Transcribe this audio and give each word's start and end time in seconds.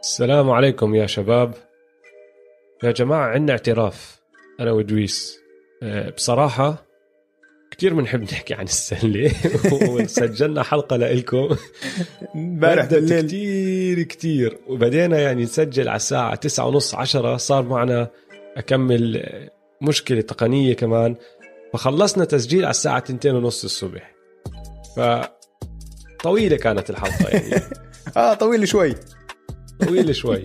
السلام 0.00 0.50
عليكم 0.50 0.94
يا 0.94 1.06
شباب. 1.06 1.54
يا 2.84 2.90
جماعة 2.90 3.28
عندنا 3.28 3.52
اعتراف. 3.52 4.20
أنا 4.60 4.72
ودويس 4.72 5.40
أه، 5.82 6.10
بصراحة 6.10 6.86
كثير 7.70 7.94
بنحب 7.94 8.22
نحكي 8.22 8.54
عن 8.54 8.64
السلة. 8.64 9.32
وسجلنا 9.88 10.62
حلقة 10.62 10.96
لإلكم. 10.96 11.56
امبارح 12.34 12.84
بالليل. 12.84 13.26
كثير 13.26 14.02
كثير 14.02 14.58
وبدينا 14.66 15.20
يعني 15.20 15.42
نسجل 15.42 15.88
على 15.88 15.96
الساعة 15.96 16.34
تسعة 16.34 16.66
ونص 16.66 16.94
عشرة. 16.94 17.36
صار 17.36 17.62
معنا 17.62 18.08
أكمل 18.56 19.30
مشكلة 19.82 20.20
تقنية 20.20 20.74
كمان. 20.74 21.16
فخلصنا 21.72 22.24
تسجيل 22.24 22.64
على 22.64 22.70
الساعة 22.70 22.98
تنتين 22.98 23.34
ونص 23.34 23.64
الصبح. 23.64 24.14
ف 24.96 25.00
طويلة 26.22 26.56
كانت 26.56 26.90
الحلقة 26.90 27.28
يعني. 27.28 27.62
آه 28.16 28.34
طويل 28.34 28.68
شوي. 28.68 28.94
طويل 29.86 30.14
شوي. 30.14 30.44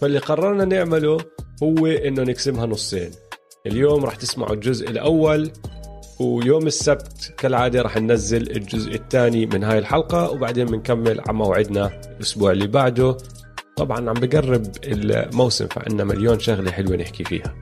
فاللي 0.00 0.18
قررنا 0.18 0.64
نعمله 0.64 1.18
هو 1.62 1.86
إنه 1.86 2.22
نقسمها 2.22 2.66
نصين. 2.66 3.10
اليوم 3.66 4.04
راح 4.04 4.14
تسمعوا 4.14 4.54
الجزء 4.54 4.90
الأول 4.90 5.50
ويوم 6.20 6.66
السبت 6.66 7.34
كالعادة 7.38 7.82
راح 7.82 7.96
ننزل 7.96 8.50
الجزء 8.50 8.94
الثاني 8.94 9.46
من 9.46 9.64
هاي 9.64 9.78
الحلقة 9.78 10.30
وبعدين 10.30 10.66
بنكمل 10.66 11.20
على 11.20 11.32
موعدنا 11.32 12.00
الأسبوع 12.16 12.52
اللي 12.52 12.66
بعده. 12.66 13.16
طبعا 13.76 14.10
عم 14.10 14.14
بقرب 14.14 14.66
الموسم 14.84 15.66
فعنا 15.66 16.04
مليون 16.04 16.38
شغلة 16.38 16.70
حلوة 16.70 16.96
نحكي 16.96 17.24
فيها. 17.24 17.54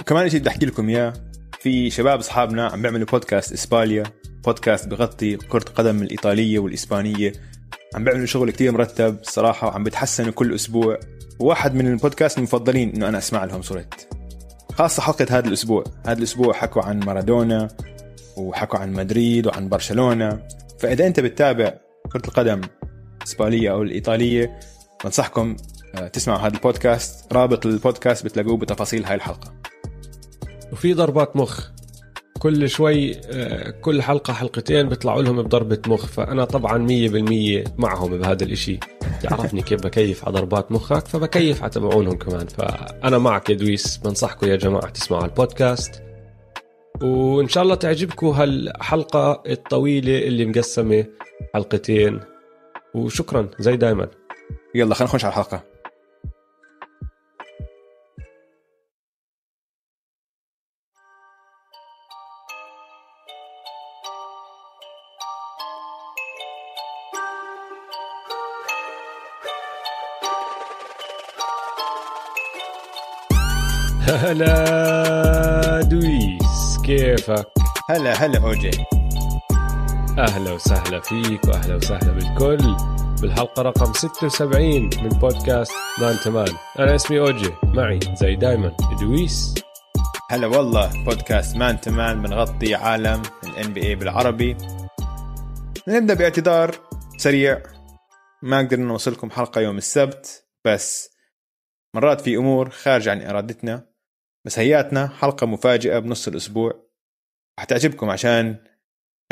وكمان 0.00 0.28
شيء 0.28 0.40
بدي 0.40 0.48
أحكي 0.48 0.66
لكم 0.66 0.88
إياه 0.88 1.12
في 1.60 1.90
شباب 1.90 2.18
أصحابنا 2.18 2.66
عم 2.66 2.82
بيعملوا 2.82 3.06
بودكاست 3.06 3.52
اسباليا 3.52 4.02
بودكاست 4.44 4.88
بغطي 4.88 5.36
كرة 5.36 5.64
قدم 5.74 6.02
الإيطالية 6.02 6.58
والإسبانية. 6.58 7.32
عم 7.94 8.04
بيعملوا 8.04 8.26
شغل 8.26 8.50
كتير 8.50 8.72
مرتب 8.72 9.20
الصراحة 9.20 9.66
وعم 9.66 9.84
بتحسنوا 9.84 10.32
كل 10.32 10.54
أسبوع. 10.54 10.98
وواحد 11.40 11.74
من 11.74 11.86
البودكاست 11.86 12.38
المفضلين 12.38 12.94
إنه 12.94 13.08
أنا 13.08 13.18
أسمع 13.18 13.44
لهم 13.44 13.62
صرت 13.62 14.08
خاصة 14.74 15.02
حلقة 15.02 15.26
هذا 15.30 15.48
الأسبوع. 15.48 15.84
هذا 16.06 16.18
الأسبوع 16.18 16.52
حكوا 16.52 16.82
عن 16.82 17.00
مارادونا 17.00 17.68
وحكوا 18.36 18.78
عن 18.78 18.92
مدريد 18.92 19.46
وعن 19.46 19.68
برشلونة. 19.68 20.42
فإذا 20.78 21.06
أنت 21.06 21.20
بتتابع 21.20 21.74
كرة 22.12 22.22
القدم 22.28 22.60
الإسبانية 23.18 23.70
أو 23.70 23.82
الإيطالية 23.82 24.58
بنصحكم 25.04 25.56
آه، 25.94 26.08
تسمعوا 26.08 26.38
هذا 26.38 26.54
البودكاست. 26.54 27.32
رابط 27.32 27.66
البودكاست 27.66 28.24
بتلاقوه 28.24 28.56
بتفاصيل 28.56 29.04
هاي 29.04 29.14
الحلقة. 29.14 29.54
وفي 30.72 30.94
ضربات 30.94 31.36
مخ. 31.36 31.70
كل 32.38 32.68
شوي 32.68 33.20
آه، 33.30 33.70
كل 33.70 34.02
حلقة 34.02 34.32
حلقتين 34.32 34.88
بيطلعوا 34.88 35.22
لهم 35.22 35.42
بضربة 35.42 35.78
مخ 35.86 36.06
فأنا 36.06 36.44
طبعا 36.44 36.78
مية 36.78 37.08
بالمية 37.08 37.64
معهم 37.78 38.18
بهذا 38.18 38.44
الإشي. 38.44 38.78
تعرفني 39.22 39.62
كيف 39.62 39.82
بكيف 39.82 40.24
على 40.24 40.34
ضربات 40.34 40.72
مخك 40.72 41.06
فبكيف 41.06 41.62
على 41.62 41.70
تبعونهم 41.70 42.16
كمان. 42.18 42.46
فأنا 42.46 43.18
معك 43.18 43.50
يا 43.50 43.54
دويس 43.54 43.96
بنصحكم 43.96 44.48
يا 44.48 44.56
جماعة 44.56 44.90
تسمعوا 44.90 45.24
البودكاست. 45.24 46.02
وإن 47.02 47.48
شاء 47.48 47.62
الله 47.62 47.74
تعجبكم 47.74 48.26
هالحلقة 48.26 49.42
الطويلة 49.46 50.18
اللي 50.18 50.46
مقسمة 50.46 51.04
حلقتين. 51.54 52.20
وشكرا 52.94 53.48
زي 53.58 53.76
دايما. 53.76 54.08
يلا 54.74 54.94
خلينا 54.94 55.12
نخش 55.12 55.24
على 55.24 55.32
الحلقة. 55.32 55.64
هلا 74.08 75.82
دويس 75.82 76.78
كيفك؟ 76.84 77.46
هلا 77.90 78.12
هلا 78.12 78.44
أوجي. 78.44 78.70
أهلا 80.18 80.52
وسهلا 80.52 81.00
فيك 81.00 81.44
وأهلا 81.44 81.76
وسهلا 81.76 82.12
بالكل. 82.12 82.76
بالحلقة 83.20 83.62
رقم 83.62 83.92
76 83.92 84.90
من 85.02 85.08
بودكاست 85.08 85.72
man 86.00 86.16
to 86.24 86.34
man 86.34 86.48
أنا 86.78 86.94
اسمي 86.94 87.20
أوجي 87.20 87.52
معي 87.62 88.00
زي 88.14 88.36
دايما 88.36 88.76
دويس. 89.00 89.54
هلا 90.30 90.46
والله 90.46 91.04
بودكاست 91.04 91.56
man 91.56 91.80
to 91.80 91.97
man 91.97 92.22
بنغطي 92.22 92.74
عالم 92.74 93.22
ال 93.44 93.72
NBA 93.72 93.94
بالعربي. 93.94 94.56
نبدأ 95.88 96.14
باعتذار 96.14 96.74
سريع. 97.16 97.62
ما 98.42 98.58
قدرنا 98.58 98.84
نوصلكم 98.84 99.30
حلقة 99.30 99.60
يوم 99.60 99.76
السبت 99.76 100.44
بس 100.64 101.10
مرات 101.94 102.20
في 102.20 102.36
أمور 102.36 102.70
خارج 102.70 103.08
عن 103.08 103.22
إرادتنا. 103.22 103.97
بس 104.44 104.58
هياتنا 104.58 105.08
حلقة 105.08 105.46
مفاجئة 105.46 105.98
بنص 105.98 106.28
الأسبوع. 106.28 106.88
حتعجبكم 107.58 108.10
عشان 108.10 108.56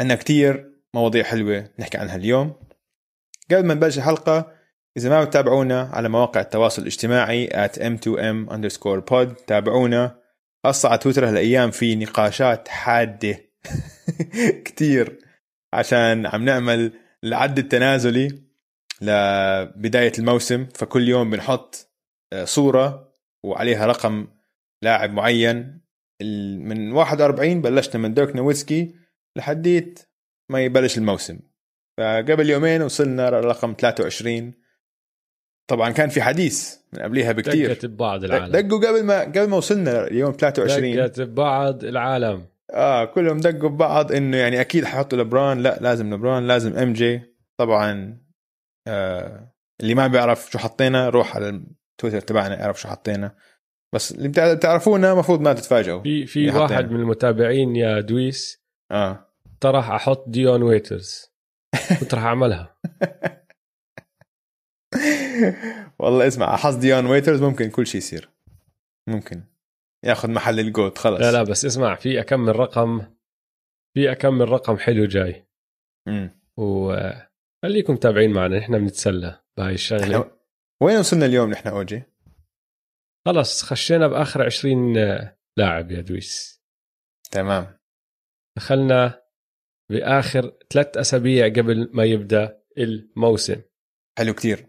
عندنا 0.01 0.15
كتير 0.15 0.73
مواضيع 0.95 1.25
حلوة 1.25 1.71
نحكي 1.79 1.99
عنها 1.99 2.17
اليوم. 2.17 2.55
قبل 3.51 3.67
ما 3.67 3.75
نبلش 3.75 3.99
الحلقة 3.99 4.53
إذا 4.97 5.09
ما 5.09 5.25
بتتابعونا 5.25 5.91
على 5.93 6.09
مواقع 6.09 6.41
التواصل 6.41 6.83
الاجتماعي 6.83 7.49
at 7.49 7.73
m2m 7.73 8.53
underscore 8.53 9.01
pod 9.11 9.45
تابعونا. 9.47 10.21
خاصة 10.65 10.89
على 10.89 10.99
تويتر 10.99 11.29
هالأيام 11.29 11.71
في 11.71 11.97
نقاشات 11.97 12.69
حادة 12.69 13.39
كتير 14.67 15.19
عشان 15.73 16.27
عم 16.27 16.45
نعمل 16.45 16.93
العد 17.25 17.59
التنازلي 17.59 18.43
لبداية 19.01 20.13
الموسم. 20.19 20.67
فكل 20.75 21.09
يوم 21.09 21.31
بنحط 21.31 21.91
آه، 22.33 22.45
صورة 22.45 23.13
وعليها 23.45 23.87
رقم 23.87 24.27
لاعب 24.83 25.13
معين. 25.13 25.81
من 26.59 26.93
41 26.93 27.63
بلشنا 27.63 28.03
من 28.03 28.15
دوك 28.15 28.37
نويتسكي 28.37 28.95
لحديت 29.37 30.09
ما 30.51 30.61
يبلش 30.61 30.99
الموسم. 30.99 31.39
فقبل 31.99 32.51
يومين 32.51 32.83
وصلنا 32.83 33.31
لرقم 33.31 33.75
23 33.79 34.55
طبعا 35.71 35.91
كان 35.91 36.09
في 36.09 36.23
حديث 36.23 36.77
من 36.93 37.03
قبليها 37.03 37.33
بكتير. 37.33 37.73
دقت 37.73 37.87
ببعض 37.87 38.25
العالم. 38.25 38.53
دقوا 38.53 38.89
قبل 38.89 39.05
ما 39.05 39.21
قبل 39.21 39.49
ما 39.49 39.57
وصلنا 39.57 40.07
اليوم 40.07 40.33
23 40.33 40.97
دقت 40.97 41.21
ببعض 41.21 41.85
العالم. 41.85 42.47
آه 42.71 43.05
كلهم 43.05 43.41
دقوا 43.41 43.69
ببعض 43.69 44.13
إنه 44.13 44.37
يعني 44.37 44.61
أكيد 44.61 44.85
حيحطوا 44.85 45.19
لبران. 45.19 45.63
لا 45.63 45.79
لازم 45.81 46.15
لبران 46.15 46.47
لازم 46.47 46.77
MJ. 46.77 47.21
طبعا 47.57 48.19
آه 48.89 49.53
اللي 49.81 49.95
ما 49.95 50.07
بيعرف 50.07 50.51
شو 50.51 50.59
حطينا 50.59 51.09
روح 51.09 51.37
على 51.37 51.49
التويتر 51.49 52.21
تبعنا 52.21 52.61
يعرف 52.61 52.81
شو 52.81 52.89
حطينا. 52.89 53.35
بس 53.97 54.13
اللي 54.13 54.29
بتع- 54.29 54.55
بتعرفونا 54.55 55.13
المفروض 55.13 55.41
ما 55.41 55.53
تتفاجئوا. 55.53 56.03
في 56.03 56.27
في. 56.27 56.51
واحد 56.51 56.91
من 56.91 57.01
المتابعين 57.01 57.77
يا 57.77 58.01
دويس 58.01 58.63
آه. 58.91 59.27
طرح 59.61 59.91
أحط 59.91 60.29
ديون 60.29 60.63
ويترز. 60.63 61.31
كنت 62.01 62.15
راح 62.15 62.25
أعملها. 62.25 62.77
والله 65.99 66.27
اسمع 66.27 66.57
حظ 66.57 66.77
ديون 66.77 67.07
ويترز 67.07 67.43
ممكن 67.43 67.71
كل 67.71 67.87
شيء 67.87 67.99
يصير. 67.99 68.29
ممكن. 69.09 69.43
ياخذ 70.05 70.31
محل 70.31 70.61
الجوت 70.61 70.99
خلص. 70.99 71.21
لا 71.21 71.33
لا 71.33 71.43
بس 71.43 71.65
اسمع 71.65 71.95
في 71.95 72.21
اكمل 72.21 72.57
رقم 72.57 73.01
في 73.95 74.13
اكمل 74.13 74.49
رقم 74.49 74.77
حلو 74.79 75.05
جاي. 75.05 75.47
مم. 76.09 76.41
وخليكم 76.57 77.93
متابعين 77.93 78.33
معنا 78.33 78.59
نحن 78.59 78.79
بنتسلى 78.79 79.41
بهاي 79.57 79.75
الشغلة. 79.75 80.31
وين 80.83 80.99
وصلنا 80.99 81.27
اليوم 81.27 81.51
نحن 81.51 81.69
أوجي؟ 81.69 82.03
خلص 83.27 83.63
خشينا 83.63 84.09
بآخر 84.09 84.43
20 84.43 84.93
لاعب 85.57 85.91
يا 85.91 86.01
دويس. 86.01 86.63
تمام. 87.31 87.79
دخلنا 88.57 89.23
بآخر 89.91 90.53
ثلاث 90.71 90.97
أسابيع 90.97 91.49
قبل 91.49 91.91
ما 91.93 92.05
يبدأ 92.05 92.63
الموسم. 92.79 93.63
حلو 94.19 94.35
كتير. 94.35 94.67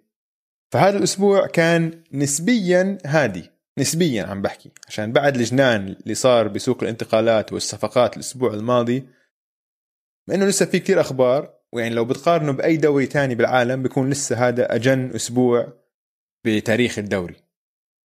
فهذا 0.74 0.98
الأسبوع 0.98 1.48
كان 1.48 2.04
نسبيا 2.12 2.98
هادي 3.06 3.52
نسبيا 3.80 4.24
عم 4.24 4.42
بحكي 4.42 4.72
عشان 4.88 5.12
بعد 5.14 5.36
الجنان 5.36 5.88
اللي 5.88 6.16
صار 6.16 6.48
بسوق 6.48 6.84
الانتقالات 6.84 7.54
والصفقات 7.54 8.16
الأسبوع 8.16 8.54
الماضي 8.54 9.10
مع 10.30 10.36
إنه 10.36 10.46
لسه 10.46 10.66
في 10.66 10.80
كتير 10.80 11.02
أخبار 11.02 11.58
ويعني 11.74 11.96
لو 11.96 12.06
بتقارنه 12.06 12.52
بأي 12.52 12.78
دوري 12.78 13.06
تاني 13.06 13.36
بالعالم 13.36 13.84
بيكون 13.84 14.10
لسه 14.10 14.48
هذا 14.48 14.76
أجن 14.76 15.12
أسبوع 15.16 15.74
بتاريخ 16.46 17.00
الدوري. 17.00 17.47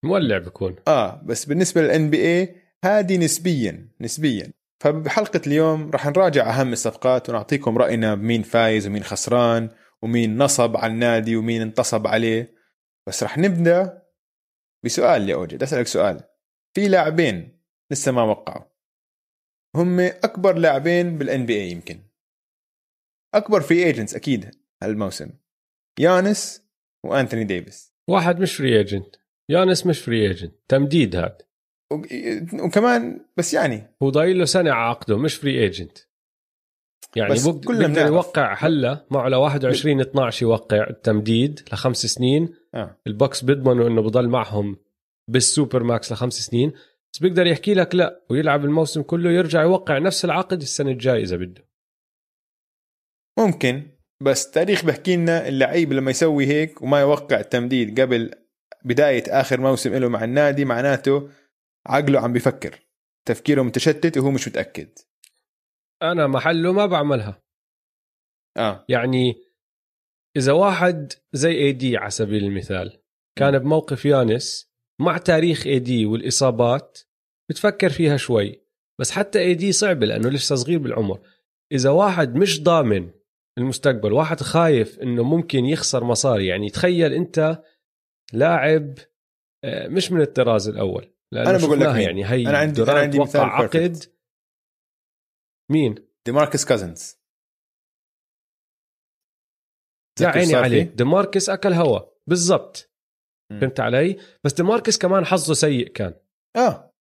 مولع 0.05 0.39
بكون. 0.39 0.77
آه 0.89 1.23
بس 1.23 1.45
بالنسبة 1.45 1.81
للان 1.81 2.11
بي 2.11 2.17
اي 2.17 2.57
هذه 2.85 3.17
نسبيا 3.17 3.89
نسبيا. 4.01 4.53
فبحلقة 4.81 5.41
اليوم 5.47 5.91
راح 5.91 6.07
نراجع 6.07 6.61
أهم 6.61 6.73
الصفقات 6.73 7.31
ونعطيكم 7.31 7.79
رأينا 7.79 8.15
بمين 8.15 8.43
فايز 8.43 8.87
ومين 8.87 9.03
خسران 9.03 9.71
ومين 10.03 10.39
نصب 10.39 10.77
على 10.77 10.93
النادي 10.93 11.37
ومين 11.37 11.63
انتصب 11.63 12.07
عليه. 12.07 12.55
بس 13.09 13.23
راح 13.23 13.39
نبدأ 13.39 14.03
بسؤال 14.85 15.29
يا 15.29 15.35
أوجد. 15.35 15.63
أسألك 15.63 15.87
سؤال. 15.87 16.21
في 16.75 16.89
لاعبين 16.89 17.63
لسه 17.93 18.13
ما 18.13 18.23
وقعوا. 18.23 18.65
هم 19.77 20.01
أكبر 20.01 20.59
لاعبين 20.59 21.19
بال 21.19 21.47
NBA 21.47 21.71
يمكن. 21.71 22.03
أكبر 23.35 23.61
free 23.61 23.85
agents 23.85 24.15
أكيد 24.15 24.51
هالموسم. 24.83 25.31
يانس 25.99 26.63
وأنتوني 27.05 27.45
ديفيس. 27.45 27.95
واحد 28.09 28.41
مش 28.41 28.57
free 28.57 28.79
agent 28.79 29.22
يانس 29.49 29.87
مش 29.87 30.01
free 30.01 30.27
agent 30.29 30.55
تمديد 30.69 31.17
هذا 31.17 31.39
وكمان 32.65 33.21
بس 33.37 33.55
يعني. 33.55 33.95
هو 34.03 34.11
ضايل 34.11 34.39
له 34.39 34.45
سنة 34.45 34.73
على 34.73 34.85
عقده 34.91 35.19
مش 35.19 35.35
free 35.35 35.61
agent 35.63 35.99
يعني 37.17 37.33
بس 37.33 37.47
بق- 37.49 37.65
كلنا 37.65 37.79
بيقدر 37.79 37.95
بنعرف. 37.95 38.09
يوقع 38.13 38.55
هلا 38.59 39.07
معه 39.11 39.29
ل 39.29 39.35
21 39.35 40.01
12 40.01 40.43
يوقع 40.47 40.91
التمديد 40.91 41.61
لخمس 41.73 42.07
سنين. 42.07 42.55
آه. 42.75 42.97
البوكس 43.07 43.45
بيضمنوا 43.45 43.89
إنه 43.89 44.03
بضل 44.03 44.29
معهم 44.29 44.77
بالسوبر 45.31 45.83
ماكس 45.83 46.13
لخمس 46.13 46.35
سنين. 46.41 46.73
بس 47.15 47.19
بيقدر 47.21 47.47
يحكي 47.47 47.75
لك 47.75 47.95
لا 47.95 48.23
ويلعب 48.31 48.65
الموسم 48.65 49.03
كله 49.03 49.31
يرجع 49.31 49.63
يوقع 49.63 49.99
نفس 49.99 50.25
العقد 50.25 50.63
السنة 50.63 50.91
الجاية 50.91 51.23
إذا 51.23 51.37
بده. 51.37 51.65
ممكن 53.39 53.83
بس 54.23 54.47
التاريخ 54.47 54.85
بحكي 54.85 55.17
لنا 55.17 55.49
اللعيب 55.49 55.93
لما 55.93 56.11
يسوي 56.11 56.47
هيك 56.47 56.83
وما 56.83 57.01
يوقع 57.01 57.41
التمديد 57.41 58.01
قبل 58.01 58.31
بداية 58.85 59.25
آخر 59.29 59.61
موسم 59.61 59.95
له 59.95 60.09
مع 60.09 60.25
النادي 60.25 60.65
معناته 60.65 61.31
عقله 61.87 62.21
عم 62.21 62.33
بيفكر. 62.33 62.87
تفكيره 63.29 63.63
متشتت 63.63 64.19
وهو 64.19 64.31
مش 64.31 64.49
متأكد. 64.49 64.89
أنا 66.03 66.27
محله 66.27 66.73
ما 66.73 66.87
بعملها. 66.87 67.43
آه. 68.57 68.85
يعني 68.89 69.35
إذا 70.37 70.53
واحد 70.53 71.13
زي 71.33 71.53
اي 71.53 71.73
دي 71.73 71.97
على 71.97 72.11
سبيل 72.11 72.45
المثال 72.45 73.03
كان 73.39 73.59
بموقف 73.59 74.05
يانس 74.05 74.73
مع 75.01 75.19
تاريخ 75.19 75.67
اي 75.67 75.79
دي 75.79 76.07
والإصابات 76.07 76.99
بتفكر 77.51 77.91
فيها 77.91 78.17
شوي. 78.17 78.63
بس 79.01 79.11
حتى 79.11 79.39
اي 79.39 79.55
دي 79.55 79.73
صعبة 79.73 80.07
لأنه 80.07 80.29
لسه 80.29 80.55
صغير 80.55 80.79
بالعمر. 80.79 81.21
إذا 81.73 81.91
واحد 81.91 82.35
مش 82.35 82.63
ضامن 82.63 83.11
المستقبل 83.59 84.13
واحد 84.13 84.41
خايف 84.41 85.01
إنه 85.01 85.23
ممكن 85.23 85.65
يخسر 85.65 86.05
مصاري 86.05 86.47
يعني 86.47 86.71
تخيل 86.71 87.13
أنت 87.13 87.63
لاعب 88.33 88.99
آه، 89.65 89.89
مش 89.89 90.13
من 90.13 90.21
الطراز 90.21 90.69
الأول. 90.69 91.15
أنا 91.33 91.59
بقول 91.59 91.81
لك 91.81 91.87
مين. 91.89 92.01
يعني 92.01 92.25
هي 92.27 92.49
أنا 92.49 92.59
عندي- 92.59 92.81
دورانت 92.81 92.99
عندي 92.99 93.19
وقع 93.19 93.27
مثال 93.29 93.41
عقد. 93.41 93.97
perfect. 93.97 94.09
مين؟ 95.71 95.95
ديماركس 96.27 96.65
كازنز. 96.65 97.17
يا 100.21 100.27
عيني 100.29 100.69
فيه؟ 100.71 100.83
ديماركس 100.83 101.49
أكل 101.51 101.73
هوا. 101.73 102.01
بالضبط. 102.27 102.89
فهمت 103.61 103.81
علي؟ 103.81 104.19
بس 104.45 104.53
ديماركس 104.53 104.99
كمان 104.99 105.25
حظه 105.25 105.55
سيء 105.55 105.89
كان. 105.89 106.15
آه. 106.57 106.95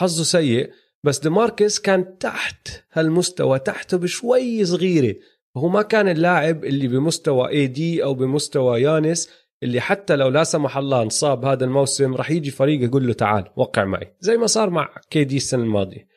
حظه 0.00 0.24
سيء. 0.24 0.72
بس 1.06 1.18
ديماركس 1.18 1.80
كان 1.80 2.18
تحت 2.18 2.68
هالمستوى 2.92 3.58
تحته 3.58 3.98
بشوي 3.98 4.64
صغيرة. 4.64 5.20
وهو 5.56 5.68
ما 5.68 5.82
كان 5.82 6.08
اللاعب 6.08 6.64
اللي 6.64 6.88
بمستوى 6.88 7.48
AD 7.48 8.04
أو 8.04 8.14
بمستوى 8.14 8.80
يانس. 8.82 9.43
اللي 9.64 9.80
حتى 9.80 10.16
لو 10.16 10.28
لا 10.28 10.44
سمح 10.44 10.76
الله 10.76 11.02
انصاب 11.02 11.44
هذا 11.44 11.64
الموسم 11.64 12.14
رح 12.14 12.30
يجي 12.30 12.50
فريق 12.50 12.82
يقول 12.82 13.06
له 13.06 13.12
تعال 13.12 13.44
وقع 13.56 13.84
معي. 13.84 14.16
زي 14.20 14.36
ما 14.36 14.46
صار 14.46 14.70
مع 14.70 14.94
KD 15.10 15.36
السنة 15.36 15.62
الماضية. 15.62 16.08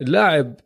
اللاعب 0.00 0.60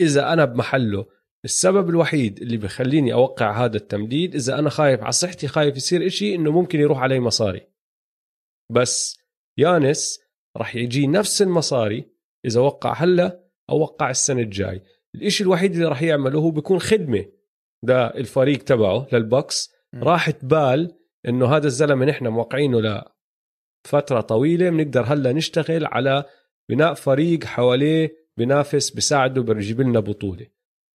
إذا 0.00 0.32
أنا 0.32 0.44
بمحله 0.44 1.06
السبب 1.44 1.90
الوحيد 1.90 2.38
اللي 2.38 2.56
بخليني 2.56 3.12
أوقع 3.12 3.64
هذا 3.64 3.76
التمديد 3.76 4.34
إذا 4.34 4.58
أنا 4.58 4.70
خايف 4.70 5.02
على 5.02 5.12
صحتي 5.12 5.48
خايف 5.48 5.76
يصير 5.76 6.06
إشي 6.06 6.34
إنه 6.34 6.50
ممكن 6.50 6.80
يروح 6.80 6.98
علي 6.98 7.20
مصاري. 7.20 7.66
بس 8.72 9.18
يانس 9.58 10.20
راح 10.56 10.76
يجي 10.76 11.06
نفس 11.06 11.42
المصاري 11.42 12.12
إذا 12.46 12.60
وقع 12.60 12.94
هلا 12.94 13.44
أو 13.70 13.80
وقع 13.80 14.10
السنة 14.10 14.40
الجاي. 14.40 14.82
الإشي 15.14 15.44
الوحيد 15.44 15.72
اللي 15.72 15.86
راح 15.86 16.02
يعمله 16.02 16.38
هو 16.38 16.50
بيكون 16.50 16.78
خدمة. 16.78 17.24
ده 17.84 18.06
الفريق 18.06 18.64
تبعه 18.64 19.06
للبوكس 19.12 19.72
مم. 19.92 20.04
راحة 20.04 20.34
بال 20.42 21.01
إنه 21.28 21.56
هذا 21.56 21.66
الزلمة 21.66 22.04
نحن 22.04 22.28
موقعينه 22.28 23.04
لفتره 23.86 24.20
طويلة 24.20 24.70
بنقدر 24.70 25.02
هلا 25.02 25.32
نشتغل 25.32 25.86
على 25.86 26.24
بناء 26.68 26.94
فريق 26.94 27.44
حواليه 27.44 28.16
بنافس 28.36 28.90
بساعده 28.90 29.42
بيجيب 29.42 29.80
لنا 29.80 30.00
بطولة. 30.00 30.46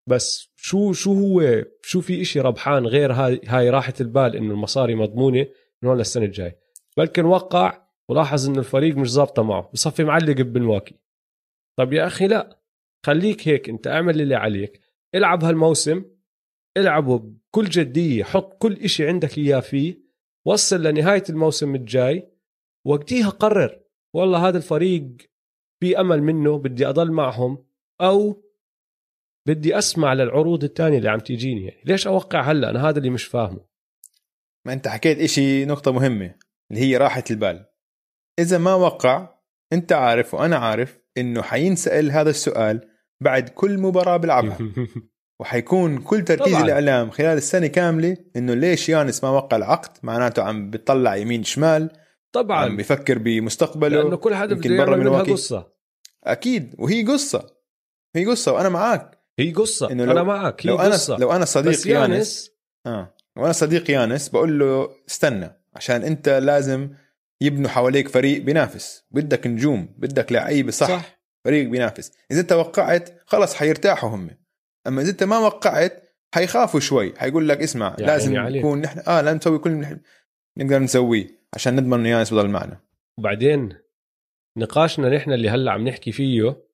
بس 0.09 0.53
شو 0.55 0.93
شو 0.93 1.13
هو 1.13 1.63
شو 1.81 2.01
في 2.01 2.21
إشي 2.21 2.39
ربحان 2.39 2.85
غير 2.87 3.13
هاي 3.13 3.41
هاي 3.45 3.69
راحة 3.69 3.93
البال 4.01 4.35
إنه 4.35 4.53
المصاري 4.53 4.95
مضمونة 4.95 5.47
من 5.81 5.89
هون 5.89 5.97
للسنة 5.97 6.25
الجاي 6.25 6.57
بلكن 6.97 7.25
وقع 7.25 7.87
ولاحظ 8.09 8.49
إنه 8.49 8.59
الفريق 8.59 8.95
مش 8.95 9.11
ظابطة 9.11 9.43
معه 9.43 9.69
بصفي 9.73 10.03
معلق 10.03 10.41
بملواكي 10.41 10.95
طب 11.77 11.93
يا 11.93 12.07
أخي 12.07 12.27
لا 12.27 12.59
خليك 13.05 13.47
هيك 13.47 13.69
أنت 13.69 13.87
اعمل 13.87 14.21
اللي 14.21 14.35
عليك. 14.35 14.81
العب 15.15 15.43
هالموسم 15.43 16.05
العبه 16.77 17.17
بكل 17.17 17.65
جدية 17.65 18.23
حط 18.23 18.53
كل 18.53 18.73
إشي 18.73 19.07
عندك 19.07 19.37
إياه 19.37 19.59
فيه 19.59 20.06
وصل 20.47 20.83
لنهاية 20.83 21.23
الموسم 21.29 21.75
الجاي 21.75 22.31
وقتيها 22.85 23.29
قرر 23.29 23.79
والله 24.13 24.47
هذا 24.47 24.57
الفريق 24.57 25.17
في 25.79 25.99
أمل 25.99 26.23
منه 26.23 26.57
بدي 26.57 26.89
أضل 26.89 27.11
معهم 27.11 27.65
أو 28.01 28.43
بدي 29.47 29.77
أسمع 29.77 30.13
للعروض 30.13 30.63
الثانية 30.63 30.97
اللي 30.97 31.09
عم 31.09 31.19
تيجيني 31.19 31.65
يعني 31.65 31.81
ليش 31.85 32.07
أوقع 32.07 32.41
هلا؟ 32.41 32.69
أنا 32.69 32.89
هذا 32.89 32.97
اللي 32.97 33.09
مش 33.09 33.25
فاهمه. 33.25 33.65
ما 34.65 34.73
أنت 34.73 34.87
حكيت 34.87 35.19
إشي 35.19 35.65
نقطة 35.65 35.91
مهمة 35.91 36.35
اللي 36.71 36.81
هي 36.81 36.97
راحة 36.97 37.23
البال. 37.31 37.65
إذا 38.39 38.57
ما 38.57 38.73
وقع 38.73 39.37
أنت 39.73 39.91
عارف 39.93 40.33
وأنا 40.33 40.57
عارف 40.57 40.99
إنه 41.17 41.41
حينسأل 41.41 42.11
هذا 42.11 42.29
السؤال 42.29 42.89
بعد 43.21 43.49
كل 43.49 43.77
مباراة 43.77 44.17
بيلعبها. 44.17 44.57
وحيكون 45.39 45.97
كل 45.97 46.23
تركيز 46.23 46.53
طبعاً. 46.53 46.65
الإعلام 46.65 47.09
خلال 47.09 47.37
السنة 47.37 47.67
كاملة 47.67 48.17
إنه 48.35 48.53
ليش 48.53 48.89
يانس 48.89 49.23
ما 49.23 49.29
وقع 49.29 49.57
العقد؟ 49.57 49.97
معناته 50.03 50.43
عم 50.43 50.69
بيطلع 50.69 51.15
يمين 51.15 51.43
شمال 51.43 51.81
عم 51.83 51.89
طبعا 52.31 52.75
بيفكر 52.75 53.17
بمستقبله. 53.17 54.01
لأنه 54.01 54.15
كل 54.17 54.35
حدا 54.35 54.55
يمكن 54.55 54.69
بده 54.73 54.85
برا 54.85 54.95
ملواكي. 54.95 55.31
قصة. 55.31 55.67
أكيد 56.23 56.75
وهي 56.77 57.03
قصة. 57.03 57.47
هي 58.15 58.25
قصة 58.25 58.53
وأنا 58.53 58.69
معك 58.69 59.19
هي 59.39 59.51
قصة. 59.51 59.91
إنه 59.91 60.05
لو- 60.05 60.11
أنا 60.11 60.23
معك 60.23 60.65
هي 60.65 60.69
لو 60.69 60.79
أنا 60.79 60.93
قصة. 60.93 61.17
لو 61.17 61.31
أنا 61.31 61.39
بس 61.41 61.53
صديق 61.53 61.87
يانس؟ 61.87 61.87
يانس 62.15 62.51
آه. 62.85 63.13
وأنا 63.35 63.53
صديق 63.53 63.91
يانس 63.91 64.29
بقول 64.29 64.59
له 64.59 64.89
استنى 65.09 65.61
عشان 65.75 66.03
أنت 66.03 66.29
لازم 66.29 66.89
يبنوا 67.41 67.69
حواليك 67.69 68.07
فريق 68.07 68.41
بينافس. 68.41 69.03
بدك 69.11 69.47
نجوم 69.47 69.89
بدك 69.97 70.31
لعيبة 70.31 70.71
صح, 70.71 70.87
صح. 70.87 70.99
صح. 70.99 71.19
فريق 71.45 71.69
بينافس. 71.69 72.11
إذا 72.31 72.41
أنت 72.41 72.51
وقعت 72.53 73.09
خلص 73.25 73.53
حيرتاحوا 73.55 74.09
هم. 74.09 74.29
أما 74.87 75.01
إذا 75.01 75.11
أنت 75.11 75.23
ما 75.23 75.37
وقعت 75.37 76.03
حيخافوا 76.33 76.79
شوي. 76.79 77.13
حيقول 77.17 77.49
لك 77.49 77.61
اسمع 77.61 77.95
يا 77.99 78.05
لازم 78.05 78.37
عليك. 78.37 78.61
نكون 78.65 78.81
نحن 78.81 78.99
آه 79.07 79.21
لازم 79.21 79.37
نسوي 79.37 79.59
كل 79.59 79.69
اللي 79.69 79.81
نحن 79.81 79.99
نقدر 80.57 80.79
نسويه 80.79 81.27
عشان 81.53 81.75
نضمن 81.75 81.99
إنه 81.99 82.09
يانس 82.09 82.33
بضل 82.33 82.49
معنا. 82.49 82.81
وبعدين 83.19 83.73
نقاشنا 84.57 85.09
نحن 85.09 85.31
اللي 85.31 85.49
هلأ 85.49 85.71
عم 85.71 85.87
نحكي 85.87 86.11
فيه 86.11 86.67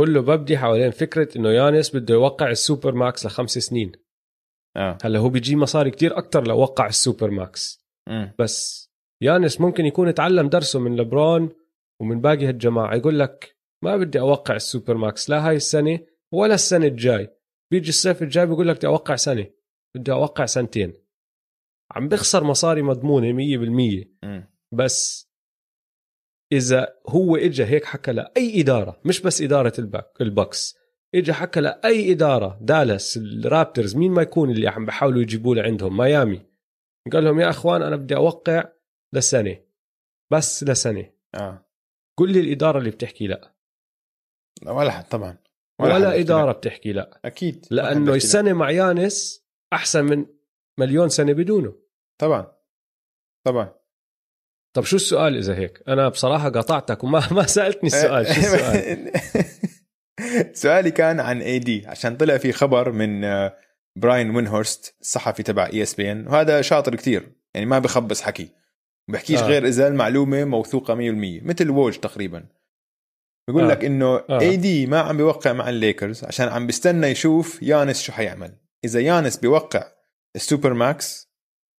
كله 0.00 0.20
ببدي 0.20 0.58
حوالين 0.58 0.90
فكرة 0.90 1.38
إنه 1.38 1.50
يانس 1.50 1.96
بده 1.96 2.14
يوقع 2.14 2.50
ال 2.50 2.57
super 2.57 2.94
max 2.94 3.26
لخمس 3.26 3.58
سنين. 3.58 3.92
آه. 4.76 4.98
هلأ 5.04 5.18
هو 5.18 5.28
بيجي 5.28 5.56
مصاري 5.56 5.90
كتير 5.90 6.18
أكتر 6.18 6.48
لو 6.48 6.58
وقع 6.58 6.86
ال 6.86 6.93
super 6.93 7.30
max. 7.30 7.86
مم. 8.08 8.34
بس 8.38 8.88
يانس 9.22 9.60
ممكن 9.60 9.86
يكون 9.86 10.14
تعلم 10.14 10.48
درسه 10.48 10.80
من 10.80 10.96
لبرون 10.96 11.50
ومن 12.00 12.20
باقي 12.20 12.46
هالجماعة. 12.46 12.94
يقول 12.94 13.18
لك 13.18 13.56
ما 13.84 13.96
بدي 13.96 14.20
أوقع 14.20 14.56
ال 14.56 14.63
super 14.63 14.96
max 14.96 15.30
لا 15.30 15.48
هاي 15.48 15.56
السنة 15.56 15.98
ولا 16.32 16.54
السنة 16.54 16.86
الجاي. 16.86 17.28
بيجي 17.72 17.88
الصيف 17.88 18.22
الجاي 18.22 18.46
بيقول 18.46 18.68
لك 18.68 18.76
بدي 18.76 18.86
أوقع 18.86 19.16
سنة. 19.16 19.46
بدي 19.96 20.12
أوقع 20.12 20.46
سنتين. 20.46 20.92
عم 21.90 22.08
بخسر 22.08 22.44
مصاري 22.44 22.82
مضمونة 22.82 23.32
100% 23.32 24.08
مم. 24.22 24.50
بس 24.72 25.28
إذا 26.52 26.96
هو 27.08 27.36
اجى 27.36 27.64
هيك 27.64 27.84
حكى 27.84 28.12
لأي 28.12 28.60
إدارة 28.60 29.00
مش 29.04 29.20
بس 29.20 29.42
إدارة 29.42 29.72
الباك 29.78 30.20
البوكس. 30.20 30.78
اجى 31.14 31.32
حكى 31.32 31.60
لأي 31.60 32.12
إدارة 32.12 32.58
دالاس 32.60 33.16
الرابتورز 33.16 33.96
مين 33.96 34.12
ما 34.12 34.22
يكون 34.22 34.50
اللي 34.50 34.68
عم 34.68 34.86
بحاولوا 34.86 35.22
يجيبوه 35.22 35.54
لعندهم 35.56 35.96
ميامي. 35.96 36.46
قال 37.12 37.24
لهم 37.24 37.40
يا 37.40 37.50
أخوان 37.50 37.82
أنا 37.82 37.96
بدي 37.96 38.16
أوقع 38.16 38.72
لسنة. 39.12 39.56
بس 40.32 40.64
لسنة. 40.64 41.12
آه. 41.34 41.66
قل 42.18 42.32
لي 42.32 42.40
الإدارة 42.40 42.78
اللي 42.78 42.90
بتحكي 42.90 43.26
لأ. 43.26 43.54
لا، 44.62 44.70
ولا 44.70 44.90
حد 44.90 45.08
طبعا. 45.08 45.41
ولا, 45.82 45.94
ولا 45.94 46.20
إدارة. 46.20 46.52
بتحكي 46.52 46.92
لا. 46.92 47.20
أكيد. 47.24 47.66
لأنه. 47.70 48.14
السنة 48.14 48.52
مع 48.52 48.70
يانس 48.70 49.44
أحسن 49.72 50.04
من 50.04 50.26
مليون 50.78 51.08
سنة 51.08 51.32
بدونه. 51.32 51.74
طبعا. 52.18 52.52
طبعا. 53.46 53.74
طب 54.76 54.84
شو 54.84 54.96
السؤال 54.96 55.36
إذا 55.36 55.54
هيك؟ 55.54 55.82
أنا 55.88 56.08
بصراحة 56.08 56.48
قاطعتك 56.50 57.04
وما 57.04 57.22
ما 57.32 57.46
سألتني 57.46 57.86
السؤال. 57.86 58.26
شو 58.26 58.40
السؤال؟ 58.40 59.12
سؤالي 60.62 60.90
كان 60.90 61.20
عن 61.20 61.42
AD 61.42 61.86
عشان 61.86 62.16
طلع 62.16 62.36
في 62.38 62.52
خبر 62.52 62.92
من 62.92 63.24
آه، 63.24 63.56
براين 63.96 64.36
وينهورست 64.36 64.96
الصحفي 65.00 65.42
تبع 65.42 65.66
ESPN 65.66 66.26
وهذا 66.26 66.62
شاطر 66.62 66.96
كتير. 66.96 67.32
يعني 67.54 67.66
ما 67.66 67.78
بخبص 67.78 68.22
حكي. 68.22 68.48
بحكيش 69.08 69.38
آه. 69.38 69.44
آه. 69.44 69.48
غير 69.48 69.66
إذا 69.66 69.88
المعلومة 69.88 70.44
موثوقة 70.44 70.94
100% 70.94 70.98
مثل 71.44 71.70
ووج 71.70 71.98
تقريبا. 71.98 72.46
بيقول 73.52 73.70
آه. 73.70 73.74
لك 73.74 73.84
إنه 73.84 74.06
آه. 74.06 74.40
AD 74.40 74.86
ما 74.86 75.00
عم 75.00 75.16
بيوقع 75.16 75.52
مع 75.52 75.68
الليكرز 75.68 76.24
عشان 76.24 76.48
عم 76.48 76.66
بيستنى 76.66 77.06
يشوف 77.06 77.62
يانس 77.62 78.02
شو 78.02 78.12
حيعمل 78.12 78.54
إذا 78.84 79.00
يانس 79.00 79.36
بيوقع 79.36 79.84
ال 80.36 80.42
super 80.42 80.74
max 80.74 81.32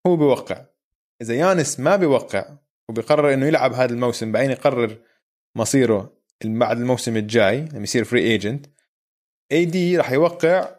هو 0.07 0.15
بيوقع 0.15 0.65
إذا 1.21 1.33
يانس 1.33 1.79
ما 1.79 1.95
بيوقع 1.95 2.45
وبيقرر 2.89 3.33
إنه 3.33 3.45
يلعب 3.45 3.73
هذا 3.73 3.93
الموسم 3.93 4.31
بعدين 4.31 4.51
يقرر 4.51 4.97
مصيره 5.55 6.13
بعد 6.45 6.79
الموسم 6.79 7.17
الجاي 7.17 7.65
لما 7.73 7.83
يصير 7.83 8.03
free 8.03 8.21
agent 8.21 8.65
AD 9.51 9.97
راح 9.97 10.11
يوقع 10.11 10.75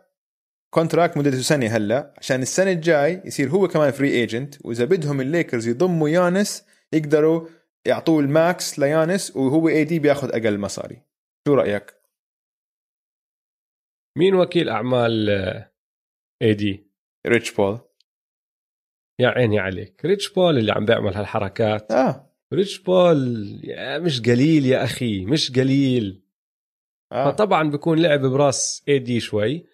contract 0.71 1.17
مدته 1.17 1.41
سنه 1.41 1.67
هلأ 1.67 2.15
عشان 2.19 2.43
السنة 2.43 2.71
الجاي 2.71 3.23
يصير 3.25 3.49
هو 3.49 3.69
كمان 3.69 3.91
free 3.91 4.11
agent 4.11 4.55
وإذا 4.67 4.85
بدهم 4.85 5.21
الليكرز 5.21 5.69
يضموا 5.69 6.09
يانس 6.09 6.65
يقدروا 6.93 7.47
يعطوه 7.87 8.21
ال 8.21 8.35
max 8.35 8.79
ليانس 8.79 9.37
وهو 9.37 9.69
AD 9.69 9.99
بياخذ 9.99 10.29
أقل 10.29 10.59
مصاري. 10.59 11.03
شو 11.49 11.55
رأيك؟ 11.55 11.95
مين 14.19 14.35
وكيل 14.35 14.69
أعمال 14.69 15.31
AD 16.43 16.87
ريتش 17.27 17.55
بول. 17.55 17.79
يا 19.21 19.29
عيني 19.29 19.59
عليك. 19.59 20.05
ريتش 20.05 20.33
بول 20.33 20.59
اللي 20.59 20.73
عم 20.73 20.85
بيعمل 20.85 21.15
هالحركات. 21.15 21.93
آه. 21.93 22.31
ريتش 22.53 22.79
بول 22.79 23.61
يا 23.65 23.99
مش 23.99 24.21
قليل 24.21 24.67
يا 24.67 24.85
أخي 24.85 25.25
مش 25.25 25.53
قليل. 25.53 26.23
آه. 27.13 27.31
فطبعا 27.31 27.71
بيكون 27.71 27.99
لعب 27.99 28.21
براس 28.21 28.85
AD 28.89 29.21
شوي. 29.21 29.67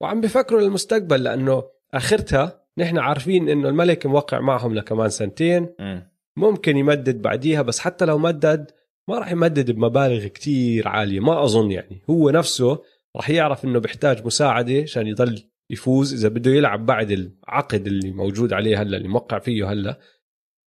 وعم 0.00 0.20
بفكروا 0.20 0.60
للمستقبل 0.60 1.24
لأنه 1.24 1.70
آخرتها 1.94 2.66
نحن 2.78 2.98
عارفين 2.98 3.48
إنه 3.48 3.68
الملك 3.68 4.06
موقع 4.06 4.40
معهم 4.40 4.74
لكمان 4.74 5.08
سنتين. 5.08 5.74
مم. 5.80 6.11
ممكن 6.36 6.76
يمدد 6.76 7.22
بعديها 7.22 7.62
بس 7.62 7.78
حتى 7.78 8.04
لو 8.04 8.18
مدد 8.18 8.70
ما 9.08 9.18
راح 9.18 9.32
يمدد 9.32 9.70
بمبالغ 9.70 10.26
كتير 10.26 10.88
عالية 10.88 11.20
ما 11.20 11.44
أظن 11.44 11.70
يعني. 11.70 12.02
هو 12.10 12.30
نفسه 12.30 12.82
راح 13.16 13.30
يعرف 13.30 13.64
إنه 13.64 13.78
بيحتاج 13.78 14.26
مساعدة 14.26 14.82
عشان 14.82 15.06
يضل 15.06 15.42
يفوز 15.70 16.14
إذا 16.14 16.28
بده 16.28 16.50
يلعب 16.50 16.86
بعد 16.86 17.10
العقد 17.10 17.86
اللي 17.86 18.10
موجود 18.10 18.52
عليه 18.52 18.82
هلا 18.82 18.96
اللي 18.96 19.08
موقع 19.08 19.38
فيه 19.38 19.72
هلا 19.72 20.00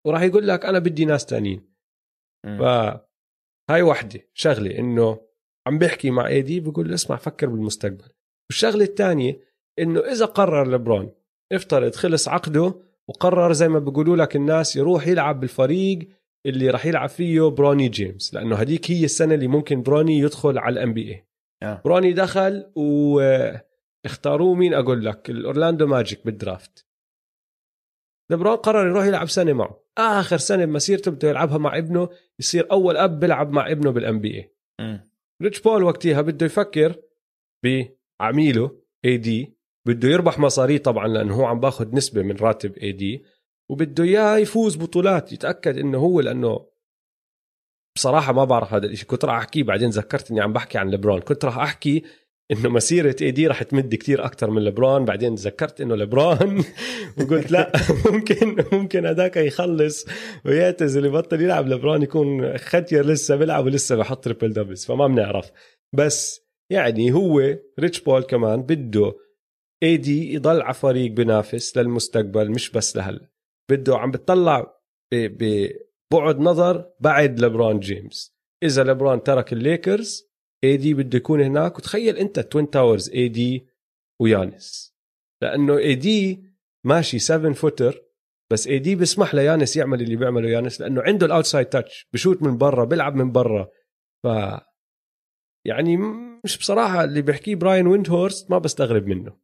وراح 0.07 0.23
يقول 0.23 0.49
لك 0.49 0.67
أنا 0.67 0.79
بدي 0.79 1.05
ناس 1.05 1.27
تانيين. 1.27 1.75
مم. 2.47 2.59
فهاي 2.59 3.83
وحدة 3.83 4.21
شغلة 4.35 4.79
إنه 4.79 5.21
عم 5.67 5.79
بيحكي 5.79 6.11
مع 6.11 6.27
اي 6.27 6.43
دي 6.43 6.61
بقول 6.61 6.89
له 6.89 6.95
اسمع 6.95 7.17
فكر 7.17 7.47
بالمستقبل. 7.47 8.09
والشغلة 8.51 8.85
الثانية 8.85 9.41
إنه 9.79 10.01
إذا 10.01 10.27
قرر 10.27 10.71
لبرون 10.71 11.15
افترض 11.53 11.95
خلص 11.95 12.29
عقده 12.29 12.75
وقرر 13.09 13.53
زي 13.53 13.69
ما 13.69 13.79
بيقولوا 13.79 14.17
لك 14.17 14.37
الناس 14.37 14.77
يروح 14.77 15.07
يلعب 15.07 15.41
بالفريق 15.41 16.09
اللي 16.47 16.71
راح 16.71 16.87
يلعب 16.87 17.09
فيه 17.09 17.51
بروني 17.51 17.89
جيمس 17.89 18.35
لأنه 18.35 18.57
هديك 18.57 18.91
هي 18.91 19.05
السنة 19.05 19.35
اللي 19.35 19.47
ممكن 19.47 19.83
بروني 19.83 20.19
يدخل 20.19 20.59
على 20.59 20.73
ال 20.73 20.95
NBA 20.95 21.27
آه. 21.63 21.83
بروني 21.85 22.13
دخل 22.13 22.71
واختاروه 22.75 24.55
مين؟ 24.55 24.75
أقول 24.75 25.05
لك 25.05 25.31
الاورلاندو 25.31 25.87
ماجيك 25.87 26.25
بال 26.25 26.42
draft 26.42 26.87
لبرون 28.31 28.57
قرر 28.57 28.87
يروح 28.89 29.05
يلعب 29.05 29.29
سنة 29.29 29.53
معه. 29.53 29.85
آخر 29.99 30.37
سنة 30.37 30.65
بمسيرته 30.65 31.11
بده 31.11 31.29
يلعبها 31.29 31.59
مع 31.59 31.79
ابنه 31.79 32.09
يصير 32.39 32.73
أول 32.73 32.97
أب 32.97 33.21
بيلعب 33.21 33.53
مع 33.53 33.71
ابنه 33.71 33.91
بال 33.91 34.21
NBA. 34.21 35.01
ريتش 35.43 35.61
بول 35.61 35.83
وقتها 35.83 36.21
بده 36.21 36.47
يفكر 36.47 36.97
بعميله 37.65 38.81
AD 39.05 39.54
بده 39.87 40.09
يربح 40.09 40.39
مصاري 40.39 40.79
طبعا 40.79 41.09
لأنه 41.09 41.35
هو 41.35 41.45
عم 41.45 41.61
باخذ 41.61 41.95
نسبة 41.95 42.23
من 42.23 42.37
راتب 42.37 42.79
AD 42.79 43.25
وبده 43.71 44.05
إياه 44.05 44.37
يفوز 44.37 44.77
بطولات. 44.77 45.33
يتأكد 45.33 45.79
إنه 45.79 45.99
هو 45.99 46.21
لأنه 46.21 46.67
بصراحة 47.97 48.33
ما 48.33 48.45
بعرف 48.45 48.75
هذا 48.75 48.87
الشيء 48.87 49.07
كنت 49.07 49.25
راح 49.25 49.37
احكيه 49.37 49.63
بعدين 49.63 49.91
ذكرت 49.91 50.31
إني 50.31 50.41
عم 50.41 50.53
بحكي 50.53 50.79
عن 50.79 50.91
لبرون 50.91 51.21
كنت 51.21 51.45
راح 51.45 51.59
أحكي 51.59 52.03
إنه 52.51 52.69
مسيرة 52.69 53.17
AD 53.23 53.47
راح 53.47 53.63
تمد 53.63 53.95
كتير 53.95 54.25
أكثر 54.25 54.51
من 54.51 54.65
لبرون 54.65 55.05
بعدين 55.05 55.35
تذكرت 55.35 55.81
إنه 55.81 55.95
لبرون 55.95 56.65
وقلت 57.19 57.51
لا 57.51 57.73
ممكن 58.11 58.65
ممكن 58.73 59.07
هذاك 59.07 59.37
يخلص 59.37 60.07
ويعتزل 60.45 61.05
يبطل 61.05 61.41
يلعب. 61.41 61.69
لبرون 61.69 62.03
يكون 62.03 62.59
ختير 62.59 63.07
لسه 63.07 63.37
بيلعب 63.37 63.65
ولسه 63.65 63.97
بحط 63.97 64.25
triple 64.25 64.53
doubles 64.53 64.85
فما 64.85 65.07
بنعرف. 65.07 65.51
بس 65.93 66.41
يعني 66.71 67.13
هو 67.13 67.57
Rich 67.81 68.01
Paul 68.01 68.23
كمان 68.23 68.63
بده 68.63 69.13
AD 69.85 70.35
يضل 70.35 70.63
على 70.63 70.75
فريق 70.75 71.11
بينافس 71.11 71.77
للمستقبل 71.77 72.51
مش 72.51 72.71
بس 72.71 72.97
لهلا. 72.97 73.31
بده 73.71 73.99
عم 73.99 74.11
بتطلع 74.11 74.81
ببعد 75.15 76.39
نظر 76.39 76.91
بعد 77.01 77.41
لبرون 77.41 77.81
جيمس. 77.81 78.35
إذا 78.63 78.85
لبرون 78.85 79.23
ترك 79.23 79.53
الليكرز 79.53 80.31
AD 80.65 80.95
بده 80.95 81.17
يكون 81.19 81.41
هناك. 81.41 81.79
وتخيل 81.79 82.17
أنت 82.17 82.41
twin 82.41 82.71
towers 82.71 83.11
AD 83.11 83.67
ويانس. 84.21 84.95
لأنه 85.43 85.79
AD 85.79 86.45
ماشي 86.85 87.19
7 87.19 87.53
footer 87.53 88.05
بس 88.53 88.67
AD 88.67 88.95
بيسمح 88.95 89.35
ليانس 89.35 89.77
يعمل 89.77 90.03
اللي 90.03 90.17
بيعمله 90.17 90.49
يانس 90.49 90.81
لأنه 90.81 91.03
عنده 91.03 91.27
ال 91.27 91.32
outside 91.32 91.67
touch 91.67 92.09
بشوت 92.13 92.43
من 92.43 92.59
برا 92.59 92.85
بيلعب 92.85 93.15
من 93.15 93.33
برا. 93.33 93.69
ف 94.25 94.27
يعني 95.67 95.97
مش 96.45 96.59
بصراحة 96.59 97.05
اللي 97.05 97.23
بيحكيه 97.23 97.55
براين 97.55 97.87
ويندهورست 97.87 98.51
ما 98.51 98.59
بستغرب 98.59 99.07
منه. 99.07 99.44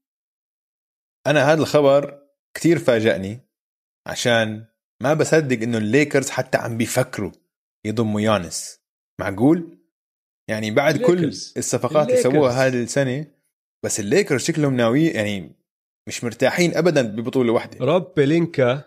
أنا 1.27 1.53
هذا 1.53 1.63
الخبر 1.63 2.23
كتير 2.57 2.79
فاجأني 2.79 3.41
عشان 4.07 4.67
ما 5.03 5.15
بصدق 5.15 5.63
إنه 5.63 5.79
الليكرز 5.79 6.31
حتى 6.31 6.59
عم 6.59 6.77
بيفكروا 6.77 7.33
يضموا 7.87 8.21
يانس. 8.21 8.81
معقول؟ 9.21 9.79
يعني 10.51 10.71
بعد 10.71 10.97
كل 10.97 11.13
الليكرز. 11.13 11.55
الصفقات 11.57 12.09
اللي 12.09 12.21
الليكرز. 12.21 12.33
سووها 12.33 12.67
هذه 12.67 12.83
السنة 12.83 13.27
بس 13.85 14.01
الليكرز 14.01 14.41
شكلهم 14.41 14.77
ناوي 14.77 15.07
يعني 15.07 15.53
مش 16.09 16.25
مرتاحين 16.25 16.77
ابدا 16.77 17.03
ببطولة 17.03 17.53
واحدة. 17.53 17.87
روب 17.87 18.15
بلينكا 18.17 18.85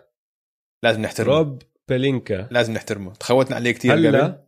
لازم 0.84 1.02
نحترمه. 1.02 1.36
روب 1.36 1.62
بلينكا 1.88 2.48
لازم 2.50 2.72
نحترمه. 2.72 3.14
تخوتنا 3.14 3.56
عليه 3.56 3.70
كتير 3.70 3.92
قبل. 3.92 4.06
هلا 4.06 4.44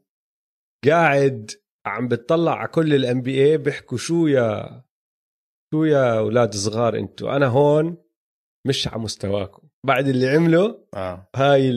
قاعد 0.86 1.50
عم 1.86 2.08
بتطلع 2.08 2.58
على 2.58 2.68
كل 2.68 2.94
ال 2.94 3.22
NBA 3.22 3.58
بيحكوا 3.58 3.98
شو 3.98 4.26
يا 4.26 4.82
شو 5.74 5.84
يا 5.84 6.18
أولاد 6.18 6.54
صغار 6.54 6.98
أنتوا؟ 6.98 7.36
أنا 7.36 7.46
هون 7.46 7.96
مش 8.66 8.88
على 8.88 9.02
مستواكم. 9.02 9.68
بعد 9.86 10.08
اللي 10.08 10.28
عمله 10.28 10.86
آه. 10.94 11.28
هاي 11.36 11.70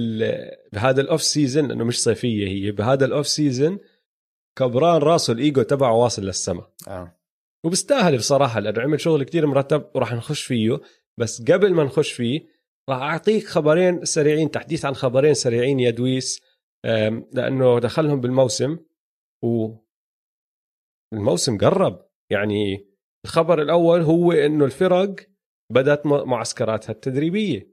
بهذا 0.73 1.01
ال 1.01 1.07
off 1.07 1.23
season 1.23 1.67
لأنه 1.67 1.83
مش 1.83 2.03
صيفية 2.03 2.47
هي 2.47 2.71
بهذا 2.71 3.05
ال 3.05 3.11
off 3.11 3.27
season 3.27 3.79
كبران 4.57 5.01
راسه 5.01 5.33
الإيجو 5.33 5.61
تبعه 5.61 5.93
واصل 5.93 6.21
للسما. 6.21 6.67
آه. 6.87 7.15
وبستاهل 7.65 8.17
بصراحة 8.17 8.59
لأنه 8.59 8.81
عمل 8.81 9.01
شغل 9.01 9.23
كتير 9.23 9.47
مرتب 9.47 9.91
وراح 9.95 10.13
نخش 10.13 10.43
فيه. 10.43 10.81
بس 11.19 11.41
قبل 11.51 11.73
ما 11.73 11.83
نخش 11.83 12.11
فيه 12.11 12.47
راح 12.89 13.01
أعطيك 13.01 13.47
خبرين 13.47 14.05
سريعين 14.05 14.51
تحديث 14.51 14.85
عن 14.85 14.93
خبرين 14.93 15.33
سريعين 15.33 15.79
يا 15.79 15.89
دويس. 15.89 16.41
لأنه 17.33 17.79
دخلهم 17.79 18.21
بالموسم 18.21 18.77
و 19.43 19.75
الموسم 21.13 21.57
قرب. 21.57 22.09
يعني 22.31 22.88
الخبر 23.25 23.61
الأول 23.61 24.01
هو 24.01 24.31
إنه 24.31 24.65
الفرق 24.65 25.15
بدأت 25.71 26.05
م- 26.05 26.29
معسكراتها 26.29 26.91
التدريبية 26.93 27.71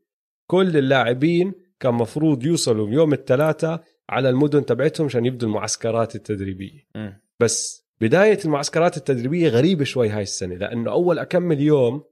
كل 0.51 0.77
اللاعبين 0.77 1.53
كان 1.81 1.95
مفروض 1.95 2.45
يوصلوا 2.45 2.89
يوم 2.91 3.13
الثلاثاء 3.13 3.85
على 4.11 4.29
المدن 4.29 4.67
تبعتهم 4.67 5.07
عشان 5.07 5.27
يبدوا 5.27 5.49
المعسكرات 5.49 6.15
التدريبية 6.17 6.87
مم. 6.97 7.21
بس 7.41 7.87
بداية 8.01 8.39
المعسكرات 8.45 8.97
التدريبية 8.97 9.49
غريبة 9.49 9.85
شوي 9.85 10.09
هاي 10.09 10.23
السنة 10.23 10.55
لأنه 10.55 10.91
أول 10.91 11.19
أكمل 11.19 11.61
يوم 11.61 12.05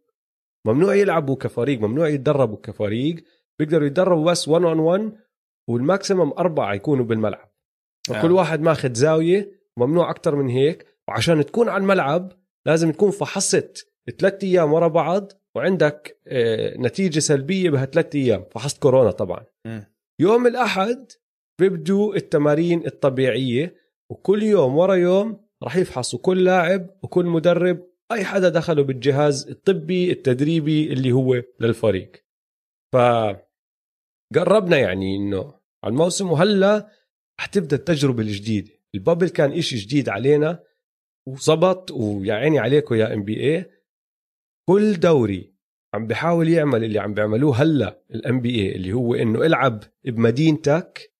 ممنوع 0.66 0.94
يلعبوا 0.94 1.36
كفريق 1.36 1.80
ممنوع 1.80 2.08
يتدربوا 2.08 2.56
كفريق 2.62 3.24
بيقدروا 3.58 3.86
يتدربوا 3.86 4.30
بس 4.30 4.48
1 4.48 4.64
on 4.64 4.78
1 4.78 5.12
وال 5.68 5.83
maximum 5.83 6.32
أربعة 6.32 6.74
يكونوا 6.74 7.04
بالملعب 7.04 7.52
وكل 8.10 8.28
آه. 8.30 8.32
واحد 8.32 8.60
ماخذ 8.60 8.92
زاوية 8.94 9.50
ممنوع 9.76 10.10
أكتر 10.10 10.36
من 10.36 10.48
هيك 10.48 10.86
وعشان 11.08 11.46
تكون 11.46 11.68
على 11.68 11.82
الملعب 11.82 12.32
لازم 12.66 12.92
تكون 12.92 13.10
فحصت 13.10 13.94
ثلاث 14.18 14.44
أيام 14.44 14.72
ورا 14.72 14.88
بعض 14.88 15.32
وعندك 15.56 16.20
آه، 16.26 16.76
نتيجة 16.76 17.18
سلبية 17.18 17.70
بهالثلاث 17.70 18.14
أيام. 18.14 18.44
فحصت 18.50 18.82
كورونا 18.82 19.10
طبعا. 19.10 19.44
مم. 19.66 19.84
يوم 20.20 20.46
الأحد 20.46 21.12
بيبدوا 21.60 22.16
التمارين 22.16 22.86
الطبيعية 22.86 23.74
وكل 24.10 24.42
يوم 24.42 24.76
ورا 24.76 24.94
يوم 24.94 25.44
راح 25.62 25.76
يفحصوا 25.76 26.18
كل 26.18 26.44
لاعب 26.44 26.90
وكل 27.02 27.26
مدرب 27.26 27.86
أي 28.12 28.24
حدا 28.24 28.48
دخلوا 28.48 28.84
بالجهاز 28.84 29.48
الطبي 29.48 30.12
التدريبي 30.12 30.92
اللي 30.92 31.12
هو 31.12 31.42
للفريق. 31.60 32.12
ف 32.92 32.96
قربنا 34.34 34.78
يعني 34.78 35.16
إنه 35.16 35.54
على 35.84 35.92
الموسم 35.92 36.30
وهلأ 36.30 36.88
رح 37.40 37.46
تبدأ 37.46 37.76
التجربة 37.76 38.22
الجديدة. 38.22 38.70
ال 38.94 38.99
bubble 38.99 39.28
كان 39.28 39.52
إشي 39.52 39.76
جديد 39.76 40.08
علينا. 40.08 40.62
وزبط 41.28 41.90
ويا 41.90 42.34
عيني 42.34 42.58
عليكم 42.58 42.94
يا 42.94 43.14
NBA 43.14 43.70
كل 44.68 45.00
دوري 45.00 45.54
عم 45.94 46.06
بحاول 46.06 46.48
يعمل 46.48 46.84
اللي 46.84 46.98
عم 46.98 47.14
بيعملوه 47.14 47.56
هلا 47.62 48.02
ال 48.10 48.40
NBA 48.40 48.76
اللي 48.76 48.92
هو 48.92 49.14
إنه 49.14 49.46
إلعب 49.46 49.82
بمدينتك 50.04 51.12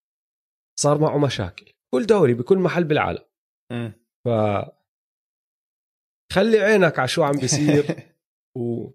صار 0.79 0.97
معه 0.97 1.17
مشاكل 1.17 1.73
كل 1.93 2.05
دوري 2.05 2.33
بكل 2.33 2.57
محل 2.57 2.83
بالعالم 2.83 3.23
مم. 3.71 3.93
ف 4.25 4.29
خلي 6.33 6.59
عينك 6.59 6.99
على 6.99 7.07
شو 7.07 7.23
عم 7.23 7.37
بيصير 7.37 7.85
إن 8.57 8.89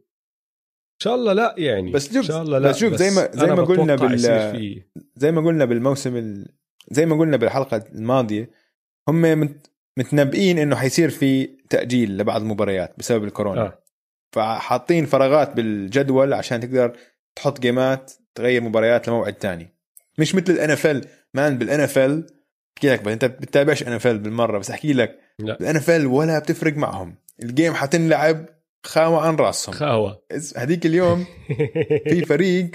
شاء 1.03 1.15
الله 1.15 1.33
لا 1.33 1.55
يعني 1.59 1.93
بس 1.93 2.07
شوف 2.07 2.17
إن 2.17 2.23
شاء 2.23 2.43
الله 2.43 2.59
لا 2.59 2.69
بس 2.69 2.77
شوف 2.77 2.95
زي 2.95 3.11
ما 3.11 3.31
زي 3.33 3.47
ما 3.47 3.63
قلنا 3.63 3.97
بال. 3.97 4.19
زي 5.17 5.33
ما 5.33 5.41
قلنا 5.41 5.65
بالموسم 5.65 6.17
ال... 6.17 6.49
زي 6.91 7.07
ما 7.07 7.19
قلنا 7.19 7.37
بالحلقة 7.37 7.85
الماضية 7.93 8.51
هم. 9.09 9.61
متنبئين 9.97 10.59
إنه 10.59 10.77
حيصير 10.77 11.11
في 11.11 11.47
تأجيل 11.71 12.19
لبعض 12.19 12.41
المباريات 12.41 12.95
بسبب 12.99 13.25
الكورونا. 13.25 13.63
آه. 13.63 13.83
فحاطين 14.33 15.07
فراغات 15.07 15.57
بالجدول 15.57 16.33
عشان 16.33 16.61
تقدر 16.61 16.97
تحط 17.37 17.61
game 17.61 18.02
ات 18.02 18.13
تغير 18.35 18.63
مباريات 18.63 19.09
لموعد 19.09 19.33
تاني. 19.35 19.75
مش 20.19 20.35
مثل 20.35 20.53
ال 20.53 20.71
NFL 20.71 21.07
مان 21.35 21.59
بال 21.59 21.81
NFL 21.81 22.27
احكي 22.77 22.93
لك 22.93 23.09
أنت 23.09 23.25
بتتابعش 23.25 23.83
NFL 23.83 24.19
بالمرة 24.19 24.59
بس 24.59 24.71
أحكي 24.71 24.93
لك. 24.93 25.19
لا. 25.39 25.61
ال 25.61 25.77
NFL 25.77 26.07
ولا 26.07 26.39
بتفرق 26.39 26.77
معهم. 26.77 27.15
ال 27.43 27.49
game 27.49 27.75
حتنلعب 27.75 28.47
خاوة 28.85 29.27
عن 29.27 29.37
راسهم. 29.37 29.75
خاوة. 29.75 30.23
هذيك 30.57 30.87
اليوم 30.87 31.27
في 32.11 32.25
فريق 32.25 32.71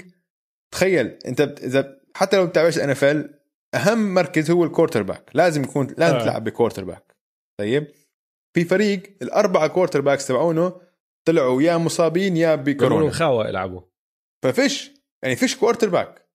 تخيل 0.70 1.18
أنت 1.26 1.40
إذا 1.40 1.96
حتى 2.14 2.36
لو 2.36 2.46
بتتابعش 2.46 2.78
NFL 2.78 3.35
أهم 3.74 4.14
مركز 4.14 4.50
هو 4.50 4.64
ال 4.64 5.02
quarterback 5.02 5.30
لازم 5.34 5.62
يكون 5.62 5.86
لازم 5.98 6.16
آه. 6.16 6.22
تلعب 6.22 6.44
ب 6.44 6.84
quarterback 6.84 7.16
طيب؟ 7.60 7.86
في 8.54 8.64
فريق 8.64 9.16
الأربعة 9.22 9.66
كورتر 9.66 10.00
باكس 10.00 10.26
تبعونه 10.26 10.80
طلعوا 11.24 11.62
يا 11.62 11.76
مصابين 11.76 12.36
يا 12.36 12.56
كورونا 12.56 12.72
بكورونا 12.72 13.10
خاوة 13.10 13.48
يلعبوا. 13.48 13.80
ففيش 14.44 14.92
يعني 15.22 15.36
فيش 15.36 15.56
quarterback 15.56 16.26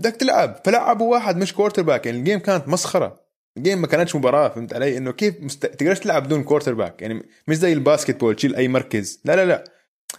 بدك 0.00 0.16
تلعب 0.16 0.60
فلعبوا 0.64 1.12
واحد 1.12 1.36
مش 1.36 1.54
quarterback 1.54 2.06
يعني 2.06 2.18
ال 2.18 2.22
game 2.22 2.38
كانت 2.38 2.68
مسخرة. 2.68 3.24
ال 3.58 3.62
game 3.62 3.80
ما 3.80 3.86
كانتش 3.86 4.16
مباراة 4.16 4.48
فهمت 4.48 4.72
علي؟ 4.74 4.96
إنه 4.96 5.12
كيف 5.12 5.40
مست... 5.40 5.66
تقدرش 5.66 5.98
تلعب 5.98 6.22
بدون 6.22 6.44
quarterback 6.44 7.02
يعني 7.02 7.22
مش 7.48 7.56
زي 7.56 7.72
ال 7.72 8.20
basketball 8.20 8.36
تشيل 8.36 8.54
أي 8.56 8.68
مركز. 8.68 9.20
لا 9.24 9.36
لا 9.36 9.44
لا. 9.46 9.64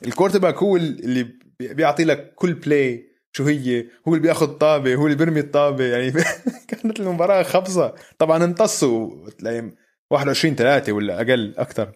ال 0.05 0.39
quarterback 0.39 0.55
هو 0.57 0.75
اللي 0.77 1.23
بي- 1.59 1.73
بيعطي 1.73 2.03
لك 2.03 2.33
كل 2.35 2.53
play 2.53 3.14
شو 3.35 3.43
هي؟ 3.43 3.87
هو 4.07 4.13
اللي 4.15 4.19
بياخذ 4.19 4.47
طابة 4.47 4.95
هو 4.95 5.05
اللي 5.05 5.17
بيرمي 5.17 5.39
الطابة 5.39 5.83
يعني 5.83 6.11
كانت 6.67 6.99
المباراة 6.99 7.43
خبصة. 7.43 7.95
طبعا 8.17 8.43
امتصوا 8.43 9.29
تلاقي 9.29 9.71
21 10.11 10.55
3 10.55 10.93
ولا 10.93 11.21
أقل 11.21 11.53
أكثر 11.57 11.91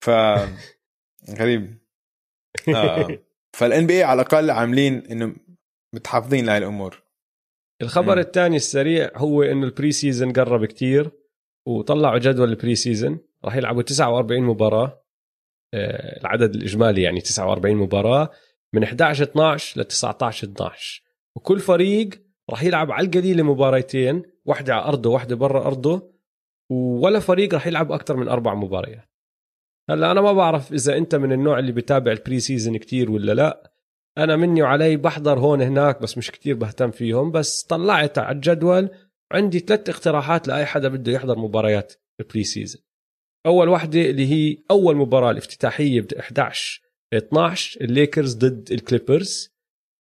ف 0.00 0.10
غريب. 1.40 1.78
آه. 2.68 3.18
فال 3.56 3.86
NBA 3.86 4.02
على 4.02 4.22
الأقل 4.22 4.50
عاملين 4.50 5.06
إنه 5.06 5.36
متحافظين 5.94 6.46
لهي 6.46 6.58
الأمور. 6.58 7.02
الخبر. 7.82 8.18
الثاني 8.18 8.56
السريع 8.56 9.10
هو 9.14 9.42
إنه 9.42 9.66
ال 9.66 9.92
preseason 9.92 10.32
قرب 10.32 10.64
كتير 10.64 11.10
وطلعوا 11.66 12.18
جدول 12.18 12.48
ال 12.48 12.74
preseason 12.74 13.18
راح 13.44 13.56
يلعبوا 13.56 13.82
49 13.82 14.42
مباراة. 14.42 15.04
آه، 15.74 16.20
العدد 16.20 16.54
الإجمالي 16.54 17.02
يعني 17.02 17.20
49 17.20 17.76
مباراة. 17.76 18.30
من 18.74 18.82
11 18.82 19.24
12 19.24 19.80
ل 19.80 19.84
19 19.84 20.48
12 20.48 21.02
وكل 21.36 21.60
فريق 21.60 22.10
راح 22.50 22.62
يلعب 22.62 22.92
على 22.92 23.06
القليله 23.06 23.42
مباريتين 23.42 24.22
واحدة 24.44 24.74
على 24.74 24.84
أرضه 24.84 25.10
واحدة 25.10 25.36
برا 25.36 25.66
أرضه 25.66 26.14
ولا 26.70 27.20
فريق 27.20 27.54
راح 27.54 27.66
يلعب 27.66 27.92
أكثر 27.92 28.16
من 28.16 28.28
أربع 28.28 28.54
مباريات. 28.54 29.10
هلأ 29.90 30.10
أنا 30.10 30.20
ما 30.20 30.32
بعرف 30.32 30.72
إذا 30.72 30.96
أنت 30.96 31.14
من 31.14 31.32
النوع 31.32 31.58
اللي 31.58 31.72
بتابع 31.72 32.12
ال 32.12 32.40
preseason 32.40 32.76
كتير 32.76 33.10
ولا 33.10 33.32
لا. 33.32 33.72
أنا 34.18 34.36
مني 34.36 34.62
وعلي 34.62 34.96
بحضر 34.96 35.38
هون 35.38 35.62
هناك 35.62 36.02
بس 36.02 36.18
مش 36.18 36.30
كتير 36.30 36.54
بهتم 36.54 36.90
فيهم 36.90 37.30
بس 37.30 37.62
طلعت 37.62 38.18
على 38.18 38.34
الجدول 38.36 38.88
عندي 39.32 39.58
ثلاث 39.58 39.88
اقتراحات 39.88 40.48
لأي 40.48 40.66
حدا 40.66 40.88
بده 40.88 41.12
يحضر 41.12 41.38
مباريات 41.38 41.92
ال 42.20 42.44
preseason 42.44 42.82
أول 43.46 43.68
وحدة 43.68 44.00
اللي 44.00 44.32
هي 44.32 44.58
أول 44.70 44.96
مباراة 44.96 45.30
الافتتاحية 45.30 46.00
ب 46.00 46.12
11 46.12 46.83
12 47.18 47.80
الليكرز 47.80 48.34
ضد 48.34 48.72
الكليبرز. 48.72 49.54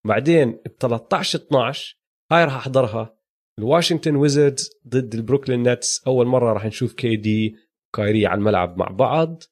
بعدين 0.07 0.51
ب 0.51 0.67
13 0.79 1.39
12 1.39 1.97
هاي 2.31 2.45
راح 2.45 2.55
أحضرها. 2.55 3.17
الواشنطن 3.59 4.15
ويزردز 4.15 4.69
ضد 4.87 5.15
البروكلين 5.15 5.63
نتس 5.71 6.03
أول 6.07 6.25
مرة 6.25 6.53
راح 6.53 6.65
نشوف 6.65 6.93
KD 6.93 7.55
كايري 7.95 8.25
على 8.25 8.37
الملعب 8.37 8.77
مع 8.77 8.87
بعض. 8.87 9.43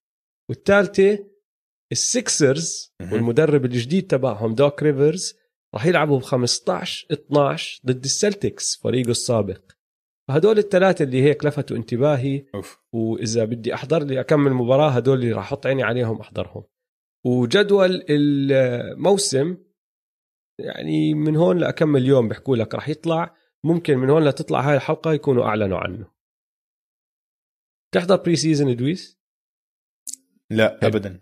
والثالثة 0.50 1.26
السكسرز. 1.92 2.94
والمدرب 3.12 3.66
الجديد 3.66 4.08
تبعهم 4.08 4.56
دوك 4.56 4.84
ريفرز 4.84 5.34
راح 5.74 5.86
يلعبوا 5.86 6.20
ب 6.20 6.22
15 6.22 7.08
12 7.12 7.82
ضد 7.86 8.04
السلتكس 8.04 8.76
فريقه 8.84 9.12
السابق. 9.12 9.62
فهدول 10.28 10.58
الثلاثة 10.58 11.04
اللي 11.04 11.24
هيك 11.24 11.46
لفتوا 11.46 11.78
انتباهي. 11.78 12.46
أوف. 12.56 12.78
وإذا 12.94 13.46
بدي 13.46 13.74
أحضر 13.74 14.04
لي 14.04 14.20
أكمل 14.20 14.54
مباراة 14.54 14.90
هدول 14.90 15.20
اللي 15.20 15.32
راح 15.32 15.44
أحط 15.44 15.66
عيني 15.66 15.84
عليهم 15.84 16.20
أحضرهم. 16.20 16.64
وجدول 17.26 18.06
الموسم 18.10 19.58
يعني 20.60 21.14
من 21.14 21.36
هون 21.36 21.58
لأكمل 21.58 22.06
يوم 22.06 22.28
بحكوا 22.28 22.56
لك 22.56 22.76
راح 22.76 22.90
يطلع 22.90 23.36
ممكن 23.64 23.98
من 23.98 24.10
هون 24.10 24.24
لتطلع 24.24 24.62
هاي 24.62 24.76
الحلقة 24.76 25.14
يكونوا 25.14 25.46
أعلنوا 25.46 25.78
عنه. 25.78 26.12
تحضر 27.94 28.16
pre-season 28.16 28.36
يا 28.36 28.70
دويس 28.70 29.22
لا 30.52 30.88
ابدا. 30.88 31.22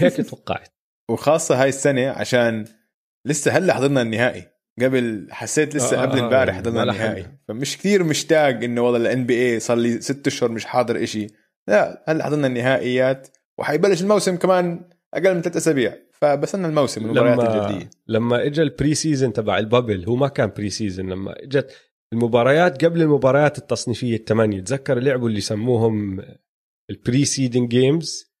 هيك 0.00 0.28
توقعت. 0.30 0.68
وخاصة 1.10 1.62
هاي 1.62 1.68
السنة 1.68 2.10
عشان 2.10 2.64
لسه 3.26 3.50
هلأ 3.50 3.74
حضرنا 3.74 4.02
النهائي. 4.02 4.50
قبل 4.80 5.28
حسيت 5.30 5.76
لسه 5.76 5.98
آه، 5.98 6.02
قبل 6.02 6.18
آه، 6.18 6.24
امبارح 6.24 6.54
يعني 6.54 6.68
حضرنا. 6.68 6.82
النهائي. 6.82 7.38
فمش 7.48 7.78
كثير 7.78 8.04
مشتاق 8.04 8.48
إنه 8.48 8.80
والله 8.80 8.98
ال 8.98 9.26
NBA 9.26 9.60
صار 9.60 9.76
لي 9.76 10.00
ست 10.00 10.26
أشهر 10.26 10.50
مش 10.50 10.64
حاضر 10.64 11.02
إشي. 11.02 11.26
لا 11.68 12.04
هلأ 12.08 12.24
حضرنا 12.24 12.46
النهائيات 12.46 13.28
وحيبلش 13.58 14.02
الموسم 14.02 14.36
كمان 14.36 14.90
أقل 15.14 15.34
من 15.34 15.42
ثلاث 15.42 15.56
أسابيع. 15.56 15.96
فبستنى 16.12 16.66
الموسم 16.66 17.04
المباريات 17.04 17.38
لما 17.38 17.66
الجدية. 17.68 17.90
لما 18.08 18.46
اجى 18.46 18.62
ال 18.62 18.94
pre-season 18.94 19.32
تبع 19.32 19.58
ال 19.58 19.65
bubble 19.65 20.04
هو 20.04 20.16
ما 20.16 20.28
كان 20.28 20.52
pre-season 20.56 21.10
لما 21.10 21.42
إجت 21.42 21.76
المباريات 22.12 22.84
قبل 22.84 23.02
المباريات 23.02 23.58
التصنيفية 23.58 24.16
الثمانية. 24.16 24.60
تذكر 24.60 24.98
لعبوا 24.98 25.28
اللي 25.28 25.40
سموهم 25.40 26.22
ال 26.90 27.24
pre-seeding 27.24 27.70
games 27.70 28.32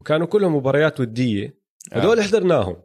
وكانوا 0.00 0.26
كلهم 0.26 0.56
مباريات 0.56 1.00
ودية. 1.00 1.58
هدول 1.92 2.22
حضرناهم 2.22 2.76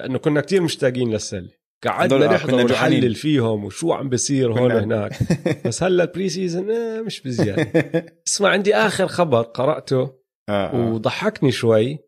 لأنه 0.00 0.18
كنا 0.18 0.40
كتير 0.40 0.62
مشتاقين 0.62 1.10
للسلة. 1.10 1.48
قعدنا 1.84 2.30
آه، 2.30 2.34
نحضر. 2.34 2.54
ونحلل 2.54 3.14
فيهم 3.14 3.64
وشو 3.64 3.92
عم 3.92 4.08
بيصير 4.08 4.52
هون 4.52 4.72
هناك. 4.72 5.12
بس 5.66 5.82
هلا 5.82 6.04
ال 6.04 6.28
pre-season 6.28 6.70
آه 6.70 7.00
مش 7.00 7.20
بزيادة. 7.20 7.82
اسمع 8.28 8.48
عندي 8.48 8.74
آخر 8.74 9.06
خبر 9.06 9.42
قرأته 9.42 10.00
آه، 10.48 10.66
آه. 10.72 10.92
وضحكني 10.92 11.52
شوي. 11.52 12.05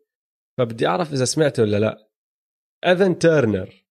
فبدي 0.59 0.87
أعرف 0.87 1.13
إذا 1.13 1.25
سمعته 1.25 1.63
ولا 1.63 1.77
لا. 1.77 2.09
ايفن 2.85 3.19
تيرنر 3.19 3.85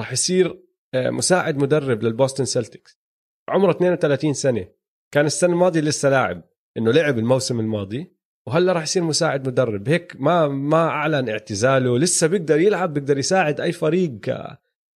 راح 0.00 0.12
يصير 0.12 0.62
آه، 0.94 1.10
مساعد 1.10 1.56
مدرب 1.56 2.02
للبوستن 2.02 2.44
سلتكس. 2.44 3.00
عمره 3.48 3.70
32 3.70 4.34
سنة. 4.34 4.68
كان 5.12 5.26
السنة 5.26 5.52
الماضية 5.52 5.80
لسه 5.80 6.08
لاعب 6.08 6.42
إنه 6.76 6.92
لعب 6.92 7.18
الموسم 7.18 7.60
الماضي 7.60 8.16
وهلأ 8.46 8.72
راح 8.72 8.82
يصير 8.82 9.02
مساعد 9.02 9.48
مدرب. 9.48 9.88
هيك 9.88 10.16
ما 10.18 10.48
ما 10.48 10.88
أعلن 10.88 11.28
اعتزاله 11.28 11.98
لسه 11.98 12.26
بيقدر 12.26 12.60
يلعب 12.60 12.94
بيقدر 12.94 13.18
يساعد 13.18 13.60
أي 13.60 13.72
فريق 13.72 14.20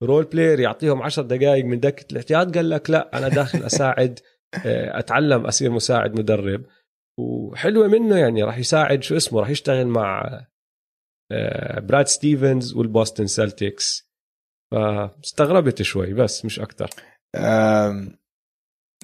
role 0.02 0.24
player 0.24 0.60
يعطيهم 0.60 1.02
10 1.02 1.22
دقائق 1.22 1.64
من 1.64 1.80
دكة 1.80 2.12
الاحتياط. 2.12 2.54
قال 2.56 2.70
لك 2.70 2.90
لا 2.90 3.18
أنا 3.18 3.28
داخل 3.28 3.62
أساعد 3.62 4.18
آه، 4.66 4.98
أتعلم 4.98 5.46
أصير 5.46 5.70
مساعد 5.70 6.18
مدرب. 6.18 6.64
وحلوة 7.18 7.88
منه 7.88 8.18
يعني 8.18 8.42
راح 8.42 8.58
يساعد 8.58 9.02
شو 9.02 9.16
اسمه 9.16 9.40
راح 9.40 9.48
يشتغل 9.50 9.86
مع 9.86 10.40
آه، 11.32 11.80
براد 11.80 12.06
ستيفنز 12.06 12.74
والبوستن 12.74 13.26
سلتكس 13.26 14.10
فاستغربت 14.72 15.82
شوي 15.82 16.14
بس 16.14 16.44
مش 16.44 16.60
أكثر 16.60 16.90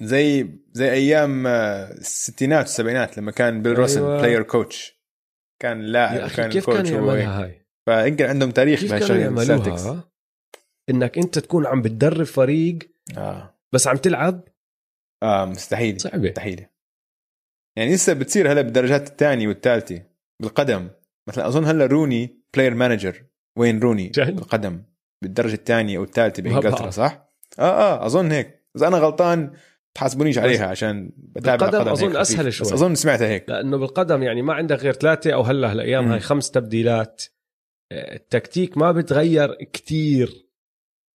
زي 0.01 0.49
زي 0.73 0.91
أيام 0.91 1.47
آه، 1.47 1.91
الستينات 1.91 2.65
والسبعينات 2.65 3.17
لما 3.17 3.31
كان 3.31 3.61
بيل 3.61 3.77
روسن 3.77 4.01
أيوة. 4.01 4.17
player 4.17 4.43
coach 4.43 5.01
كان 5.61 5.81
لاعب 5.81 6.31
وكان 6.31 6.49
كيف 6.49 6.69
هيك. 6.69 6.85
يعملها 6.85 7.43
هاي؟ 7.43 7.65
فيمكن 7.85 8.25
عندهم 8.25 8.51
تاريخ 8.51 8.83
بهالشغله 8.83 10.03
إنك 10.89 11.17
أنت 11.17 11.39
تكون 11.39 11.65
عم 11.65 11.81
بتدرب 11.81 12.23
فريق 12.23 12.79
آه. 13.17 13.59
بس 13.73 13.87
عم 13.87 13.97
تلعب؟ 13.97 14.47
آه 15.23 15.45
مستحيل 15.45 16.01
صعبة. 16.01 16.29
مستحيل 16.29 16.65
يعني 17.77 17.93
لسه 17.93 18.13
بتصير 18.13 18.51
هلا 18.51 18.61
بالدرجات 18.61 19.07
الثانية 19.07 19.47
والثالثة 19.47 20.01
بالقدم 20.41 20.89
مثلا 21.29 21.47
أظن 21.47 21.65
هلا 21.65 21.85
روني 21.85 22.41
player 22.53 22.75
manager 22.75 23.23
وين 23.57 23.79
روني 23.79 24.07
جد؟ 24.07 24.35
بالقدم 24.35 24.83
بالدرجة 25.23 25.53
الثانية 25.53 25.97
أو 25.97 26.03
الثالثة 26.03 26.43
بإنجلترا. 26.43 26.89
صح؟ 26.89 27.29
آه 27.59 27.61
آه 27.61 28.05
أظن 28.05 28.31
هيك 28.31 28.65
إذا 28.75 28.87
أنا 28.87 28.97
غلطان 28.97 29.51
تحاسبونيش 29.93 30.37
عليها 30.37 30.65
عشان 30.65 31.11
بتابع 31.17 31.69
بالقدم 31.69 32.17
أسهل 32.17 32.39
خفيف. 32.39 32.55
شوي. 32.55 32.67
بس 32.67 32.73
أظن 32.73 32.95
سمعتها 32.95 33.27
هيك 33.27 33.49
لأنه 33.49 33.77
بالقدم 33.77 34.23
يعني 34.23 34.41
ما 34.41 34.53
عندك 34.53 34.79
غير 34.79 34.93
ثلاثة 34.93 35.33
أو 35.33 35.41
هلا 35.41 35.71
هالأيام. 35.71 36.11
هاي 36.11 36.19
خمس 36.19 36.51
تبديلات 36.51 37.23
آه، 37.91 38.15
التكتيك 38.15 38.77
ما 38.77 38.91
بتغير 38.91 39.53
كتير 39.53 40.47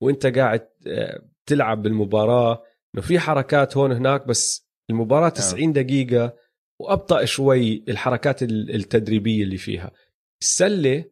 وأنت 0.03 0.27
قاعد 0.27 0.69
آه، 0.87 1.23
تلعب 1.47 1.83
بالمباراة 1.83 2.63
إنه 2.95 3.03
في 3.03 3.19
حركات 3.19 3.77
هون 3.77 3.93
هناك 3.93 4.27
بس 4.27 4.69
المباراة 4.91 5.29
90 5.29 5.73
دقيقة 5.73 6.42
وأبطأ 6.83 7.25
شوي 7.25 7.85
الحركات 7.89 8.43
ال- 8.43 8.75
التدريبية 8.75 9.43
اللي 9.43 9.57
فيها. 9.57 9.91
السلة 10.43 11.05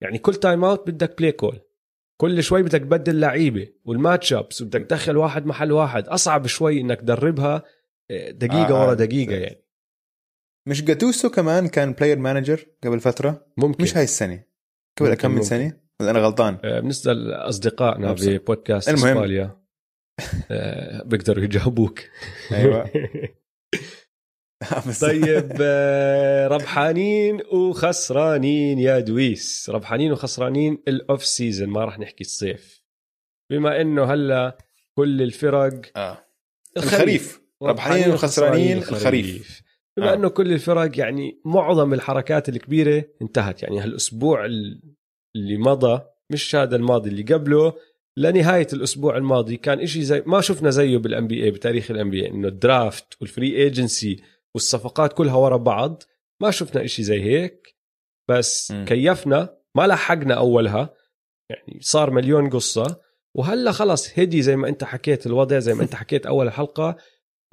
يعني 0.00 0.18
كل 0.18 0.34
timeout 0.34 0.90
بدك 0.90 1.18
play 1.18 1.32
call 1.32 1.60
كل 2.20 2.42
شوي 2.42 2.62
بدك 2.62 2.80
تبدل 2.80 3.20
لعيبة 3.20 3.68
وال 3.84 4.32
matchups 4.32 4.62
وبدك 4.62 4.80
تدخل 4.80 5.16
واحد 5.16 5.46
محل 5.46 5.72
واحد. 5.72 6.08
أصعب 6.08 6.46
شوي 6.46 6.80
إنك 6.80 7.00
تدربها 7.00 7.62
آه، 8.10 8.30
دقيقة 8.30 8.68
آه 8.68 8.80
ورا 8.86 8.94
دقيقة 8.94 9.32
يعني. 9.34 9.62
مش 10.68 10.84
جاتوسو 10.84 11.30
كمان 11.30 11.68
كان 11.68 11.92
player 11.92 12.18
manager 12.18 12.66
قبل 12.84 13.00
فترة؟ 13.00 13.46
ممكن. 13.56 13.82
مش 13.84 13.96
هاي 13.96 14.04
السنة. 14.04 14.44
قبل 15.00 15.14
كم 15.14 15.30
من 15.30 15.42
سنة؟ 15.42 15.80
ولا 16.00 16.10
أنا 16.10 16.18
غلطان؟ 16.18 16.58
آه، 16.64 16.80
بالنسبة 16.80 17.12
لاصدقائنا 17.12 18.12
ببودكاست 18.12 18.88
المهم. 18.88 19.16
اسباليا 19.16 19.58
آه، 20.50 21.02
بيقدروا 21.02 21.44
يجاوبوك. 21.44 22.00
أيوه. 22.52 22.90
طيب 25.02 25.52
آه، 25.60 26.48
ربحانين 26.48 27.40
وخسرانين 27.52 28.78
يا 28.78 29.00
دويس. 29.00 29.70
ربحانين 29.70 30.12
وخسرانين 30.12 30.82
ال 30.88 31.24
off-season 31.24 31.68
ما 31.68 31.84
راح 31.84 31.98
نحكي 31.98 32.24
الصيف. 32.24 32.82
بما 33.50 33.80
إنه 33.80 34.04
هلأ 34.04 34.58
كل 34.94 35.22
الفرق 35.22 35.80
آه. 35.96 36.26
الخريف. 36.76 37.40
ربحانين 37.62 38.10
وخسرانين 38.10 38.78
الخريف. 38.78 39.62
بما 39.96 40.12
آه. 40.12 40.14
إنه 40.14 40.28
كل 40.28 40.52
الفرق 40.52 40.98
يعني 40.98 41.40
معظم 41.44 41.94
الحركات 41.94 42.48
الكبيرة 42.48 43.04
انتهت 43.22 43.62
يعني 43.62 43.80
هالأسبوع 43.80 44.44
اللي 44.44 45.56
مضى 45.56 46.02
مش 46.30 46.56
هذا 46.56 46.76
الماضي 46.76 47.10
اللي 47.10 47.22
قبله 47.22 47.72
لنهاية 48.16 48.66
الأسبوع 48.72 49.16
الماضي 49.16 49.56
كان 49.56 49.80
إشي 49.80 50.02
زي 50.02 50.22
ما 50.26 50.40
شفنا 50.40 50.70
زيه 50.70 50.96
بال 50.96 51.26
NBA 51.26 51.50
بتاريخ 51.50 51.90
ال 51.90 52.10
NBA 52.10 52.30
إنه 52.30 52.48
ال 52.48 52.59
draft 52.59 53.16
وال 53.20 53.32
free 53.32 53.56
agency 53.56 54.16
والصفقات 54.56 55.12
كلها 55.12 55.34
ورا 55.34 55.56
بعض 55.56 56.02
ما 56.42 56.50
شفنا 56.50 56.84
إشي 56.84 57.02
زي 57.02 57.22
هيك 57.22 57.76
بس 58.28 58.70
م. 58.70 58.84
كيفنا 58.84 59.56
ما 59.74 59.86
لحقنا 59.86 60.34
أولها 60.34 60.94
يعني 61.50 61.78
صار 61.80 62.10
مليون 62.10 62.50
قصة 62.50 63.00
وهلا 63.34 63.72
خلص 63.72 64.18
هدي 64.18 64.42
زي 64.42 64.56
ما 64.56 64.68
أنت 64.68 64.84
حكيت 64.84 65.26
الوضع 65.26 65.58
زي 65.58 65.74
ما 65.74 65.82
أنت 65.82 65.94
حكيت 66.02 66.26
أول 66.26 66.46
الحلقة 66.46 66.96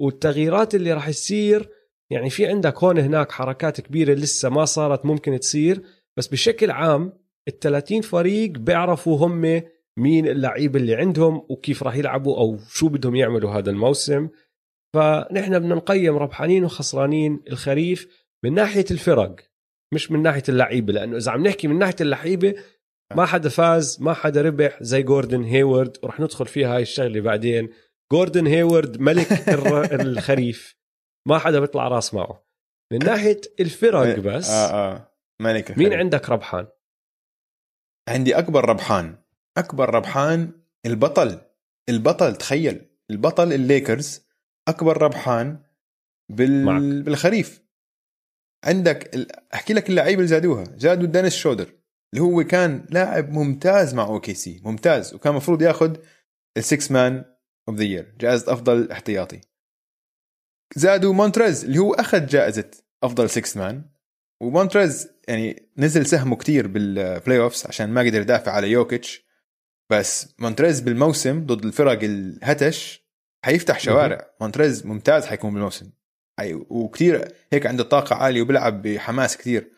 والتغييرات 0.00 0.74
اللي 0.74 0.92
راح 0.92 1.10
تصير 1.10 1.70
يعني 2.10 2.30
في 2.30 2.46
عندك 2.46 2.84
هون 2.84 2.98
هناك 2.98 3.32
حركات 3.32 3.80
كبيرة 3.80 4.14
لسه 4.14 4.48
ما 4.48 4.64
صارت 4.64 5.06
ممكن 5.06 5.40
تصير 5.40 5.82
بس 6.16 6.26
بشكل 6.26 6.70
عام 6.70 7.12
ال 7.48 7.58
30 7.58 8.00
فريق 8.00 8.50
بيعرفوا 8.50 9.26
هم 9.26 9.62
مين 9.98 10.26
اللعيبه 10.26 10.80
اللي 10.80 10.94
عندهم 10.94 11.46
وكيف 11.48 11.82
راح 11.82 11.96
يلعبوا 11.96 12.38
أو 12.38 12.58
شو 12.68 12.88
بدهم 12.88 13.16
يعملوا 13.16 13.50
هذا 13.50 13.70
الموسم 13.70 14.28
فنحن 14.94 15.58
بدنا 15.58 15.74
نقيم 15.74 16.16
ربحانين 16.16 16.64
وخسرانين 16.64 17.42
الخريف 17.48 18.26
من 18.44 18.54
ناحية 18.54 18.84
الفرق 18.90 19.36
مش 19.94 20.10
من 20.10 20.22
ناحية 20.22 20.42
اللعيبة 20.48 20.92
لأنه 20.92 21.16
إذا 21.16 21.32
عم 21.32 21.46
نحكي 21.46 21.68
من 21.68 21.78
ناحية 21.78 21.96
اللعيبة 22.00 22.54
ما 23.14 23.26
حدا 23.26 23.48
فاز 23.48 24.02
ما 24.02 24.14
حدا 24.14 24.42
ربح 24.42 24.82
زي 24.82 25.02
جوردن 25.02 25.42
هيورد 25.44 25.96
ورح 26.02 26.20
ندخل 26.20 26.46
فيها 26.46 26.76
هاي 26.76 26.82
الشغلة 26.82 27.20
بعدين. 27.20 27.68
جوردن 28.12 28.46
هيورد 28.46 29.00
ملك 29.00 29.48
الخريف 30.00 30.76
ما 31.28 31.38
حدا 31.38 31.60
بيطلع 31.60 31.88
راس 31.88 32.14
معه. 32.14 32.46
من 32.92 32.98
ناحية 32.98 33.40
الفرق 33.60 34.18
بس 34.18 34.50
آه 34.50 34.92
آه. 34.92 35.14
ملك 35.42 35.70
الخريف. 35.70 35.78
مين 35.88 35.98
عندك 35.98 36.30
ربحان 36.30 36.66
عندي 38.08 38.38
أكبر 38.38 38.68
ربحان 38.68 39.16
أكبر 39.58 39.94
ربحان 39.94 40.52
البطل. 40.86 41.40
البطل 41.88 42.36
تخيل 42.36 42.86
البطل 43.10 43.52
الليكرز 43.52 44.24
أكبر 44.68 45.02
ربحان 45.02 45.62
بال... 46.28 46.64
معك. 46.64 47.04
بالخريف. 47.04 47.64
عندك 48.64 49.14
ال... 49.14 49.26
أحكي 49.54 49.74
لك 49.74 49.90
اللعيبة 49.90 50.18
اللي 50.18 50.28
زادوها. 50.28 50.64
زادوا 50.76 51.06
دينيس 51.06 51.34
شودر 51.34 51.74
اللي 52.12 52.24
هو 52.24 52.44
كان 52.44 52.86
لاعب 52.90 53.30
ممتاز 53.30 53.94
مع 53.94 54.06
OKC 54.06 54.60
ممتاز 54.64 55.14
وكان 55.14 55.30
المفروض 55.30 55.62
ياخذ 55.62 55.96
ال 56.56 56.62
sixth 56.62 56.90
man 56.90 57.24
of 57.68 57.76
the 57.76 57.84
year 57.84 58.14
جائزة 58.18 58.52
أفضل 58.52 58.90
احتياطي. 58.90 59.40
زادوا 60.76 61.12
مونتريز 61.12 61.64
اللي 61.64 61.78
هو 61.78 61.94
أخذ 61.94 62.26
جائزة 62.26 62.70
أفضل 63.02 63.30
sixth 63.30 63.56
man 63.56 63.90
ومونتريز 64.42 65.08
يعني 65.28 65.72
نزل 65.78 66.06
سهمه 66.06 66.36
كتير 66.36 66.66
بال 66.66 67.38
playoffs 67.38 67.66
عشان 67.66 67.90
ما 67.90 68.00
قدر 68.00 68.20
يدافع 68.20 68.52
على 68.52 68.70
يوكيتش. 68.70 69.24
بس 69.90 70.34
مونتريز 70.38 70.80
بالموسم 70.80 71.46
ضد 71.46 71.64
الفرق 71.64 71.98
الهتش 72.02 73.03
حيفتح 73.44 73.80
شوارع. 73.80 74.30
مونتريز 74.40 74.86
ممتاز 74.86 75.26
حيكون 75.26 75.54
بالموسم. 75.54 75.90
حي... 76.40 76.54
وكثير 76.54 77.32
هيك 77.52 77.66
عنده 77.66 77.84
طاقة 77.84 78.16
عالية 78.16 78.42
وبيلعب 78.42 78.82
بحماس 78.82 79.36
كثير 79.36 79.70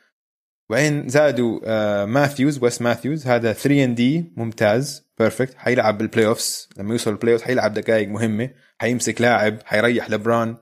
وبعدين 0.70 1.08
زادوا 1.08 1.60
آه 1.64 2.04
ماثيوز 2.04 2.62
ويس 2.62 2.82
ماثيوز. 2.82 3.26
هذا 3.26 3.52
3 3.52 3.84
and 3.84 3.94
D 3.94 4.32
ممتاز 4.36 5.06
perfect 5.18 5.54
حيلعب 5.54 5.98
بال 5.98 6.26
playoffs 6.26 6.68
لما 6.76 6.92
يوصل 6.92 7.10
ال 7.10 7.32
playoffs 7.32 7.44
حيلعب 7.44 7.72
دقائق 7.74 8.08
مهمة. 8.08 8.50
حيمسك 8.80 9.20
لاعب 9.20 9.62
حيريح 9.64 10.10
لبران 10.10 10.56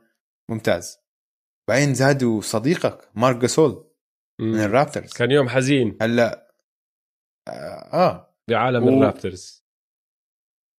ممتاز. 0.51 0.99
بعدين 1.69 1.95
زادوا 1.95 2.41
صديقك 2.41 3.09
مارك 3.15 3.37
جاسول 3.37 3.91
من 4.41 4.61
الرابترز. 4.61 5.13
كان 5.13 5.31
يوم 5.31 5.49
حزين. 5.49 5.99
هلا 6.03 6.51
آه, 7.49 7.51
آه. 7.93 8.37
بعالم 8.51 8.85
و... 8.85 8.89
الرابترز. 8.89 9.64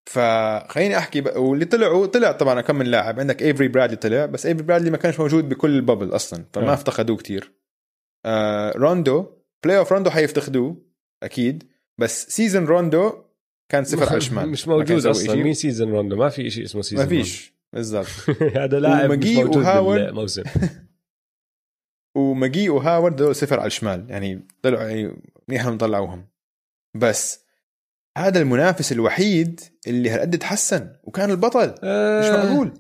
فخليني 0.05 0.97
أحكي 0.97 1.21
بقى 1.21 1.43
واللي 1.43 1.65
طلعوا 1.65 2.05
طلع 2.05 2.31
طبعا 2.31 2.61
كم 2.61 2.75
من 2.75 2.85
لاعب. 2.85 3.19
عندك 3.19 3.41
ايفري 3.41 3.67
برادلي 3.67 3.95
طلع 3.95 4.25
بس 4.25 4.45
ايفري 4.45 4.63
برادلي 4.63 4.89
ما 4.91 4.97
كانش 4.97 5.19
موجود 5.19 5.49
بكل 5.49 5.75
ال 5.75 5.81
bubble 5.81 6.15
أصلا 6.15 6.45
فما 6.53 6.71
آه. 6.71 6.73
افتقدوه 6.73 7.17
كتير. 7.17 7.51
آه 8.25 8.71
روندو 8.71 9.25
playoff 9.63 9.91
روندو 9.91 10.09
حيفتقدوه 10.09 10.85
أكيد. 11.23 11.63
بس 11.97 12.27
season 12.27 12.65
روندو 12.65 13.23
كان 13.69 13.83
صفر 13.83 14.07
على 14.09 14.17
الشمال 14.17 14.49
مش 14.49 14.67
موجود 14.67 15.05
أصلا. 15.05 15.35
مين 15.35 15.53
season 15.53 15.91
روندو 15.91 16.15
ما 16.15 16.29
في 16.29 16.49
شيء 16.49 16.63
اسمه 16.63 16.81
season 16.81 17.05
ما 17.05 17.09
فيش. 17.09 17.55
بالضبط. 17.73 18.07
هذا 18.57 18.79
لاعب 18.79 19.11
مش 19.11 19.27
موجود 19.27 19.65
بالموسم 19.65 20.43
ومجي 22.15 22.69
وهاورد 22.69 23.15
دول 23.15 23.35
صفر 23.35 23.59
على 23.59 23.67
الشمال 23.67 24.05
يعني 24.09 24.47
طلعوا 24.61 24.83
يعني 24.83 25.21
منيح 25.47 25.69
طلعوهم. 25.69 26.27
بس 26.95 27.44
هذا 28.17 28.39
المنافس 28.41 28.91
الوحيد 28.91 29.60
اللي 29.88 30.10
هالقد 30.10 30.38
تحسن 30.38 30.95
وكان 31.04 31.32
البطل 31.32 31.75
أه. 31.84 32.19
مش 32.19 32.25
معقول. 32.28 32.73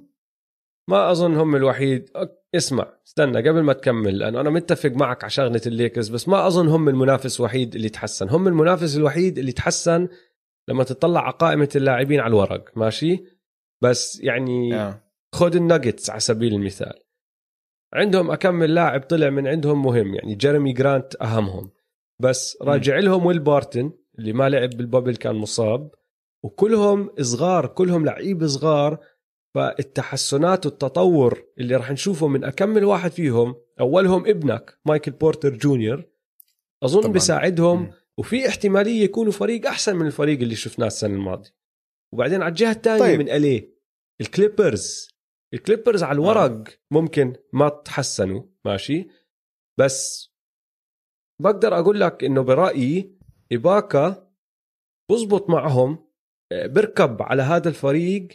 ما 0.89 1.11
أظن 1.11 1.35
هم 1.35 1.55
الوحيد. 1.55 2.09
اسمع 2.55 2.93
استنى 3.07 3.49
قبل 3.49 3.61
ما 3.61 3.73
تكمل 3.73 4.17
لأنه 4.19 4.41
أنا 4.41 4.49
متفق 4.49 4.89
معك 4.89 5.23
على 5.23 5.29
شغلة 5.29 5.61
الليكرز 5.67 6.09
بس 6.09 6.27
ما 6.27 6.47
أظن 6.47 6.67
هم 6.67 6.89
المنافس 6.89 7.39
الوحيد 7.39 7.75
اللي 7.75 7.89
تحسن. 7.89 8.29
هم 8.29 8.47
المنافس 8.47 8.97
الوحيد 8.97 9.37
اللي 9.37 9.51
تحسن 9.51 10.07
لما 10.69 10.83
تطلع 10.83 11.21
على 11.21 11.33
قائمة 11.39 11.69
اللاعبين 11.75 12.19
على 12.19 12.29
الورق 12.29 12.77
ماشي؟ 12.77 13.23
بس 13.83 14.19
يعني 14.19 14.75
آه. 14.75 15.03
خذ 15.35 15.55
النجتس 15.55 16.09
على 16.09 16.19
سبيل 16.19 16.53
المثال. 16.53 16.99
عندهم 17.93 18.31
أكم 18.31 18.75
لاعب 18.75 19.01
طلع 19.01 19.29
من 19.29 19.47
عندهم 19.47 19.83
مهم 19.83 20.15
يعني 20.15 20.35
جيرمي 20.35 20.73
جرانت 20.73 21.15
أهمهم. 21.21 21.71
بس 22.21 22.57
راجع 22.61 22.99
لهم 22.99 23.25
ويل 23.25 23.39
بارتن 23.39 23.91
اللي 24.19 24.33
ما 24.33 24.49
لعب 24.49 24.69
بال 24.69 24.81
bubble 24.81 25.15
كان 25.15 25.35
مصاب 25.35 25.91
وكلهم 26.43 27.09
صغار 27.21 27.67
كلهم 27.67 28.05
لعيب 28.05 28.47
صغار 28.47 28.99
فالتحسنات 29.55 30.65
والتطور 30.65 31.43
اللي 31.57 31.75
راح 31.75 31.91
نشوفه 31.91 32.27
من 32.27 32.43
اكم 32.43 32.85
واحد 32.85 33.11
فيهم 33.11 33.55
أولهم 33.79 34.27
ابنك 34.27 34.79
مايكل 34.85 35.11
بورتر 35.11 35.49
جونيور 35.57 36.05
أظن 36.83 37.01
طبعاً. 37.01 37.13
بيساعدهم 37.13 37.81
م. 37.81 37.91
وفي 38.17 38.47
احتمالية 38.47 39.03
يكونوا 39.03 39.31
فريق 39.31 39.67
أحسن 39.67 39.95
من 39.95 40.07
الفريق 40.07 40.39
اللي 40.39 40.55
شفناه 40.55 40.87
السنة 40.87 41.13
الماضية 41.13 41.55
وبعدين 42.13 42.41
على 42.41 42.49
الجهة 42.49 42.71
الثانية 42.71 42.99
طيب. 42.99 43.19
من 43.19 43.29
LA 43.29 43.75
الكليبرز 44.21 45.07
الكليبرز 45.53 46.03
على 46.03 46.15
الورق 46.15 46.41
آه. 46.41 46.63
ممكن 46.91 47.33
ما 47.53 47.69
تحسنوا 47.69 48.43
ماشي 48.65 49.07
بس 49.77 50.29
بقدر 51.41 51.79
أقول 51.79 51.99
لك 51.99 52.23
إنه 52.23 52.41
برأيي 52.41 53.14
إباكا 53.51 54.29
بزبط 55.11 55.49
معهم 55.49 56.05
آه، 56.51 56.67
بركب 56.67 57.21
على 57.21 57.41
هذا 57.41 57.69
الفريق 57.69 58.27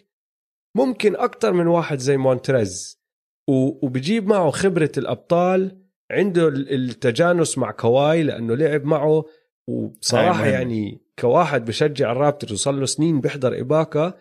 ممكن 0.76 1.16
أكثر 1.16 1.52
من 1.52 1.66
واحد 1.66 1.98
زي 1.98 2.16
مونتريز 2.16 3.00
وبجيب 3.48 4.26
معه 4.26 4.50
خبرة 4.50 4.92
الأبطال 4.98 5.80
عنده 6.10 6.48
التجانس 6.48 7.58
مع 7.58 7.70
كواي 7.70 8.22
لأنه 8.22 8.54
لعب 8.54 8.84
معه 8.84 9.24
وبصراحة 9.68 10.46
يعني 10.46 11.02
كواحد 11.18 11.64
بشجع 11.64 12.12
الرابترز 12.12 12.52
وصار 12.52 12.74
له 12.74 12.86
سنين 12.86 13.20
بيحضر 13.20 13.60
إباكا 13.60 14.14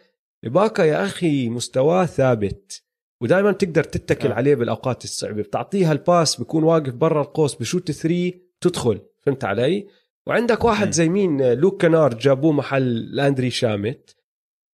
إباكا 0.45 0.81
يا 0.83 1.05
أخي 1.05 1.49
مستواه 1.49 2.05
ثابت 2.05 2.83
ودائما 3.21 3.51
تقدر 3.51 3.83
تتكل 3.83 4.31
آه. 4.31 4.33
عليه 4.33 4.55
بالأوقات 4.55 5.03
الصعبة 5.03 5.41
بتعطيها 5.41 5.91
ال 5.91 6.00
pass 6.00 6.35
بيكون 6.35 6.63
واقف 6.63 6.93
برا 6.93 7.21
القوس 7.21 7.55
بشوت 7.55 7.91
three 7.91 8.41
تدخل 8.61 9.01
فهمت 9.19 9.43
علي؟ 9.43 9.87
وعندك 10.27 10.63
واحد 10.65 10.91
زي 10.91 11.09
مين؟ 11.09 11.53
لوك 11.53 11.81
كنار 11.81 12.13
جابوه 12.13 12.51
محل 12.51 13.15
لاندري 13.15 13.49
شامت. 13.49 14.15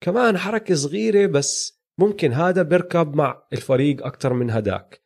كمان 0.04 0.38
حركة 0.38 0.76
صغيرة 0.76 1.28
بس 1.28 1.82
ممكن 2.00 2.34
هذا 2.34 2.62
بيركب 2.62 3.16
مع 3.16 3.48
الفريق 3.54 4.06
أكثر 4.06 4.34
من 4.34 4.50
هداك. 4.50 5.04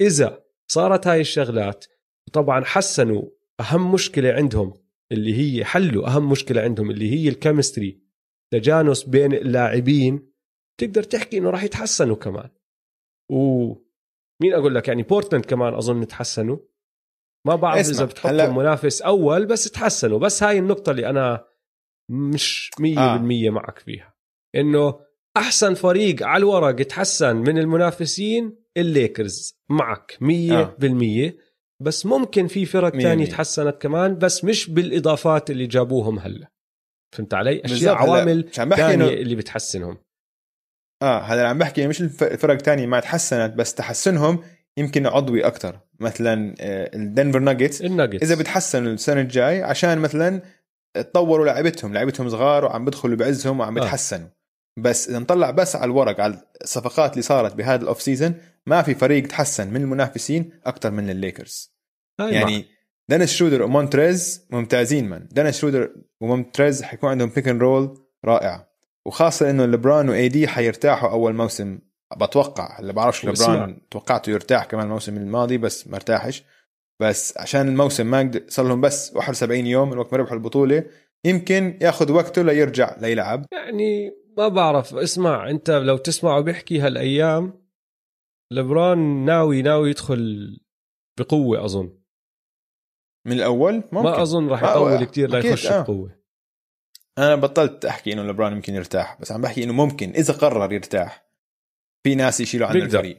إذا 0.00 0.44
صارت 0.70 1.06
هاي 1.06 1.20
الشغلات 1.20 1.86
وطبعا 2.28 2.64
حسنوا 2.64 3.22
أهم 3.60 3.92
مشكلة 3.92 4.32
عندهم 4.32 4.82
اللي 5.12 5.34
هي 5.34 5.64
حلوا 5.64 6.08
أهم 6.08 6.30
مشكلة 6.30 6.60
عندهم 6.60 6.90
اللي 6.90 7.10
هي 7.12 7.28
ال 7.28 7.35
chemistry. 7.35 8.00
تجانس 8.52 9.02
بين 9.02 9.32
اللاعبين. 9.32 10.30
تقدر 10.80 11.02
تحكي 11.02 11.38
إنه 11.38 11.50
راح 11.50 11.62
يتحسنوا 11.62 12.16
كمان. 12.16 12.50
ومين 13.30 14.54
أقول 14.54 14.74
لك؟ 14.74 14.88
يعني 14.88 15.02
بورتلاند 15.02 15.44
كمان 15.44 15.74
أظن 15.74 16.06
تحسنوا. 16.06 16.58
ما 17.46 17.56
بعرف 17.56 17.88
إذا 17.88 18.04
بتحطهم 18.04 18.32
هلا... 18.32 18.50
منافس 18.50 19.02
أول 19.02 19.46
بس 19.46 19.64
تحسنوا. 19.70 20.18
بس 20.18 20.42
هاي 20.42 20.58
النقطة 20.58 20.90
اللي 20.90 21.10
أنا 21.10 21.44
مش 22.10 22.70
100% 22.80 22.98
آه. 22.98 23.18
معك 23.50 23.78
فيها. 23.78 24.14
إنه 24.54 25.00
أحسن 25.36 25.74
فريق 25.74 26.22
على 26.22 26.40
الورق 26.40 26.76
تحسن 26.76 27.36
من 27.36 27.58
المنافسين 27.58 28.64
الليكرز. 28.76 29.54
معك 29.70 30.18
100% 30.20 30.52
آه. 30.52 30.76
بس 31.82 32.06
ممكن 32.06 32.46
في 32.46 32.66
فرق 32.66 32.98
ثانية 32.98 33.26
تحسنت 33.26 33.82
كمان 33.82 34.18
بس 34.18 34.44
مش 34.44 34.70
بالإضافات 34.70 35.50
اللي 35.50 35.66
جابوهم 35.66 36.18
هلا. 36.18 36.50
فهمت 37.14 37.34
علي؟ 37.34 37.64
أشياء 37.64 37.94
عوامل 37.94 38.50
ثانية 38.50 39.08
اللي 39.08 39.34
بتحسنهم. 39.34 39.98
آه 41.02 41.18
هذا 41.20 41.46
عم 41.46 41.58
بحكي 41.58 41.86
مش 41.86 42.00
الفرق 42.00 42.54
الثانية 42.54 42.86
ما 42.86 43.00
تحسنت 43.00 43.54
بس 43.54 43.74
تحسنهم 43.74 44.44
يمكن 44.80 45.06
عضوي 45.06 45.46
أكثر 45.46 45.80
مثلا 46.00 46.54
آه، 46.60 46.90
الدنفر 46.94 47.38
ناجتس. 47.38 47.82
إذا 48.22 48.34
بتحسنوا 48.34 48.92
السنة 48.92 49.20
الجاي 49.20 49.62
عشان 49.62 49.98
مثلا 49.98 50.42
تطوروا 50.94 51.46
لعبتهم. 51.46 51.94
لعبتهم 51.94 52.28
صغار 52.28 52.64
وعم 52.64 52.84
بدخلوا 52.84 53.16
بعزهم 53.16 53.60
وعم 53.60 53.74
بتحسنوا. 53.74 54.26
آه. 54.26 54.80
بس 54.80 55.08
إذا 55.08 55.18
نطلع 55.18 55.50
بس 55.50 55.76
على 55.76 55.84
الورق 55.84 56.20
على 56.20 56.42
الصفقات 56.62 57.12
اللي 57.12 57.22
صارت 57.22 57.54
بهذا 57.54 57.82
ال 57.82 57.87
off 57.87 58.02
season 58.02 58.34
ما 58.66 58.82
في 58.82 58.94
فريق 58.94 59.26
تحسن 59.26 59.68
من 59.68 59.80
المنافسين 59.80 60.50
أكثر 60.66 60.90
من 60.90 61.10
الليكرز. 61.10 61.74
يعني 62.18 62.58
مع. 62.58 62.64
دينيس 63.08 63.32
شرودر 63.32 63.62
ومونتريز 63.62 64.46
ممتازين 64.50 65.08
من. 65.08 65.26
دينيس 65.30 65.60
شرودر 65.60 65.94
ومونتريز 66.20 66.82
حيكون 66.82 67.10
عندهم 67.10 67.28
pick 67.28 67.48
and 67.48 67.60
roll 67.60 67.98
رائعه 68.24 68.70
وخاصة 69.06 69.50
إنه 69.50 69.66
لبران 69.66 70.08
و 70.08 70.28
AD 70.28 70.48
حيرتاحوا 70.48 71.10
أول 71.10 71.34
موسم 71.34 71.78
بتوقع 72.16 72.78
اللي 72.78 72.92
بعرفش 72.92 73.24
لبران 73.24 73.80
توقعته 73.90 74.30
يرتاح 74.30 74.64
كمان 74.64 74.86
الموسم 74.86 75.16
الماضي 75.16 75.58
بس 75.58 75.86
ما 75.86 75.96
ارتاحش. 75.96 76.44
بس 77.00 77.38
عشان 77.38 77.68
الموسم 77.68 78.06
ما 78.06 78.30
صار 78.48 78.68
لهم 78.68 78.80
بس 78.80 79.12
71 79.16 79.66
يوم 79.66 79.92
الوقت 79.92 80.12
ما 80.12 80.18
ربحوا 80.18 80.36
البطولة 80.36 80.84
يمكن 81.24 81.78
ياخذ 81.82 82.12
وقته 82.12 82.42
ليرجع 82.42 82.96
ليلعب. 83.00 83.46
يعني 83.52 84.12
ما 84.38 84.48
بعرف. 84.48 84.94
اسمع 84.94 85.50
انت 85.50 85.70
لو 85.70 85.96
تسمعه 85.96 86.40
بيحكي 86.40 86.80
هالأيام 86.80 87.60
لبران 88.52 89.24
ناوي 89.24 89.62
ناوي 89.62 89.90
يدخل 89.90 90.60
بقوة 91.18 91.64
أظن. 91.64 92.00
من 93.26 93.32
الأول؟ 93.32 93.74
ممكن. 93.74 94.08
ما 94.08 94.22
اظن 94.22 94.48
راح 94.48 94.62
يطول 94.62 95.04
كثير 95.04 95.30
ليخش 95.30 95.66
آه. 95.66 95.82
بقوة. 95.82 96.20
أنا 97.18 97.34
بطلت 97.34 97.84
أحكي 97.84 98.12
إنه 98.12 98.22
لبران 98.22 98.52
يمكن 98.52 98.74
يرتاح 98.74 99.20
بس 99.20 99.32
عم 99.32 99.40
بحكي 99.40 99.64
إنه 99.64 99.72
ممكن 99.72 100.10
إذا 100.10 100.34
قرر 100.34 100.72
يرتاح. 100.72 101.29
في 102.02 102.14
ناس 102.14 102.40
يشيلوا 102.40 102.66
عن 102.68 102.76
الفريق. 102.76 103.18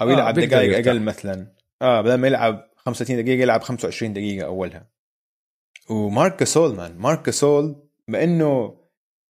أو 0.00 0.10
يلعب 0.10 0.38
آه 0.38 0.44
دقائق 0.44 0.88
أقل 0.88 1.00
مثلا. 1.00 1.52
آه 1.82 2.00
بدل 2.00 2.14
ما 2.14 2.26
يلعب 2.26 2.68
35 2.76 3.24
دقيقة 3.24 3.42
يلعب 3.42 3.62
25 3.62 4.12
دقيقة 4.12 4.46
أولها. 4.46 4.90
ومارك 5.90 6.44
سول 6.44 6.74
مان 6.74 6.98
مارك 6.98 7.30
سول 7.30 7.88
بانه 8.08 8.80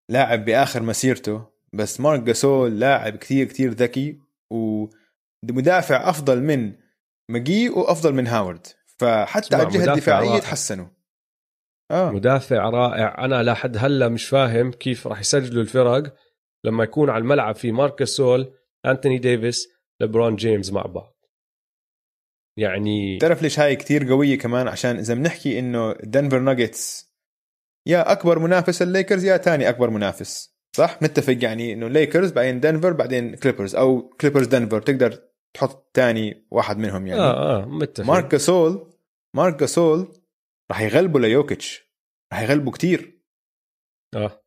لاعب 0.09 0.45
بآخر 0.45 0.83
مسيرته 0.83 1.47
بس 1.73 2.01
مارك 2.01 2.21
جاسول 2.21 2.81
لاعب 2.81 3.17
كثير 3.17 3.47
كثير 3.47 3.71
ذكي 3.71 4.19
ومدافع 4.51 6.11
أفضل 6.11 6.43
من 6.43 6.73
ماجي 7.31 7.69
وأفضل 7.69 8.15
من 8.15 8.27
هاورد. 8.27 8.67
فحتى 8.87 9.57
على 9.57 9.67
الجهة 9.67 9.93
الدفاعية 9.93 10.39
تحسنوا. 10.39 10.87
آه. 11.91 12.11
مدافع 12.11 12.71
رائع. 12.71 13.25
أنا 13.25 13.43
لحد 13.43 13.77
هلأ 13.77 14.09
مش 14.09 14.27
فاهم 14.27 14.73
كيف 14.73 15.07
راح 15.07 15.21
يسجلوا 15.21 15.63
الفرق 15.63 16.15
لما 16.65 16.85
يكون 16.85 17.11
على 17.11 17.23
الملعب 17.23 17.55
في 17.55 17.73
مارك 17.73 18.09
سول 18.09 18.55
انتوني 18.91 19.19
ديفيس 19.19 19.69
لبرون 20.01 20.37
جيمس 20.37 20.73
مع 20.73 20.83
بعض. 20.83 21.19
يعني 22.59 23.19
تعرف 23.19 23.43
ليش 23.43 23.61
هاي 23.61 23.77
كتير 23.77 24.05
قوية 24.13 24.39
كمان؟ 24.39 24.69
عشان 24.69 24.97
إذا 24.99 25.15
بنحكي 25.15 25.59
إنه 25.59 25.93
دنفر 25.93 26.39
ناجتس 26.39 27.15
يا 27.89 28.13
أكبر 28.13 28.39
منافس 28.39 28.83
الليكرز 28.83 29.25
يا 29.25 29.37
ثاني 29.37 29.69
أكبر 29.69 29.91
منافس. 29.91 30.59
صح؟ 30.77 31.03
نتفق 31.03 31.45
يعني 31.45 31.73
إنه 31.73 31.89
ليكرز 31.89 32.33
بعدين 32.33 32.61
دنفر 32.61 32.93
بعدين 32.93 33.37
كليبرز 33.37 33.77
أو 33.77 34.09
كليبرز 34.09 34.47
دنفر 34.47 34.81
تقدر 34.83 35.19
تحط 35.55 35.97
ثاني 35.97 36.47
واحد 36.51 36.79
منهم 36.79 37.07
يعني. 37.07 37.21
آه 37.21 37.63
آه 37.63 37.67
متفق. 37.67 38.07
مارك 38.07 38.37
سول 38.37 38.93
مارك 39.37 39.65
سول 39.65 40.09
راح 40.71 40.81
يغلبوا 40.81 41.21
ليوكيتش. 41.21 41.83
راح 42.33 42.41
يغلبوا 42.43 42.73
كتير. 42.73 43.23
آه. 44.15 44.45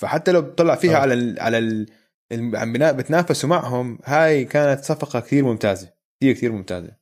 فحتى 0.00 0.32
لو 0.32 0.42
بتطلع 0.42 0.74
فيها 0.74 0.96
آه. 0.96 1.00
على 1.00 1.14
ال 1.14 1.40
على 1.40 1.58
ال 1.58 1.86
عم 2.32 2.72
بتنافسوا 2.72 3.48
معهم 3.48 3.98
هاي 4.04 4.44
كانت 4.44 4.84
صفقة 4.84 5.20
كثير 5.20 5.44
ممتازة 5.44 5.92
كثير 6.20 6.34
كثير 6.34 6.52
ممتازة. 6.52 6.96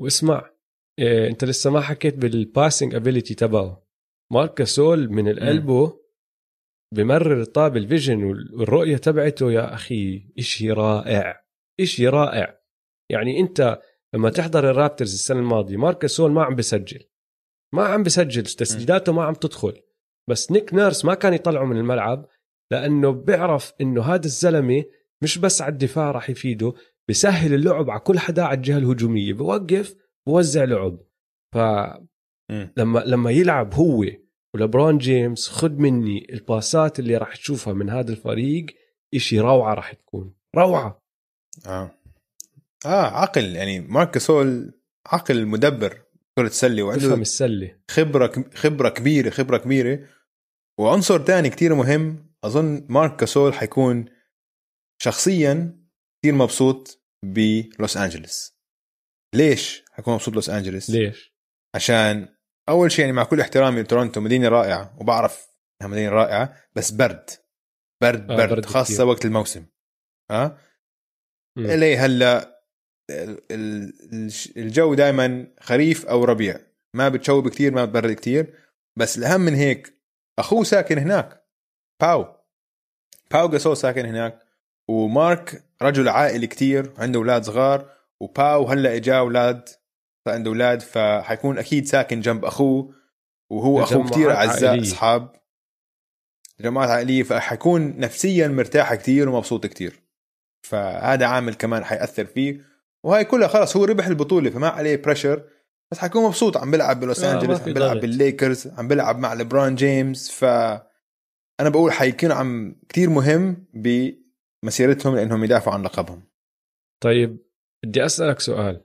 واسمع 0.00 0.50
إيه 0.98 1.28
انت 1.28 1.44
لسه 1.44 1.70
ما 1.70 1.80
حكيت 1.80 2.14
بال 2.14 2.32
passing 2.32 2.94
ability 2.94 3.34
تبعه. 3.34 3.86
مارك 4.32 4.62
سول 4.62 5.08
من 5.08 5.28
القلبه 5.28 6.00
بمرر 6.94 7.44
طاب 7.44 7.76
ال 7.76 7.83
vision 7.83 8.24
والرؤية 8.24 8.96
تبعته 8.96 9.52
يا 9.52 9.74
أخي 9.74 10.32
إشي 10.38 10.72
رائع 10.72 11.44
إشي 11.80 12.08
رائع. 12.08 12.60
يعني 13.10 13.40
أنت 13.40 13.80
لما 14.14 14.30
تحضر 14.30 14.70
الرابترز 14.70 15.14
السنة 15.14 15.38
الماضية 15.38 15.76
مارك 15.76 16.06
سول 16.06 16.32
ما 16.32 16.44
عم 16.44 16.54
بسجل. 16.54 17.08
ما 17.74 17.84
عم 17.84 18.02
بسجل 18.02 18.42
تسديداته 18.42 19.12
ما 19.12 19.24
عم 19.24 19.34
تدخل. 19.34 19.82
بس 20.28 20.52
نيك 20.52 20.74
نيرس 20.74 21.04
ما 21.04 21.14
كان 21.14 21.34
يطلعه 21.34 21.64
من 21.64 21.76
الملعب 21.76 22.28
لأنه 22.70 23.10
بيعرف 23.10 23.72
إنه 23.80 24.02
هذا 24.02 24.24
الزلمة 24.24 24.84
مش 25.22 25.38
بس 25.38 25.62
على 25.62 25.72
الدفاع 25.72 26.10
راح 26.10 26.30
يفيده 26.30 26.74
بسهل 27.08 27.54
اللعب 27.54 27.90
على 27.90 28.00
كل 28.00 28.18
حدا 28.18 28.42
على 28.42 28.56
الجهة 28.56 28.78
الهجومية 28.78 29.32
بوقف 29.32 29.94
بوزع 30.26 30.64
لعب. 30.64 30.98
ف 31.54 31.58
لما 32.76 32.98
لما 32.98 33.30
يلعب 33.30 33.74
هو 33.74 34.04
ولبرون 34.54 34.98
جيمس 34.98 35.48
خد 35.48 35.78
مني 35.78 36.26
الباسات 36.32 36.98
اللي 36.98 37.16
راح 37.16 37.36
تشوفها 37.36 37.72
من 37.72 37.90
هذا 37.90 38.10
الفريق 38.12 38.66
إشي 39.14 39.40
روعة 39.40 39.74
راح 39.74 39.92
تكون. 39.92 40.34
روعة. 40.56 41.02
آه. 41.66 41.90
آه 42.86 43.06
عقل 43.06 43.56
يعني 43.56 43.80
مارك 43.80 44.18
سول 44.18 44.72
عقل 45.06 45.46
مدبر 45.46 46.02
كرة 46.38 46.46
السلة 46.46 46.82
وعنده 46.82 47.14
السلة. 47.14 47.76
خبرة 47.90 48.44
خبرة 48.54 48.88
كبيرة 48.88 49.30
خبرة 49.30 49.58
كبيرة. 49.58 50.00
وعنصر 50.78 51.20
تاني 51.20 51.50
كتير 51.50 51.74
مهم 51.74 52.27
أظن 52.48 52.86
مارك 52.88 53.16
كاسول 53.16 53.54
حيكون 53.54 54.04
شخصيا 55.02 55.84
كتير 56.18 56.34
مبسوط 56.34 57.04
بلوس 57.24 57.96
أنجلوس 57.96 58.58
ليش 59.34 59.84
حيكون 59.92 60.14
مبسوط 60.14 60.32
بلوس 60.32 60.50
أنجلوس؟ 60.50 60.90
ليش؟ 60.90 61.34
عشان 61.74 62.28
أول 62.68 62.92
شيء 62.92 63.00
يعني 63.00 63.16
مع 63.16 63.24
كل 63.24 63.40
احترامي 63.40 63.82
لتورونتو 63.82 64.20
مدينة 64.20 64.48
رائعة 64.48 64.96
وبعرف 65.00 65.48
إنها 65.82 65.92
مدينة 65.92 66.10
رائعة 66.10 66.56
بس 66.76 66.90
برد 66.90 67.30
برد 68.02 68.30
آه 68.30 68.36
برد, 68.36 68.48
برد 68.48 68.66
خاصة 68.66 68.94
كتير. 68.94 69.06
وقت 69.06 69.24
الموسم 69.24 69.66
ها 70.30 70.44
أه؟ 70.44 70.58
الي 71.58 71.96
هلأ 71.96 72.58
الجو 74.56 74.94
دائما 74.94 75.54
خريف 75.60 76.06
أو 76.06 76.24
ربيع 76.24 76.60
ما 76.94 77.08
بتشوب 77.08 77.48
كثير 77.48 77.72
ما 77.72 77.84
بتبرد 77.84 78.12
كثير 78.12 78.54
بس 78.98 79.18
الأهم 79.18 79.40
من 79.40 79.54
هيك 79.54 80.02
أخوه 80.38 80.64
ساكن 80.64 80.98
هناك 80.98 81.44
باو 82.00 82.37
باو 83.30 83.48
جاسول 83.48 83.76
ساكن 83.76 84.06
هناك 84.06 84.38
ومارك 84.88 85.62
رجل 85.82 86.08
عائلي 86.08 86.46
كتير 86.46 86.92
عنده 86.98 87.18
أولاد 87.18 87.44
صغار 87.44 87.90
وباو 88.20 88.64
هلأ 88.64 88.96
إجا 88.96 89.18
أولاد 89.18 89.68
عنده 90.26 90.50
أولاد 90.50 90.80
فحيكون 90.80 91.58
أكيد 91.58 91.86
ساكن 91.86 92.20
جنب 92.20 92.44
أخوه 92.44 92.94
وهو 93.50 93.82
أخوه 93.82 94.10
كتير 94.10 94.32
أعزاء 94.32 94.82
أصحاب. 94.82 95.32
جماعات 96.60 96.90
عائلية 96.90 97.22
فحيكون 97.22 97.98
نفسيا 97.98 98.48
مرتاح 98.48 98.94
كتير 98.94 99.28
ومبسوط 99.28 99.66
كتير. 99.66 100.00
فهذا 100.62 101.26
عامل 101.26 101.54
كمان 101.54 101.84
حيأثر 101.84 102.24
فيه 102.24 102.60
وهي 103.04 103.24
كلها 103.24 103.48
خلص 103.48 103.76
هو 103.76 103.84
ربح 103.84 104.06
البطولة 104.06 104.50
فما 104.50 104.68
عليه 104.68 104.96
pressure 104.96 105.42
بس 105.90 105.98
حيكون 105.98 106.24
مبسوط 106.24 106.56
عم 106.56 106.70
بيلعب 106.70 107.00
بلوس 107.00 107.24
آه 107.24 107.34
انجلوس 107.34 107.60
عم 107.60 107.72
بيلعب 107.72 107.96
بالليكرز 107.96 108.66
عم 108.78 108.88
بيلعب 108.88 109.18
مع 109.18 109.32
ليبرون 109.32 109.74
جيمس 109.74 110.30
ف 110.30 110.44
أنا 111.60 111.68
بقول 111.68 111.92
حيكون 111.92 112.32
عم 112.32 112.80
كتير 112.88 113.10
مهم 113.10 113.66
بمسيرتهم 113.74 115.16
لأنهم 115.16 115.44
يدافعوا 115.44 115.74
عن 115.74 115.82
لقبهم. 115.82 116.22
طيب 117.02 117.38
بدي 117.84 118.04
أسألك 118.04 118.40
سؤال. 118.40 118.84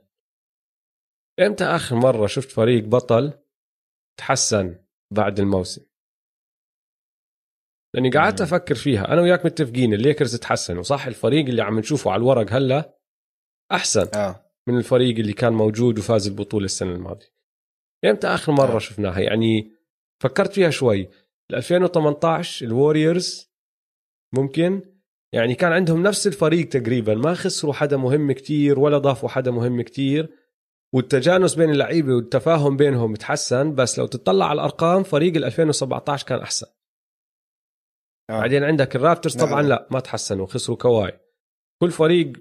إمتى 1.40 1.64
آخر 1.64 1.96
مرة 1.96 2.26
شفت 2.26 2.50
فريق 2.50 2.84
بطل 2.84 3.32
تحسن 4.18 4.78
بعد 5.10 5.40
الموسم؟ 5.40 5.82
لأني 7.94 8.10
قعدت 8.10 8.40
أفكر 8.40 8.74
فيها. 8.74 9.12
أنا 9.12 9.20
وياك 9.20 9.46
متفقين 9.46 9.94
الليكرز 9.94 10.36
تحسنوا. 10.36 10.82
صح 10.82 11.06
الفريق 11.06 11.46
اللي 11.46 11.62
عم 11.62 11.78
نشوفه 11.78 12.10
على 12.10 12.20
الورق 12.20 12.52
هلا 12.52 12.98
أحسن 13.72 14.08
آه. 14.14 14.52
من 14.68 14.78
الفريق 14.78 15.18
اللي 15.18 15.32
كان 15.32 15.52
موجود 15.52 15.98
وفاز 15.98 16.26
البطولة 16.26 16.64
السنة 16.64 16.92
الماضية. 16.92 17.34
إمتى 18.04 18.26
آخر 18.26 18.52
مرة 18.52 18.76
آه. 18.76 18.78
شفناها؟ 18.78 19.20
يعني 19.20 19.72
فكرت 20.22 20.52
فيها 20.52 20.70
شوي. 20.70 21.08
2018 21.52 22.66
الوريورز 22.66 23.52
ممكن. 24.34 24.82
يعني 25.32 25.54
كان 25.54 25.72
عندهم 25.72 26.02
نفس 26.02 26.26
الفريق 26.26 26.68
تقريبا 26.68 27.14
ما 27.14 27.34
خسروا 27.34 27.72
حدا 27.72 27.96
مهم 27.96 28.32
كتير 28.32 28.78
ولا 28.78 28.98
ضافوا 28.98 29.28
حدا 29.28 29.50
مهم 29.50 29.82
كتير. 29.82 30.44
والتجانس 30.94 31.54
بين 31.54 31.70
اللعيبة 31.70 32.14
والتفاهم 32.14 32.76
بينهم 32.76 33.14
تحسن 33.14 33.74
بس 33.74 33.98
لو 33.98 34.06
تطلع 34.06 34.46
على 34.46 34.54
الأرقام 34.54 35.02
فريق 35.02 35.36
ال 35.36 35.44
2017 35.44 36.26
كان 36.26 36.38
أحسن. 36.38 36.66
آه. 38.30 38.40
بعدين 38.40 38.64
عندك 38.64 38.96
الرابترز 38.96 39.36
طبعا 39.36 39.62
لا, 39.62 39.68
لا 39.68 39.88
ما 39.90 40.00
تحسنوا 40.00 40.46
خسروا 40.46 40.76
كواي. 40.76 41.20
كل 41.82 41.90
فريق 41.90 42.32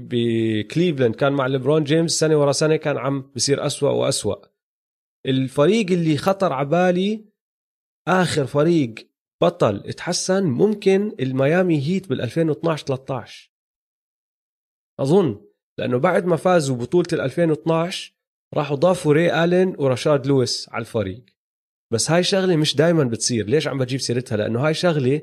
بكليفلاند 0.00 1.14
كان 1.14 1.32
مع 1.32 1.46
ليبرون 1.46 1.84
جيمس 1.84 2.10
سنة 2.10 2.40
ورا 2.40 2.52
سنة 2.52 2.76
كان 2.76 2.98
عم 2.98 3.30
بصير 3.36 3.66
أسوأ 3.66 3.90
وأسوأ. 3.90 4.36
الفريق 5.26 5.90
اللي 5.90 6.16
خطر 6.16 6.52
على 6.52 6.68
بالي 6.68 7.28
آخر 8.08 8.46
فريق 8.46 8.94
بطل 9.42 9.82
اتحسن 9.86 10.44
ممكن 10.44 11.12
الميامي 11.20 11.86
هيت 11.86 12.08
بال 12.08 12.20
2012 12.20 12.86
13 12.86 13.52
أظن 15.00 15.40
لأنه 15.78 15.98
بعد 15.98 16.26
ما 16.26 16.36
فازوا 16.36 16.76
بطولة 16.76 17.06
ال 17.12 17.20
2012 17.20 18.14
راحوا 18.54 18.76
ضافوا 18.76 19.12
ري 19.12 19.44
الين 19.44 19.74
ورشاد 19.78 20.26
لويس 20.26 20.68
على 20.72 20.80
الفريق. 20.80 21.24
بس 21.92 22.10
هاي 22.10 22.22
شغلة 22.22 22.56
مش 22.56 22.76
دائما 22.76 23.04
بتصير. 23.04 23.46
ليش 23.46 23.68
عم 23.68 23.78
بجيب 23.78 24.00
سيرتها؟ 24.00 24.36
لأنه 24.36 24.66
هاي 24.66 24.74
شغلة 24.74 25.22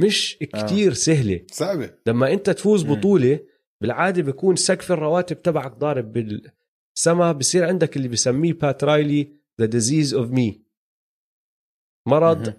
مش 0.00 0.36
كتير 0.40 0.90
آه. 0.90 0.94
سهلة. 0.94 1.40
صعبة. 1.50 1.94
لما 2.06 2.32
أنت 2.32 2.50
تفوز 2.50 2.84
بطولة 2.84 3.40
بالعادة 3.80 4.22
بيكون 4.22 4.56
سقف 4.56 4.92
الرواتب 4.92 5.42
تبعك 5.42 5.72
ضارب 5.72 6.12
بالسما 6.12 7.32
بصير 7.32 7.64
عندك 7.64 7.96
اللي 7.96 8.08
بسميه 8.08 8.52
بات 8.52 8.84
رايلي 8.84 9.32
the 9.60 9.66
disease 9.66 10.14
of 10.14 10.30
me 10.30 10.63
مرض 12.06 12.54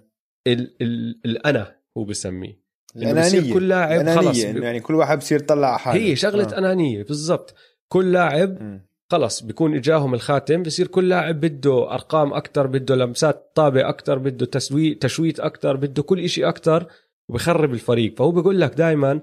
ال 0.46 0.82
ال 0.82 1.20
الأنا 1.24 1.76
هو 1.98 2.04
بسميه. 2.04 2.66
الأنانية. 2.96 3.54
كل 3.54 3.68
لاعب 3.68 4.08
خلص 4.08 4.38
يعني 4.44 4.80
كل 4.80 4.94
واحد 4.94 5.18
بصير 5.18 5.40
يطلع 5.40 5.76
حاله. 5.76 6.00
هي 6.00 6.16
شغلة 6.16 6.54
آه. 6.54 6.58
أنانية 6.58 7.02
بالضبط. 7.02 7.54
كل 7.88 8.12
لاعب 8.12 8.80
خلص 9.12 9.42
بيكون 9.42 9.74
إجاهم 9.74 10.14
الخاتم 10.14 10.62
بصير 10.62 10.86
كل 10.86 11.08
لاعب 11.08 11.40
بده 11.40 11.94
أرقام 11.94 12.32
أكثر 12.32 12.66
بده 12.66 12.94
لمسات 12.94 13.52
طابة 13.54 13.88
أكثر 13.88 14.18
بده 14.18 14.46
تسويق 14.46 14.98
تشويت 14.98 15.40
أكثر 15.40 15.76
بده 15.76 16.02
كل 16.02 16.28
شيء 16.28 16.48
أكثر 16.48 16.86
وبخرب 17.30 17.72
الفريق. 17.74 18.18
فهو 18.18 18.30
بيقول 18.30 18.60
لك 18.60 18.74
دائما 18.74 19.20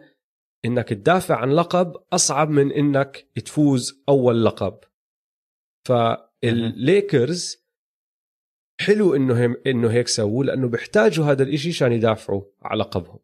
إنك 0.66 0.90
تدافع 0.90 1.36
عن 1.36 1.52
لقب 1.52 1.94
أصعب 2.14 2.50
من 2.50 2.72
إنك 2.72 3.28
تفوز 3.46 4.04
أول 4.10 4.46
لقب. 4.46 4.78
فالليكرز 5.88 7.63
حلو 8.84 9.16
إنه 9.16 9.46
هم 9.46 9.56
إنه 9.68 9.92
هيك 9.92 10.08
سووا 10.08 10.44
لأنه 10.44 10.68
بيحتاجوا 10.68 11.26
هذا 11.26 11.44
الإشي 11.44 11.70
عشان 11.70 11.92
يدافعوا 11.92 12.44
على 12.62 12.80
لقبهم 12.80 13.20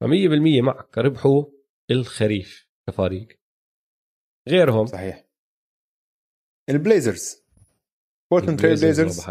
فمية 0.00 0.28
بالمية 0.28 0.62
معك 0.62 0.98
ربحوا 0.98 1.44
الخريف 1.90 2.68
كفريق. 2.88 3.40
غيرهم؟ 4.48 4.86
صحيح. 4.86 5.26
البليزرز. 6.70 7.36
بورتلاند 8.30 8.60
تريل 8.60 8.76
بليزرز 8.80 9.26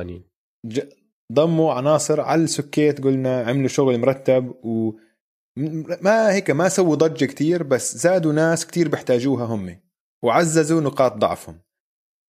ضموا 1.34 1.74
عناصر 1.74 2.22
عالسكيت 2.21 3.04
قلنا 3.04 3.44
عملوا 3.44 3.68
شغل 3.68 3.98
مرتب 3.98 4.48
و 4.66 5.00
ما 6.02 6.34
هيك 6.34 6.52
ما 6.52 6.70
سووا 6.70 6.96
ضجة 6.96 7.26
كتير 7.26 7.64
بس 7.64 7.98
زادوا 7.98 8.34
ناس 8.34 8.68
كتير 8.68 8.88
بيحتاجوها 8.88 9.46
هم. 9.46 9.80
وعززوا 10.24 10.82
نقاط 10.82 11.14
ضعفهم. 11.14 11.62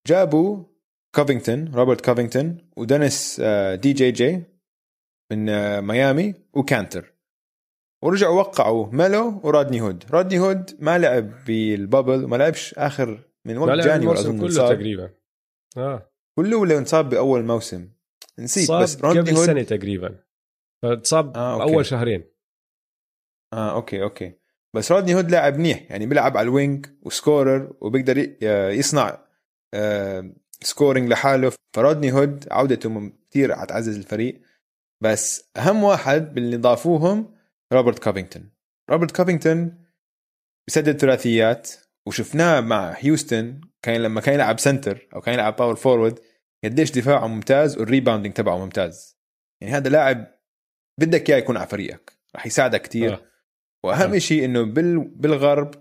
جابوا 0.07 0.63
كوفينغتون 1.15 1.73
روبرت 1.73 2.05
كوفينغتون 2.05 2.57
ودينيس 2.77 3.41
آه، 3.43 3.75
DJJ 3.75 4.43
من 5.31 5.49
آه، 5.49 5.79
ميامي 5.79 6.33
وكانتر 6.53 7.13
ورجعوا 8.03 8.39
وقعوا 8.39 8.87
ميلو 8.91 9.41
ورودني 9.43 9.81
هود. 9.81 10.03
رودني 10.11 10.39
هود 10.39 10.77
ما 10.79 10.97
لعب 10.97 11.45
بال 11.45 11.65
bubble 11.65 12.23
وما 12.23 12.35
لعبش 12.35 12.73
آخر 12.73 13.19
من 13.45 13.57
وقت 13.57 13.79
January 13.79 14.19
أظن 14.19 14.39
كله. 14.39 14.69
تقريبا. 14.69 15.09
آه. 15.77 16.11
كله 16.35 16.57
ولا 16.57 16.77
انصاب 16.77 17.09
بأول 17.09 17.43
موسم؟ 17.43 17.89
نسيت 18.39 18.71
بس 18.71 19.01
رودني 19.01 19.19
قبل 19.19 19.35
هود 19.35 19.45
سنة 19.45 19.63
تقريبا. 19.63 20.19
فتصاب 20.83 21.37
آه 21.37 21.61
أول 21.63 21.85
شهرين. 21.85 22.23
آه 23.53 23.75
okay 23.75 24.03
okay. 24.03 24.33
بس 24.73 24.91
رودني 24.91 25.15
هود 25.15 25.31
لاعب 25.31 25.57
منيح 25.57 25.91
يعني 25.91 26.05
بيلعب 26.05 26.37
على 26.37 26.45
ال 26.45 26.53
wing 26.53 26.85
و 27.01 27.12
scorer 27.12 27.73
وبيقدر 27.81 28.17
يصنع 28.73 29.25
آه 29.73 30.33
scoring 30.61 31.09
لحاله. 31.09 31.51
فرودني 31.75 32.11
هود 32.11 32.47
عودته 32.51 33.11
كثير 33.29 33.55
حتعزز 33.55 33.97
الفريق. 33.97 34.41
بس 35.03 35.49
أهم 35.57 35.83
واحد 35.83 36.33
باللي 36.33 36.57
ضافوهم 36.57 37.35
روبرت 37.73 38.03
كوفينغتون 38.03 38.49
روبرت 38.91 39.15
كوفينغتون 39.15 39.85
بسدد 40.67 40.97
ثلاثيات 40.97 41.71
وشفناه 42.07 42.61
مع 42.61 42.93
هيوستن 42.97 43.61
كان 43.81 44.01
لما 44.01 44.21
كان 44.21 44.35
يلعب 44.35 44.59
center 44.59 45.07
أو 45.15 45.21
كان 45.21 45.33
يلعب 45.33 45.55
power 45.55 45.75
forward 45.75 46.19
قديش 46.63 46.91
دفاعه 46.91 47.27
ممتاز 47.27 47.77
وال 47.77 47.87
rebounding 47.87 48.33
تبعه 48.33 48.57
ممتاز. 48.57 49.17
يعني 49.61 49.73
هذا 49.73 49.89
لاعب 49.89 50.27
بدك 50.99 51.29
إياه 51.29 51.37
يكون 51.37 51.57
على 51.57 51.67
فريقك 51.67 52.13
راح 52.35 52.45
يساعدك 52.45 52.81
كثير 52.81 53.13
آه. 53.13 53.21
وأهم 53.83 54.13
آه. 54.13 54.17
شيء 54.17 54.45
إنه 54.45 54.63
بالغرب 55.15 55.75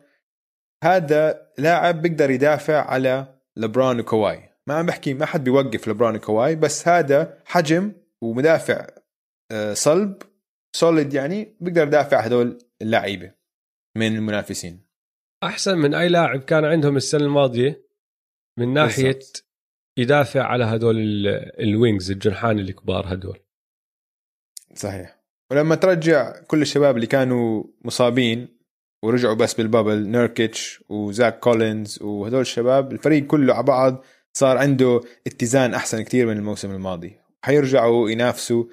هذا 0.84 1.48
لاعب 1.58 2.02
بيقدر 2.02 2.30
يدافع 2.30 2.90
على 2.90 3.38
لبران 3.56 4.00
وكواي. 4.00 4.53
ما 4.68 4.74
عم 4.74 4.86
بحكي 4.86 5.14
ما 5.14 5.26
حد 5.26 5.44
بيوقف 5.44 5.88
لبران 5.88 6.16
كواي 6.16 6.56
بس 6.56 6.88
هذا 6.88 7.42
حجم 7.44 7.92
ومدافع 8.22 8.86
آه، 9.52 9.74
صلب 9.74 10.22
solid 10.76 11.14
يعني 11.14 11.56
بيقدر 11.60 11.82
يدافع 11.82 12.20
هدول 12.20 12.58
اللعيبة 12.82 13.34
من 13.96 14.16
المنافسين. 14.16 14.84
أحسن 15.44 15.78
من 15.78 15.94
أي 15.94 16.08
لاعب 16.08 16.40
كان 16.40 16.64
عندهم 16.64 16.96
السنة 16.96 17.24
الماضية 17.24 17.84
من 18.58 18.72
ناحية 18.72 19.12
بالزبط. 19.12 19.44
يدافع 19.98 20.42
على 20.42 20.64
هدول 20.64 20.96
ال 21.58 21.67
wings 21.67 22.10
الجنحان 22.10 22.58
الكبار 22.58 23.14
هدول 23.14 23.38
صحيح. 24.74 25.24
ولما 25.50 25.74
ترجع 25.74 26.42
كل 26.42 26.62
الشباب 26.62 26.96
اللي 26.96 27.06
كانوا 27.06 27.64
مصابين 27.84 28.58
ورجعوا 29.04 29.34
بس 29.34 29.54
بال 29.54 29.68
bubble 29.68 30.08
نيركيتش 30.08 30.84
وزاك 30.88 31.38
كولينز 31.38 32.02
وهدول 32.02 32.40
الشباب 32.40 32.92
الفريق 32.92 33.26
كله 33.26 33.54
على 33.54 33.62
بعض 33.62 34.04
صار 34.36 34.58
عنده 34.58 35.00
اتزان 35.26 35.74
أحسن 35.74 36.02
كثير 36.02 36.26
من 36.26 36.36
الموسم 36.36 36.70
الماضي. 36.70 37.20
حيرجعوا 37.44 38.10
ينافسوا 38.10 38.64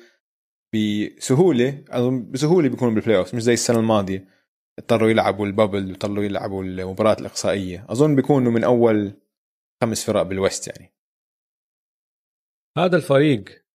بسهولة 0.73 1.83
أظن 1.89 2.31
بسهولة 2.31 2.69
بيكونوا 2.69 2.93
بال 2.93 3.17
playoff 3.17 3.35
مش 3.35 3.41
زي 3.41 3.53
السنة 3.53 3.79
الماضية. 3.79 4.27
اضطروا 4.79 5.09
يلعبوا 5.09 5.45
ال 5.45 5.52
bubble 5.52 5.89
اضطروا 5.91 6.23
يلعبوا 6.23 6.63
المباراة 6.63 7.17
الإقصائية. 7.19 7.85
أظن 7.89 8.15
بيكونوا 8.15 8.51
من 8.51 8.63
أول 8.63 9.13
خمس 9.83 10.05
فرق 10.05 10.21
بال 10.21 10.37
West 10.37 10.67
يعني. 10.67 10.93
هذا 12.77 12.97
الفريق 12.97 13.65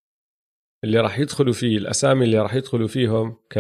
اللي 0.85 1.01
راح 1.01 1.19
يدخلوا 1.19 1.53
فيه 1.53 1.79
الأسامي 1.79 2.25
اللي 2.25 2.39
راح 2.39 2.55
يدخلوا 2.55 2.89
فيهم 2.89 3.37
ك 3.51 3.59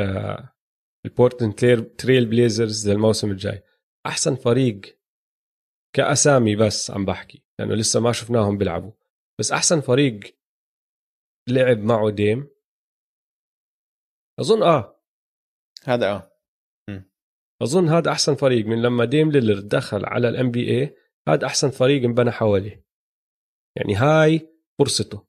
البورتلاند 1.06 1.54
تريل 1.96 2.26
بليزرز 2.26 2.88
للموسم 2.88 3.30
الجاي. 3.30 3.62
أحسن 4.06 4.34
فريق 4.34 4.80
كأسامي 5.96 6.56
بس 6.56 6.90
عم 6.90 7.04
بحكي. 7.04 7.45
لأنه 7.60 7.74
لسه 7.74 8.00
ما 8.00 8.12
شفناهم 8.12 8.58
بيلعبوا. 8.58 8.92
بس 9.40 9.52
أحسن 9.52 9.80
فريق 9.80 10.20
لعب 11.48 11.78
معه 11.78 12.10
ديم. 12.10 12.48
أظن 14.40 14.62
آه. 14.62 15.02
هذا 15.84 16.10
آه. 16.10 16.36
أظن 17.62 17.88
هذا 17.88 18.10
أحسن 18.12 18.34
فريق 18.34 18.66
من 18.66 18.82
لما 18.82 19.04
ديم 19.04 19.30
ليلرد 19.32 19.60
دخل 19.60 20.04
على 20.04 20.28
ال 20.28 20.50
NBA 20.50 20.96
هذا 21.28 21.46
أحسن 21.46 21.70
فريق 21.70 22.04
انبنى 22.04 22.30
حواليه. 22.30 22.86
يعني 23.76 23.94
هاي 23.94 24.48
فرصته. 24.78 25.26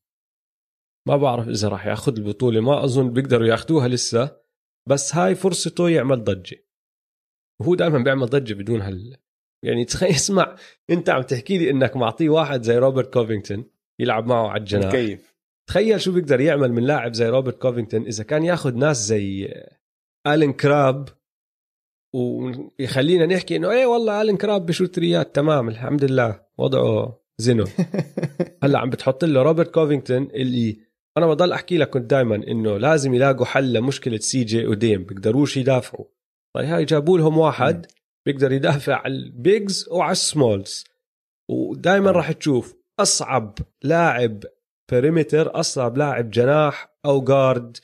ما 1.08 1.18
بعرف 1.18 1.48
إذا 1.48 1.68
راح 1.68 1.86
يأخذ 1.86 2.18
البطولة 2.18 2.62
ما 2.62 2.84
أظن 2.84 3.14
بيقدروا 3.14 3.48
يأخذوها 3.48 3.88
لسه. 3.88 4.42
بس 4.90 5.16
هاي 5.16 5.36
فرصته 5.36 5.90
يعمل 5.90 6.24
ضجة. 6.24 6.66
وهو 7.62 7.76
دائما 7.76 8.04
بيعمل 8.04 8.26
ضجة 8.26 8.54
بدون 8.54 8.82
هال 8.82 9.18
يعني 9.64 9.86
تخيل 9.86 10.10
اسمع 10.22 10.56
انت 10.90 11.10
عم 11.10 11.22
تحكي 11.22 11.58
لي 11.58 11.70
انك 11.70 11.96
معطيه 11.96 12.30
واحد 12.30 12.64
زي 12.64 12.78
روبرت 12.78 13.14
كوفينغتون 13.14 13.66
يلعب 14.00 14.28
معه 14.28 14.48
على 14.48 14.60
الجناح. 14.60 14.92
كيف 14.92 15.36
تخيل 15.70 16.02
شو 16.02 16.12
بيقدر 16.12 16.42
يعمل 16.42 16.72
من 16.72 16.84
لاعب 16.84 17.14
زي 17.14 17.30
روبرت 17.30 17.62
كوفينغتون 17.62 18.06
إذا 18.06 18.24
كان 18.24 18.44
ياخذ 18.44 18.76
ناس 18.76 18.98
زي 18.98 19.54
الين 20.28 20.54
كراب 20.54 21.10
ويخلينا 22.16 23.26
نحكي 23.26 23.56
إنه 23.56 23.72
إيه 23.72 23.86
والله 23.86 24.22
الين 24.22 24.38
كراب 24.38 24.66
بشوت 24.66 24.96
ثريات. 24.96 25.36
تمام 25.36 25.68
الحمد 25.70 26.04
لله. 26.04 26.42
وضعه 26.58 27.20
زين 27.38 27.59
و 27.59 27.66
هلأ 28.64 28.80
عم 28.80 28.90
بتحط 28.90 29.26
له 29.26 29.42
روبرت 29.42 29.74
كوفينغتون 29.74 30.24
اللي 30.24 30.78
أنا 31.18 31.28
بضل 31.28 31.52
أحكي 31.52 31.78
لك 31.78 31.90
كنت 31.90 32.10
دائما 32.10 32.36
إنه 32.36 32.78
لازم 32.78 33.14
يلاقوا 33.14 33.46
حل 33.46 33.74
لمشكلة 33.74 34.18
سي 34.18 34.44
جي 34.44 34.68
وديم 34.68 35.04
بيقدروش 35.04 35.58
يدافعوا. 35.58 36.06
طيب 36.56 36.66
هاي 36.66 36.86
جابوا 36.86 37.18
لهم 37.18 37.38
واحد. 37.38 37.86
بيقدر 38.28 38.52
يدافع 38.52 38.96
على 38.96 39.14
ال 39.14 39.29
bigs 39.29 39.90
وعلى 39.92 40.12
ال 40.12 40.21
smalls. 40.21 40.84
ودائما 41.50 42.12
راح 42.12 42.32
تشوف 42.32 42.76
أصعب 43.00 43.58
لاعب 43.84 44.44
perimeter 44.92 45.60
أصعب 45.60 45.98
لاعب 45.98 46.30
جناح 46.30 46.98
أو 47.06 47.22
guard 47.22 47.78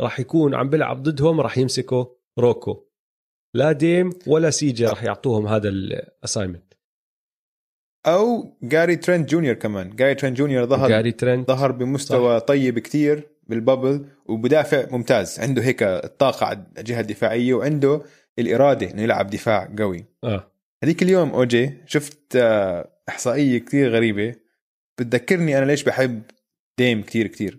راح 0.00 0.20
يكون 0.20 0.54
عم 0.54 0.70
بيلعب 0.70 1.02
ضدهم 1.02 1.40
راح 1.40 1.58
يمسكه 1.58 2.16
روكو. 2.38 2.86
لا 3.54 3.72
ديم 3.72 4.10
ولا 4.26 4.50
سي 4.50 4.68
جي 4.68 4.86
راح 4.86 5.02
يعطوهم 5.04 5.46
هذا 5.46 5.68
ال 5.68 5.78
assignment 5.78 6.74
أو 8.06 8.56
جاري 8.62 8.96
ترينت 8.96 9.30
جونيور 9.30 9.54
كمان. 9.54 9.96
جاري 9.96 10.14
ترينت 10.14 10.36
جونيور 10.36 10.66
ظهر 10.66 10.88
جاري 10.88 11.12
ترينت 11.12 11.48
ظهر 11.48 11.72
بمستوى 11.72 12.40
صح. 12.40 12.46
طيب 12.46 12.78
كتير 12.78 13.28
بالبابل 13.42 14.06
وبدافع 14.26 14.86
ممتاز. 14.90 15.40
عنده 15.40 15.62
هيك 15.62 15.82
الطاقة 15.82 16.46
على 16.46 16.66
الجهة 16.78 17.00
الدفاعية 17.00 17.54
وعنده 17.54 18.02
الإرادة 18.38 18.90
إنه 18.90 19.02
يلعب 19.02 19.30
دفاع 19.30 19.74
قوي. 19.78 20.04
آه. 20.24 20.52
هذيك 20.84 21.02
اليوم 21.02 21.30
اوجي 21.30 21.74
شفت 21.86 22.36
آه، 22.36 22.90
إحصائية 23.08 23.58
كتير 23.58 23.90
غريبة. 23.90 24.34
بتذكرني 24.98 25.58
أنا 25.58 25.64
ليش 25.64 25.82
بحب 25.82 26.22
ديم 26.78 27.02
كتير 27.02 27.26
كتير. 27.26 27.58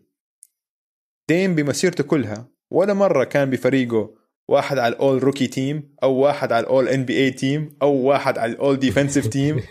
ديم 1.30 1.56
بمسيرته 1.56 2.04
كلها 2.04 2.48
ولا 2.72 2.94
مرة 2.94 3.24
كان 3.24 3.50
بفريقه 3.50 4.16
واحد 4.48 4.78
على 4.78 4.96
ال 4.96 5.24
all 5.24 5.32
rookie 5.32 5.48
team 5.48 5.96
أو 6.04 6.14
واحد 6.14 6.52
على 6.52 6.64
ال 6.64 6.70
all 6.70 6.88
NBA 6.88 7.18
team 7.18 7.78
أو 7.82 7.94
واحد 7.94 8.38
على 8.38 8.52
ال 8.52 8.59
all 8.59 8.80
defensive 8.80 9.28
team 9.28 9.62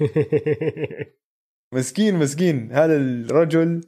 مسكين 1.75 2.15
مسكين. 2.17 2.73
هذا 2.73 2.97
الرجل 2.97 3.81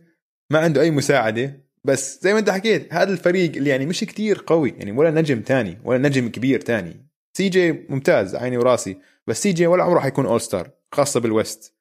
ما 0.50 0.58
عنده 0.58 0.80
أي 0.80 0.90
مساعدة. 0.90 1.68
بس 1.84 2.22
زي 2.22 2.32
ما 2.32 2.38
أنت 2.38 2.50
حكيت 2.50 2.94
هذا 2.94 3.12
الفريق 3.12 3.56
اللي 3.56 3.70
يعني 3.70 3.86
مش 3.86 4.00
كتير 4.00 4.44
قوي 4.46 4.70
يعني 4.70 4.92
ولا 4.92 5.10
نجم 5.10 5.40
تاني 5.40 5.78
ولا 5.84 6.08
نجم 6.08 6.28
كبير 6.28 6.60
تاني. 6.60 7.07
سي 7.38 7.48
جي 7.48 7.72
ممتاز 7.72 8.34
عيني 8.36 8.56
وراسي. 8.56 8.98
بس 9.26 9.42
سي 9.42 9.52
جي 9.52 9.66
ولا 9.66 9.84
عمره 9.84 10.00
حيكون 10.00 10.26
all 10.26 10.40
star 10.40 10.70
خاصة 10.92 11.20
بال 11.20 11.36
West. 11.36 11.74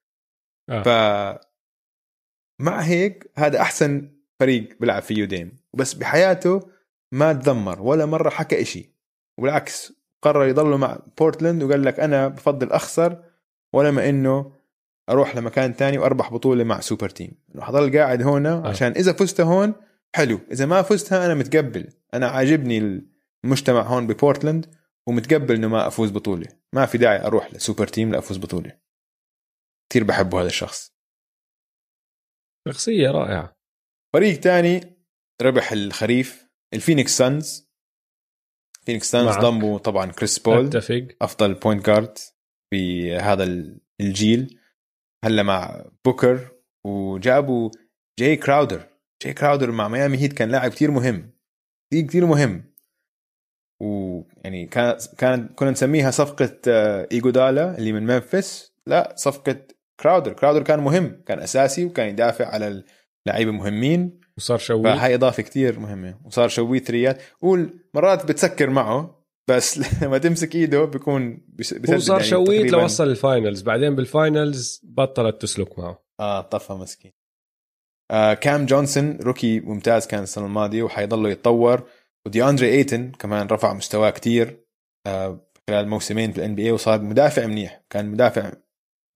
آه. 0.69 0.81
ف 0.81 0.87
مع 2.61 2.81
هيك 2.81 3.31
هذا 3.37 3.61
أحسن 3.61 4.11
فريق 4.39 4.77
بيلعب 4.79 5.01
فيه 5.01 5.25
ديم 5.25 5.57
بس 5.73 5.93
بحياته 5.93 6.69
ما 7.11 7.33
تذمر 7.33 7.81
ولا 7.81 8.05
مرة 8.05 8.29
حكى 8.29 8.61
إشي. 8.61 8.89
وبالعكس 9.37 9.93
قرر 10.21 10.45
يضل 10.45 10.77
مع 10.77 10.99
بورتلاند 11.17 11.63
وقال 11.63 11.83
لك 11.83 11.99
أنا 11.99 12.27
بفضل 12.27 12.71
أخسر 12.71 13.23
ولا 13.73 13.91
ما 13.91 14.09
إنه 14.09 14.51
أروح 15.09 15.35
لمكان 15.35 15.75
تاني 15.75 15.97
وأربح 15.97 16.33
بطولة 16.33 16.63
مع 16.63 16.79
super 16.79 17.09
team 17.09 17.31
حضل 17.59 17.97
قاعد 17.97 18.21
هنا 18.21 18.53
آه. 18.53 18.67
عشان 18.67 18.91
إذا 18.91 19.13
فزت 19.13 19.41
هون 19.41 19.73
حلو 20.15 20.39
إذا 20.51 20.65
ما 20.65 20.81
فزتها 20.81 21.25
أنا 21.25 21.33
متقبل. 21.33 21.89
أنا 22.13 22.27
عاجبني 22.27 23.03
المجتمع 23.43 23.81
هون 23.81 24.07
ببورتلاند. 24.07 24.76
ومتقبل 25.07 25.55
إنه 25.55 25.67
ما 25.67 25.87
أفوز 25.87 26.11
بطولة. 26.11 26.47
ما 26.73 26.85
في 26.85 26.97
داعي 26.97 27.17
أروح 27.17 27.53
ل 27.53 27.59
super 27.59 27.87
team 27.87 28.11
لأفوز 28.11 28.37
بطولة. 28.37 28.79
كثير 29.89 30.03
بحبه 30.03 30.41
هذا 30.41 30.47
الشخص. 30.47 30.93
شخصية 32.67 33.11
رائعة. 33.11 33.57
فريق 34.13 34.39
تاني 34.39 34.97
ربح 35.41 35.71
الخريف 35.71 36.47
الفينيكس 36.73 37.17
صنز. 37.17 37.69
فينيكس 38.85 39.11
صنز 39.11 39.35
ضموا 39.37 39.77
طبعا 39.77 40.11
كريس 40.11 40.39
بول. 40.39 40.67
أتفق. 40.67 41.07
أفضل 41.21 41.53
point 41.53 41.85
guard 41.85 42.17
في 42.69 43.13
هذا 43.15 43.43
الجيل. 44.01 44.59
هلا 45.25 45.43
مع 45.43 45.85
بوكر 46.05 46.51
وجابوا 46.85 47.71
جاي 48.19 48.35
كراودر. 48.35 48.89
جاي 49.23 49.33
كراودر 49.33 49.71
مع 49.71 49.87
ميامي 49.87 50.17
هيت 50.17 50.33
كان 50.33 50.49
لاعب 50.49 50.71
كثير 50.71 50.91
مهم. 50.91 51.33
كثير 51.91 52.07
كثير 52.07 52.25
مهم. 52.25 52.73
ويعني 53.79 54.65
كان 54.65 54.97
كان 55.17 55.47
كنا 55.55 55.71
نسميها 55.71 56.11
صفقة 56.11 56.59
ايجودالا 57.11 57.77
اللي 57.77 57.91
من 57.91 58.03
ممفيس. 58.05 58.73
لا 58.87 59.13
صفقة 59.17 59.57
كراودر. 59.99 60.33
كراودر 60.33 60.63
كان 60.63 60.79
مهم 60.79 61.21
كان 61.25 61.39
أساسي 61.39 61.85
وكان 61.85 62.09
يدافع 62.09 62.45
على 62.45 62.83
اللعيبه 63.27 63.51
مهمين. 63.51 64.19
وصار 64.37 64.57
شوي. 64.57 64.83
فهي 64.83 65.15
إضافة 65.15 65.43
كتير 65.43 65.79
مهمة. 65.79 66.19
وصار 66.25 66.49
شوي 66.49 66.79
ثريات. 66.79 67.21
قول 67.41 67.79
مرات 67.93 68.25
بتسكر 68.25 68.69
معه 68.69 69.25
بس 69.49 69.79
لما 70.03 70.17
تمسك 70.17 70.55
إيده 70.55 70.85
بيكون 70.85 71.45
بيسدد 71.47 71.91
هو 71.91 71.99
صار 71.99 72.17
يعني 72.17 72.29
شويت 72.29 72.71
لوصل 72.71 73.09
ال 73.09 73.16
finals. 73.16 73.61
بعدين 73.61 73.95
بال 73.95 74.17
finals 74.17 74.81
بطلت 74.83 75.41
تسلك 75.41 75.79
معه. 75.79 76.03
آه 76.19 76.41
طفى 76.41 76.73
مسكين. 76.73 77.11
آه 78.11 78.33
كام 78.33 78.65
جونسون 78.65 79.17
rookie 79.21 79.59
ممتاز 79.59 80.07
كان 80.07 80.23
السنة 80.23 80.45
الماضية 80.45 80.83
وحيضله 80.83 81.29
يتطور. 81.29 81.89
ودي 82.27 82.43
أندري 82.43 82.69
إيتن 82.69 83.11
كمان 83.11 83.47
رفع 83.47 83.73
مستواه 83.73 84.09
كتير 84.09 84.65
آه 85.07 85.51
خلال 85.69 85.87
موسمين 85.87 86.31
في 86.31 86.37
ال 86.37 86.55
NBA 86.55 86.71
وصار 86.71 87.01
مدافع 87.01 87.45
منيح. 87.45 87.83
كان 87.89 88.05
مدافع 88.05 88.51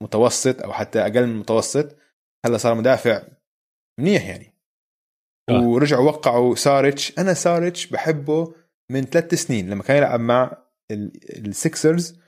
متوسط 0.03 0.61
أو 0.61 0.73
حتى 0.73 0.99
أقل 0.99 1.27
من 1.27 1.31
المتوسط. 1.31 1.97
هلا 2.45 2.57
صار 2.57 2.75
مدافع 2.75 3.23
منيح 3.99 4.27
يعني. 4.27 4.53
آه. 5.49 5.61
ورجعوا 5.61 6.05
وقعوا 6.05 6.55
ساريتش. 6.55 7.19
أنا 7.19 7.33
ساريتش 7.33 7.87
بحبه 7.87 8.53
من 8.91 9.01
ثلاث 9.01 9.33
سنين 9.35 9.69
لما 9.69 9.83
كان 9.83 9.97
يلعب 9.97 10.19
مع 10.19 10.57
السكسرز 10.91 12.19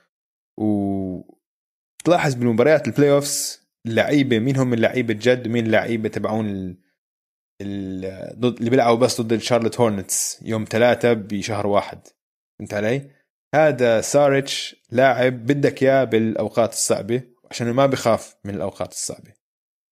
وتلاحظ 0.60 2.34
بالمباريات 2.34 2.88
ال 2.88 3.12
playoffs 3.12 3.68
اللعيبه 3.88 4.40
مين 4.40 4.58
هم 4.58 4.74
اللعيبة 4.74 5.14
الجد؟ 5.14 5.48
ومين 5.48 5.66
اللعيبة 5.66 6.10
تبعون 6.10 6.78
ضد 8.40 8.58
اللي 8.58 8.70
بيلعبوا 8.70 9.00
بس 9.00 9.22
ضد 9.22 9.34
الشارلوت 9.34 9.80
هورنتس 9.80 10.40
يوم 10.42 10.66
ثلاثة 10.70 11.14
بشهر 11.14 11.68
واحد. 11.68 12.08
فهمت 12.60 12.74
علي؟ 12.74 13.10
هذا 13.56 14.02
ساريتش 14.02 14.76
لاعب 14.92 15.46
بدك 15.46 15.84
إياه 15.84 16.04
بالأوقات 16.04 16.74
الصعبة 16.74 17.24
عشان 17.52 17.72
ما 17.72 17.86
بخاف 17.86 18.36
من 18.44 18.56
الأوقات 18.56 18.92
الصعبة. 18.92 19.34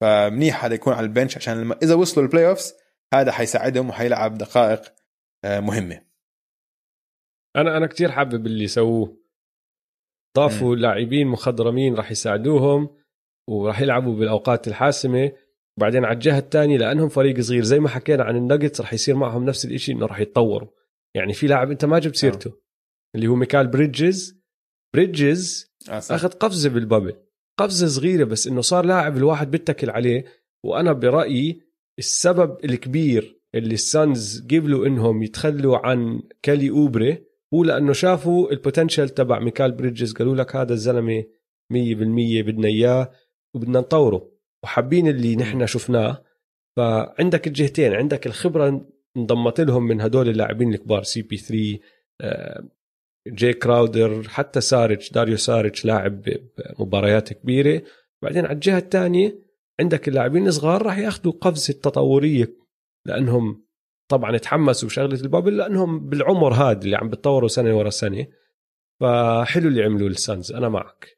فمنيح 0.02 0.66
هذا 0.66 0.74
يكون 0.74 0.94
على 0.94 1.06
ال 1.06 1.11
bench 1.11 1.38
عشان 1.38 1.62
لما 1.62 1.78
إذا 1.84 1.96
وصلوا 1.96 2.26
ال 2.26 2.48
playoffs 2.48 2.74
هذا 3.14 3.32
حيساعدهم 3.32 3.90
وحيلعب 3.90 4.38
دقائق 4.38 4.94
آه، 5.46 5.60
مهمة. 5.60 6.02
أنا 7.56 7.78
أنا 7.78 7.88
كثير 7.88 8.12
حابب 8.12 8.46
اللي 8.46 8.68
سووه 8.68 9.18
ضافوا 10.38 10.76
لاعبين 10.76 11.28
مخضرمين 11.28 11.96
راح 11.96 12.12
يساعدوهم 12.12 12.98
وراح 13.50 13.82
يلعبوا 13.82 14.16
بالأوقات 14.16 14.68
الحاسمة. 14.68 15.32
وبعدين 15.78 16.06
على 16.06 16.14
الجهة 16.14 16.40
الثانية 16.40 16.78
لأنهم 16.78 17.10
فريق 17.10 17.40
صغير 17.40 17.64
زي 17.64 17.80
ما 17.80 17.90
حكينا 17.90 18.24
عن 18.24 18.36
الناجتس 18.36 18.82
راح 18.82 18.94
يصير 18.94 19.16
معهم 19.16 19.46
نفس 19.46 19.66
الشيء 19.66 19.96
إنه 19.96 20.06
راح 20.06 20.20
يتطوروا. 20.20 20.70
يعني 21.16 21.34
في 21.34 21.48
لاعب 21.48 21.72
أنت 21.72 21.86
ما 21.86 22.00
جبت 22.00 22.16
سيرته 22.16 22.48
آه. 22.48 22.62
اللي 23.16 23.28
هو 23.28 23.36
ميكال 23.36 23.68
بريدجز. 23.68 24.42
بريدجز 24.94 25.72
آه 25.90 25.98
أخذ 25.98 26.30
قفزة 26.30 26.70
بال 26.70 26.81
bubble 26.81 27.14
قفزة 27.60 27.88
صغيرة 27.88 28.24
بس 28.24 28.48
إنه 28.48 28.62
صار 28.62 28.86
لاعب 28.86 29.18
الواحد 29.18 29.52
بيتكل 29.52 29.90
عليه 29.90 30.26
وأنا 30.66 30.94
برأيي 30.94 31.62
السبب 32.00 32.58
الكبير 32.66 33.42
اللي 33.56 33.74
السانز 33.74 34.42
قبلوا 34.42 34.88
إنهم 34.88 35.24
يتخلوا 35.24 35.78
عن 35.78 36.22
كيلي 36.42 36.70
أوبري 36.70 37.26
هو 37.54 37.64
لأنه 37.64 37.94
شافوا 37.94 38.52
ال 38.52 38.57
potential 38.57 39.10
تبع 39.10 39.40
ميكال 39.40 39.72
بريدجز 39.72 40.14
قالوا 40.14 40.36
لك 40.36 40.56
هذا 40.56 40.74
الزلمة 40.74 41.24
100% 41.24 41.26
بدنا 41.74 42.68
إياه 42.68 43.12
وبدنا 43.56 43.80
نطوره. 43.80 44.32
وحابين 44.64 45.08
اللي 45.08 45.36
نحن 45.36 45.68
شفناه. 45.68 46.24
فعندك 46.78 47.48
الجهتين 47.48 47.94
عندك 47.94 48.28
الخبرة 48.28 48.88
انضمت 49.18 49.62
لهم 49.62 49.84
من 49.84 50.02
هدول 50.02 50.30
اللاعبين 50.30 50.74
الكبار 50.74 51.04
CP 51.04 51.38
3 51.38 51.80
جي 53.28 53.54
كراودر 53.54 54.30
حتى 54.30 54.62
ساريتش 54.62 55.12
داريو 55.14 55.38
ساريتش 55.38 55.88
لاعب 55.88 56.22
بمباريات 56.80 57.34
كبيرة. 57.34 57.84
بعدين 58.24 58.46
على 58.46 58.54
الجهة 58.54 58.78
الثانية 58.78 59.40
عندك 59.80 60.08
اللاعبين 60.08 60.48
الصغار 60.48 60.82
راح 60.82 60.98
ياخذوا 60.98 61.34
قفزة 61.34 61.74
تطورية 61.74 62.54
لأنهم 63.08 63.66
طبعا 64.12 64.38
تحمسوا 64.38 64.90
بشغلة 64.90 65.22
ال 65.22 65.27
bubble 65.27 65.58
لأنهم 65.58 66.10
بالعمر 66.10 66.54
هذا 66.54 66.82
اللي 66.82 66.96
عم 66.96 67.10
بتطوروا 67.10 67.48
سنة 67.48 67.78
ورا 67.78 67.90
سنة. 67.90 68.28
فحلو 69.02 69.68
اللي 69.68 69.84
عملوه 69.84 70.10
السانز. 70.10 70.52
أنا 70.52 70.70
معك. 70.70 71.18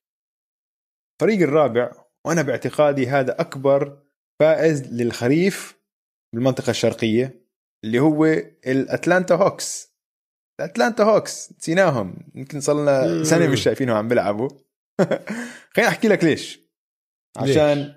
الفريق 1.21 1.41
الرابع 1.41 2.02
وأنا 2.27 2.41
باعتقادي 2.41 3.07
هذا 3.07 3.41
أكبر 3.41 4.03
فائز 4.39 4.93
للخريف 4.93 5.79
بالمنطقة 6.35 6.69
الشرقية 6.69 7.43
اللي 7.85 7.99
هو 7.99 8.25
الأتلانتا 8.67 9.35
هوكس. 9.35 9.93
الأتلانتا 10.59 11.03
هوكس 11.03 11.53
نسيناهم. 11.53 12.31
يمكن 12.35 12.61
صار 12.61 12.81
لنا 12.81 13.23
سنة 13.23 13.47
مش 13.47 13.63
شايفينهم 13.63 13.97
عم 13.97 14.07
بيلعبوا. 14.07 14.49
خليني 15.73 15.89
أحكي 15.89 16.07
لك 16.07 16.23
ليش. 16.23 16.59
عشان 17.37 17.77
ليش؟ 17.77 17.95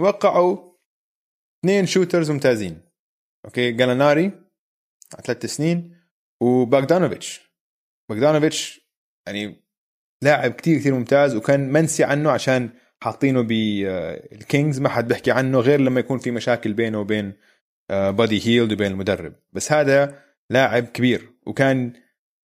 وقعوا 0.00 0.74
اثنين 1.60 1.86
shooters 1.86 2.30
ممتازين. 2.30 2.80
okay 3.44 3.72
جاليناري 3.72 4.24
على 5.14 5.22
ثلاث 5.24 5.46
سنين 5.46 6.00
وباغدانوفيتش. 6.42 7.54
باغدانوفيتش 8.10 8.80
يعني 9.26 9.64
لاعب 10.22 10.52
كتير 10.52 10.78
كثير 10.78 10.94
ممتاز 10.94 11.34
وكان 11.34 11.72
منسي 11.72 12.04
عنه 12.04 12.30
عشان 12.30 12.70
حاطينه 13.04 13.42
بالكينجز 13.42 14.80
ما 14.80 14.88
حد 14.88 15.08
بيحكي 15.08 15.30
عنه 15.30 15.60
غير 15.60 15.80
لما 15.80 16.00
يكون 16.00 16.18
في 16.18 16.30
مشاكل 16.30 16.72
بينه 16.72 17.00
وبين 17.00 17.32
بادي 17.90 18.36
آه، 18.36 18.48
هيلد 18.48 18.72
وبين 18.72 18.92
المدرب. 18.92 19.34
بس 19.52 19.72
هذا 19.72 20.22
لاعب 20.50 20.84
كبير 20.84 21.30
وكان 21.46 21.92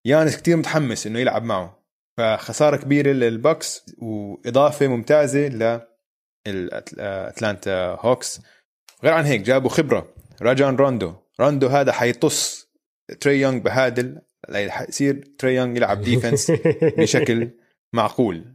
يانس 0.04 0.36
كتير 0.36 0.56
متحمس 0.56 1.06
إنه 1.06 1.18
يلعب 1.18 1.44
معه. 1.44 1.84
فخسارة 2.18 2.76
كبيرة 2.76 3.12
للبوكس 3.12 3.94
وإضافة 3.98 4.86
ممتازة 4.86 5.78
للاتلانتا 6.46 7.96
هوكس. 8.00 8.40
غير 9.04 9.12
عن 9.12 9.24
هيك 9.24 9.40
جابوا 9.40 9.70
خبرة. 9.70 10.14
راجان 10.42 10.76
روندو. 10.76 11.14
روندو 11.40 11.66
هذا 11.66 11.92
حيطص 11.92 12.68
تري 13.20 13.40
يونغ 13.40 13.58
بهادل. 13.58 14.20
يصير 14.88 15.24
تري 15.38 15.54
يونغ 15.54 15.76
يلعب 15.76 16.00
defense 16.08 16.52
بشكل 16.82 17.50
معقول. 17.92 18.54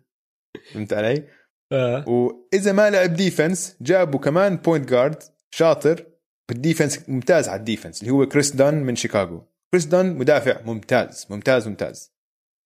فهمت 0.73 0.93
علي؟ 0.93 1.23
آه. 1.71 2.09
وإذا 2.09 2.71
ما 2.71 2.89
لعب 2.89 3.13
defense 3.13 3.77
جابوا 3.81 4.19
كمان 4.19 4.57
point 4.57 4.89
guard 4.89 5.23
شاطر 5.51 6.05
بال 6.49 6.62
defense 6.62 7.09
ممتاز 7.09 7.49
على 7.49 7.59
ال 7.59 7.64
defense 7.64 8.01
اللي 8.01 8.13
هو 8.13 8.25
كريس 8.25 8.55
دون 8.55 8.73
من 8.73 8.95
شيكاغو 8.95 9.47
كريس 9.71 9.85
دون 9.85 10.05
مدافع 10.05 10.61
ممتاز 10.61 11.27
ممتاز 11.29 11.67
ممتاز 11.67 12.13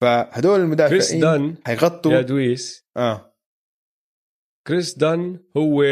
فهدول 0.02 0.60
المدافعين 0.60 1.00
كريس 1.02 1.14
دان 1.14 1.58
حيغطوا 1.66 2.14
يا 2.14 2.22
دويس 2.22 2.88
آه 2.98 3.36
كريس 4.68 4.98
دان 4.98 5.40
هو 5.58 5.84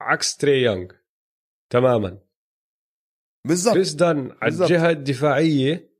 عكس 0.00 0.36
تري 0.36 0.62
يونغ 0.62 0.92
تماما 1.72 2.18
بالضبط 3.46 3.74
كريس 3.74 3.94
دان 3.94 4.36
على. 4.42 4.52
الجهة 4.52 4.90
الدفاعية 4.90 5.94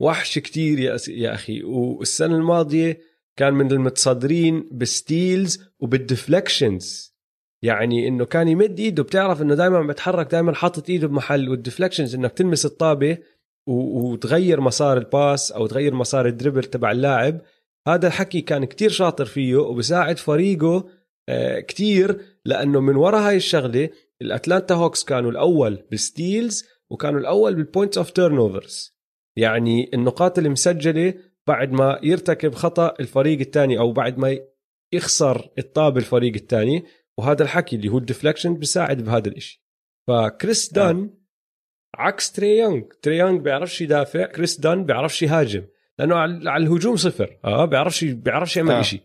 وحش 0.00 0.38
كتير 0.38 0.78
يا. 0.78 0.96
يا 1.08 1.34
أخي 1.34 1.62
والسنة 1.62 2.36
الماضية 2.36 3.00
كان 3.36 3.54
من 3.54 3.72
المتصدرين 3.72 4.68
بال 4.72 4.95
steals 4.95 5.64
وبال 5.80 6.09
deflections 6.09 7.14
يعني 7.62 8.08
إنه 8.08 8.24
كان 8.24 8.48
يمد 8.48 8.80
إيده 8.80 9.02
بتعرف 9.02 9.42
إنه 9.42 9.54
دائما 9.54 9.82
بتحرك 9.82 10.30
دائما 10.30 10.54
حاطط 10.54 10.90
إيده 10.90 11.06
بمحل 11.06 11.48
وال 11.48 11.58
deflections 11.58 12.14
إنك 12.14 12.32
تلمس 12.32 12.66
الطابة. 12.66 13.18
وتغير 13.66 14.60
مسار 14.60 14.98
ال 14.98 15.09
pass 15.09 15.52
أو 15.52 15.66
تغير 15.66 15.94
مسار 15.94 16.26
ال 16.26 16.31
dribble 16.31 16.64
تبع 16.64 16.90
اللاعب 16.90 17.40
هذا 17.88 18.06
الحكي 18.06 18.40
كان 18.40 18.64
كتير 18.64 18.90
شاطر 18.90 19.24
فيه 19.24 19.56
وبساعد 19.56 20.18
فريقه 20.18 20.88
آه 21.28 21.60
كتير 21.60 22.20
لأنه 22.44 22.80
من 22.80 22.96
وراء 22.96 23.20
هاي 23.20 23.36
الشغلة 23.36 23.90
الأتلانتا 24.22 24.74
هوكس 24.74 25.04
كانوا 25.04 25.30
الأول 25.30 25.82
بال 25.90 26.09
steals 26.09 26.64
وكانوا 26.90 27.20
الأول 27.20 27.54
بال 27.54 27.98
points 27.98 28.10
off 28.10 28.36
turnovers 28.36 28.94
يعني 29.36 29.90
النقاط 29.94 30.38
اللي 30.38 30.50
مسجله 30.50 31.14
بعد 31.46 31.72
ما 31.72 31.98
يرتكب 32.02 32.54
خطأ 32.54 32.94
الفريق 33.00 33.40
الثاني 33.40 33.78
أو 33.78 33.92
بعد 33.92 34.18
ما 34.18 34.38
يخسر 34.92 35.50
الطابة 35.58 35.98
الفريق 35.98 36.34
الثاني 36.34 36.84
وهذا 37.18 37.42
الحكي 37.42 37.76
اللي 37.76 37.88
هو 37.88 37.98
ال 37.98 38.03
deflection 38.03 38.54
بيساعد 38.54 39.02
بهذا 39.02 39.28
الإشي. 39.28 39.64
فكريس 40.08 40.72
دان 40.72 41.14
عكس 41.94 42.32
تري 42.32 42.58
يونغ. 42.58 42.82
تري 43.02 43.18
يونغ 43.18 43.38
بيعرفش 43.38 43.80
يدافع 43.80 44.26
كريس 44.26 44.60
دان 44.60 44.84
بيعرفش 44.84 45.22
يهاجم 45.22 45.66
لأنه 45.98 46.16
على 46.16 46.64
الهجوم 46.64 46.96
صفر. 46.96 47.38
آه 47.44 47.64
بيعرفش 47.64 48.04
بيعرفش 48.04 48.56
يعمل 48.56 48.70
آه. 48.70 48.78
آه. 48.78 48.82
شيء 48.82 49.02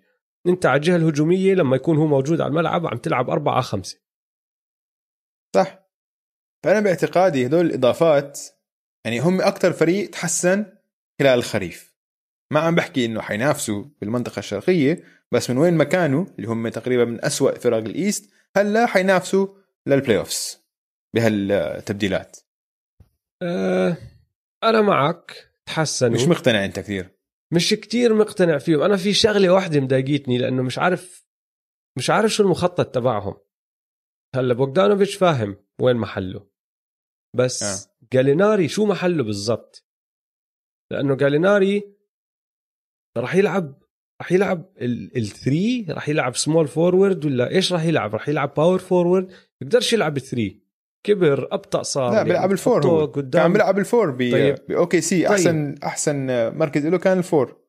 أنت 0.47 0.65
على 0.65 0.75
الجهة 0.77 0.95
الهجومية 0.95 1.53
لما 1.53 1.75
يكون 1.75 1.97
هو 1.97 2.07
موجود 2.07 2.41
على 2.41 2.49
الملعب 2.49 2.87
عم 2.87 2.97
تلعب 2.97 3.29
أربعة 3.29 3.53
على 3.53 3.63
خمسة. 3.63 3.99
صح. 5.55 5.79
فأنا 6.63 6.79
باعتقادي 6.79 7.45
هدول 7.45 7.65
الإضافات 7.65 8.39
يعني 9.05 9.19
هم 9.19 9.41
أكثر 9.41 9.73
فريق 9.73 10.09
تحسن 10.09 10.65
خلال 11.19 11.39
الخريف. 11.39 11.88
ما 12.51 12.59
عم 12.59 12.75
بحكي 12.75 13.05
إنه 13.05 13.21
حينافسوا 13.21 13.85
بالمنطقة 14.01 14.39
الشرقية 14.39 15.03
بس 15.31 15.49
من 15.49 15.57
وين 15.57 15.73
ما 15.73 15.83
كانوا 15.83 16.25
اللي 16.35 16.47
هم 16.47 16.67
تقريبا 16.67 17.05
من 17.05 17.25
أسوأ 17.25 17.57
فرق 17.57 17.77
ال 17.77 17.88
East 17.88 18.31
هلأ 18.55 18.85
حينافسوا 18.85 19.47
لل 19.87 20.17
playoffs 20.17 20.63
بهالتبديلات. 21.15 22.37
آه 23.41 23.97
أنا 24.63 24.81
معك 24.81 25.51
تحسنوا. 25.65 26.13
مش 26.13 26.23
مقتنع 26.23 26.65
أنت 26.65 26.79
كثير. 26.79 27.09
مش 27.53 27.69
كتير 27.69 28.13
مقتنع 28.13 28.57
فيهم. 28.57 28.81
أنا 28.81 28.97
في 28.97 29.13
شغلة 29.13 29.49
واحدة 29.49 29.79
مضايقتني 29.79 30.37
لأنه 30.37 30.63
مش 30.63 30.79
عارف 30.79 31.25
مش 31.97 32.09
عارف 32.09 32.31
شو 32.31 32.43
المخطط 32.43 32.95
تبعهم. 32.95 33.37
هلأ 34.35 34.53
بوغدانوفيتش 34.53 35.15
فاهم 35.15 35.57
وين 35.81 35.95
محله. 35.95 36.49
بس. 37.35 37.63
آه. 37.63 37.89
جاليناري 38.13 38.67
شو 38.67 38.85
محله 38.85 39.23
بالضبط؟ 39.23 39.85
لأنه 40.91 41.15
جاليناري 41.15 41.98
راح 43.19 43.35
يلعب 43.35 43.81
راح 44.21 44.31
يلعب 44.31 44.73
ال 44.81 44.99
three 44.99 45.85
راح 45.89 46.09
يلعب 46.09 46.35
small 46.35 46.67
forward 46.67 47.25
ولا 47.25 47.49
إيش 47.49 47.73
راح 47.73 47.83
يلعب؟ 47.83 48.13
راح 48.13 48.29
يلعب 48.29 48.53
power 48.53 48.79
forward 48.79 49.31
بيقدرش 49.61 49.93
يلعب 49.93 50.17
ال 50.17 50.25
three 50.25 50.63
كبر 51.03 51.47
أبطأ 51.51 51.83
صار 51.83 52.13
لا 52.13 52.23
بيلعب 52.23 52.51
ال 52.51 52.58
four 52.58 52.87
هو. 52.87 53.05
قدام. 53.05 53.41
كان 53.41 53.53
بيلعب 53.53 53.79
ال 53.79 53.86
four 53.86 54.11
ب 54.11 54.17
طيب. 54.17 54.55
ب 54.69 55.01
OKC 55.01 55.23
طيب. 55.23 55.31
أحسن 55.31 55.75
أحسن 55.83 56.27
مركز 56.57 56.85
له 56.85 56.97
كان 56.97 57.17
ال 57.17 57.26
four 57.26 57.61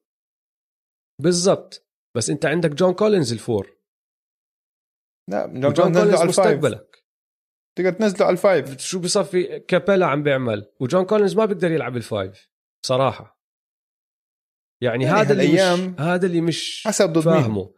بالضبط. 1.23 1.87
بس 2.17 2.31
أنت 2.31 2.47
عندك 2.47 2.71
جون 2.71 2.93
كولينز 2.93 3.33
ال 3.33 3.41
four 3.41 3.77
لا 5.31 5.47
جون 5.47 5.67
وجون 5.67 5.93
كولينز 5.93 6.15
على 6.15 6.29
مستقبلك. 6.29 7.05
تقدر 7.79 7.93
تنزله 7.93 8.27
على 8.27 8.33
ال 8.33 8.40
five. 8.40 8.79
شو 8.79 8.99
بصفي 9.01 9.61
كابيلا 9.61 10.07
عم 10.07 10.23
بيعمل. 10.23 10.73
وجون 10.81 11.05
كولينز 11.05 11.37
ما 11.37 11.45
بيقدر 11.45 11.71
يلعب 11.71 11.97
ال 11.97 12.07
five 12.07 12.51
بصراحة. 12.83 13.40
يعني, 14.83 15.05
يعني 15.05 15.17
هذا 15.17 15.33
اللي 15.33 15.53
مش 15.53 16.01
هذا 16.01 16.27
اللي 16.27 16.41
مش 16.41 16.83
حسب 16.87 17.13
ضد 17.13 17.21
فاهمه. 17.21 17.75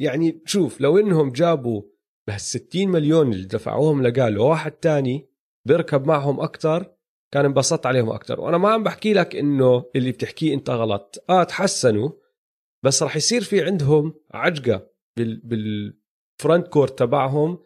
يعني 0.00 0.42
شوف 0.46 0.80
لو 0.80 0.98
إنهم 0.98 1.32
جابوا 1.32 1.82
بهال 2.28 2.40
60 2.40 2.88
مليون 2.88 3.32
اللي 3.32 3.46
دفعوهم 3.46 4.02
لقال 4.06 4.38
واحد 4.38 4.72
تاني 4.72 5.30
بيركب 5.68 6.06
معهم 6.06 6.40
أكثر 6.40 6.94
كان 7.34 7.44
انبسطت 7.44 7.86
عليهم 7.86 8.10
أكثر 8.10 8.40
وأنا 8.40 8.58
ما 8.58 8.70
عم 8.70 8.82
بحكي 8.82 9.12
لك 9.12 9.36
إنه 9.36 9.84
اللي 9.96 10.12
بتحكيه 10.12 10.54
أنت 10.54 10.70
غلط. 10.70 11.24
آه 11.30 11.44
تحسنوا 11.44 12.10
بس 12.84 13.02
راح 13.02 13.16
يصير 13.16 13.42
في 13.42 13.64
عندهم 13.64 14.14
عجقة 14.34 14.90
بال 15.18 15.40
بال 15.44 15.79
front 15.79 16.68
court 16.68 16.98
تبعهم. 16.98 17.58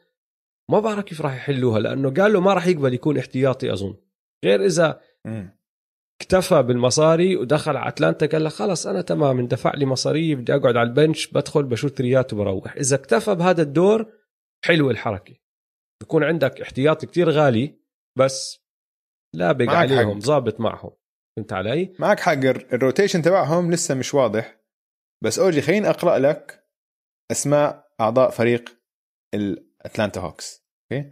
ما 0.70 0.80
بعرف 0.80 1.04
كيف 1.04 1.20
راح 1.20 1.36
يحلوها 1.36 1.80
لأنه 1.80 2.10
قال 2.10 2.32
له 2.32 2.40
ما 2.40 2.54
راح 2.54 2.66
يقبل 2.66 2.94
يكون 2.94 3.18
احتياطي 3.18 3.72
أظن. 3.72 3.96
غير 4.44 4.64
إذا. 4.64 5.00
اكتفى 6.24 6.62
بالمصاري 6.62 7.36
ودخل 7.36 7.76
على 7.76 7.88
أتلانتا 7.88 8.26
قال 8.26 8.44
لك 8.44 8.52
خلص 8.52 8.86
أنا 8.86 9.02
تمام 9.02 9.38
اندفع 9.38 9.74
لي 9.74 9.86
مصاري 9.86 10.34
بدي 10.34 10.54
أقعد 10.54 10.76
على 10.76 10.88
ال 10.88 10.95
bench 10.95 11.26
بدخل 11.26 11.62
بشوت 11.62 12.00
three 12.00 12.27
ات 12.27 12.32
وبروح. 12.32 12.76
إذا 12.76 12.96
اكتفى 12.96 13.34
بهذا 13.34 13.62
الدور 13.62 14.12
حلوة 14.64 14.90
الحركة. 14.90 15.34
بكون 16.02 16.24
عندك 16.24 16.60
احتياطي 16.60 17.06
كتير 17.06 17.30
غالي 17.30 17.78
بس 18.18 18.64
لابق 19.34 19.70
عليهم. 19.70 20.20
ظابط 20.20 20.60
معهم. 20.60 20.90
فهمت 21.36 21.52
علي؟ 21.52 21.94
معك 21.98 22.20
حق. 22.20 22.32
الر- 22.32 22.66
ال 22.72 22.78
rotation 22.78 23.22
تبعهم 23.22 23.72
لسه 23.72 23.94
مش 23.94 24.14
واضح. 24.14 24.60
بس 25.24 25.38
أوجي 25.38 25.62
خليني 25.62 25.90
أقرأ 25.90 26.18
لك 26.18 26.64
أسماء 27.30 27.88
أعضاء 28.00 28.30
فريق 28.30 28.78
الأتلانتا 29.34 30.20
هوكس. 30.20 30.64
okay؟ 30.92 31.10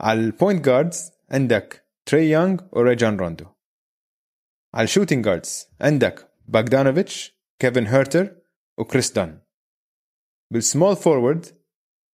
على 0.00 0.20
ال 0.20 0.27
point 0.27 0.64
guards 0.64 1.12
عندك 1.30 1.86
تري 2.06 2.30
يونغ 2.30 2.60
وريجان 2.72 3.16
روندو 3.16 3.46
على 4.74 4.84
ال 4.84 4.88
shooting 4.88 5.24
guards 5.24 5.68
عندك 5.80 6.32
باغدانوفيتش 6.48 7.40
كيفن 7.58 7.86
هيرتر 7.86 8.36
وكريس 8.78 9.12
دون 9.12 9.42
بال 10.52 10.65
small 10.65 10.96
forward 10.96 11.46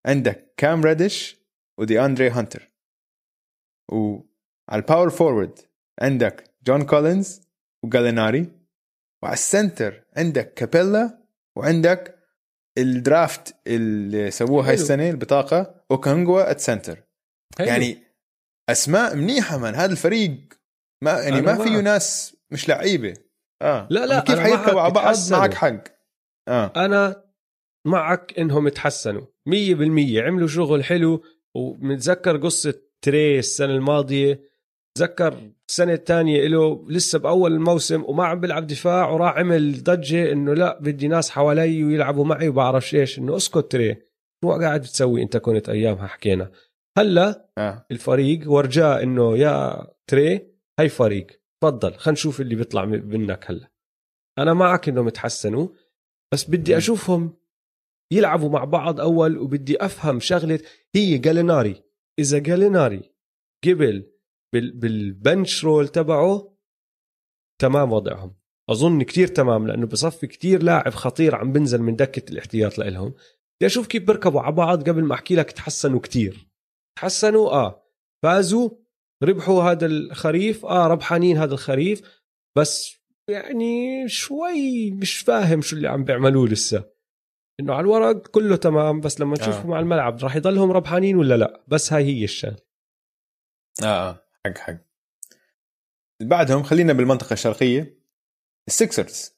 عندك 0.06 0.54
كام 0.56 0.82
ريديش 0.82 1.40
ودي 1.78 2.00
اندري 2.04 2.30
هانتر 2.30 2.72
وعلى 3.92 4.26
ال 4.72 4.79
power 4.79 5.10
forward 5.10 5.58
عندك 6.02 6.54
جون 6.62 6.86
كولينز 6.86 7.40
وجاليناري 7.84 8.52
وعلى 9.22 9.34
ال 9.34 9.44
center 9.44 10.04
عندك 10.16 10.54
كابيلا 10.54 11.26
وعندك 11.56 12.16
ال 12.78 12.91
draft 12.91 13.56
اللي 13.66 14.30
سووه 14.30 14.68
هاي. 14.68 14.74
السنة 14.74 15.10
البطاقة 15.10 15.84
اوكونجوو 15.90 16.50
at 16.50 16.60
center. 16.60 17.02
يعني 17.60 18.02
أسماء 18.68 19.16
منيحة 19.16 19.58
من 19.58 19.74
هذا 19.74 19.92
الفريق 19.92 20.54
ما 21.02 21.20
يعني 21.20 21.40
ما 21.40 21.64
فيه. 21.64 21.80
ناس 21.80 22.35
مش 22.52 22.68
لعيبة. 22.68 23.14
آه. 23.62 23.86
لا، 23.90 24.06
لا، 24.06 24.20
كيف 24.20 24.38
حيركبوا 24.38 24.80
على 24.80 24.92
بعض. 24.92 25.14
معك 25.30 25.54
حق. 25.54 25.84
آه. 26.48 26.72
أنا 26.76 27.24
معك 27.86 28.38
إنهم 28.38 28.66
مية 29.46 29.74
بالمية. 29.74 30.22
عملوا 30.22 30.48
شغل 30.48 30.84
حلو 30.84 31.22
ومتذكر 31.54 32.36
قصة 32.36 32.74
تري 33.02 33.38
السنة 33.38 33.74
الماضية. 33.74 34.40
تذكر 34.96 35.50
السنة 35.68 35.92
الثانية 35.92 36.46
له 36.46 36.86
لسه 36.88 37.18
بأول 37.18 37.52
الموسم 37.52 38.04
وما 38.04 38.26
عم 38.26 38.40
بيلعب 38.40 38.66
دفاع 38.66 39.10
وراح 39.10 39.38
عمل 39.38 39.82
ضجة 39.82 40.32
إنه 40.32 40.54
لا 40.54 40.78
بدي 40.80 41.08
ناس 41.08 41.30
حوالي 41.30 41.84
ويلعبوا 41.84 42.24
معي 42.24 42.48
وبعرفش 42.48 42.94
إيش 42.94 43.18
إنه 43.18 43.36
اسكت 43.36 43.72
تري. 43.72 43.96
شو 44.44 44.52
قاعد 44.52 44.80
بتسوي 44.80 45.22
أنت 45.22 45.36
كنت 45.36 45.68
أيامها؟ 45.68 46.06
حكينا. 46.06 46.50
هلأ 46.98 47.50
آه. 47.58 47.86
الفريق 47.90 48.50
ورجاه 48.50 49.02
إنه 49.02 49.38
يا 49.38 49.86
تري 50.06 50.50
هاي 50.78 50.88
فريق. 50.88 51.26
تفضل 51.62 51.94
خلينا 51.94 52.12
نشوف 52.12 52.40
اللي 52.40 52.54
بيطلع 52.54 52.84
منك 52.84 53.50
هلأ. 53.50 53.70
أنا 54.38 54.54
معك 54.54 54.88
إنهم 54.88 55.08
يتحسنوا 55.08 55.68
بس 56.32 56.50
بدي. 56.50 56.76
أشوفهم 56.76 57.36
يلعبوا 58.12 58.50
مع 58.50 58.64
بعض 58.64 59.00
أول 59.00 59.38
وبدي 59.38 59.84
أفهم 59.84 60.20
شغلة 60.20 60.60
هي 60.94 61.18
جاليناري. 61.18 61.82
إذا 62.18 62.38
جاليناري 62.38 63.12
قبل 63.64 64.12
بال 64.52 64.72
بالبنش 64.72 65.64
رول 65.64 65.88
تبعه 65.88 66.56
تمام 67.60 67.92
وضعهم. 67.92 68.36
أظن 68.70 69.02
كتير 69.02 69.28
تمام 69.28 69.66
لأنه 69.66 69.86
بصفي 69.86 70.26
كتير 70.26 70.62
لاعب 70.62 70.94
خطير 70.94 71.34
عم 71.34 71.52
بنزل 71.52 71.82
من 71.82 71.96
دكة 71.96 72.32
الاحتياط 72.32 72.78
لهم 72.78 73.08
بدي 73.10 73.66
أشوف 73.66 73.86
كيف 73.86 74.02
بيركبوا 74.02 74.40
على 74.40 74.54
بعض 74.54 74.88
قبل 74.88 75.04
ما 75.04 75.14
أحكي 75.14 75.36
لك 75.36 75.52
تحسنوا 75.52 76.00
كتير. 76.00 76.48
تحسنوا؟ 76.98 77.50
آه. 77.50 77.82
فازوا؟ 78.22 78.70
ربحوا 79.22 79.62
هذا 79.62 79.86
الخريف 79.86 80.66
آه 80.66 80.86
ربحانين 80.86 81.36
هذا 81.36 81.54
الخريف 81.54 82.22
بس 82.56 82.96
يعني 83.30 84.08
شوي 84.08 84.90
مش 84.90 85.18
فاهم 85.18 85.62
شو 85.62 85.76
اللي 85.76 85.88
عم 85.88 86.04
بيعملوه 86.04 86.48
لسه 86.48 86.90
إنه 87.60 87.74
على 87.74 87.80
الورق 87.80 88.26
كله 88.28 88.56
تمام 88.56 89.00
بس 89.00 89.20
لما 89.20 89.36
تشوفهم 89.36 89.72
آه. 89.72 89.74
على 89.74 89.82
الملعب 89.82 90.24
راح 90.24 90.36
يضلهم 90.36 90.72
ربحانين 90.72 91.16
ولا 91.16 91.36
لا 91.36 91.64
بس 91.68 91.92
هاي 91.92 92.04
هي 92.04 92.24
الشغلة 92.24 92.56
آه, 93.82 94.08
آه. 94.08 94.22
حق 94.46 94.58
حق 94.58 94.76
بعدهم 96.22 96.62
خلينا 96.62 96.92
بالمنطقة 96.92 97.32
الشرقية 97.32 98.00
السكسرز 98.68 99.36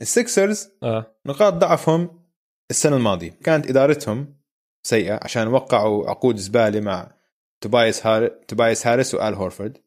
السكسرز 0.00 0.68
آه. 0.82 1.16
نقاط 1.26 1.52
ضعفهم 1.52 2.24
السنة 2.70 2.96
الماضية 2.96 3.30
كانت 3.30 3.66
إدارتهم 3.66 4.40
سيئة 4.86 5.20
عشان 5.22 5.48
وقعوا 5.48 6.10
عقود 6.10 6.36
زبالة 6.36 6.80
مع 6.80 7.19
توبايس 7.60 8.06
هار... 8.06 8.28
توبايس 8.28 8.86
هاريس 8.86 9.14
وآل 9.14 9.34
هورفورد. 9.34 9.78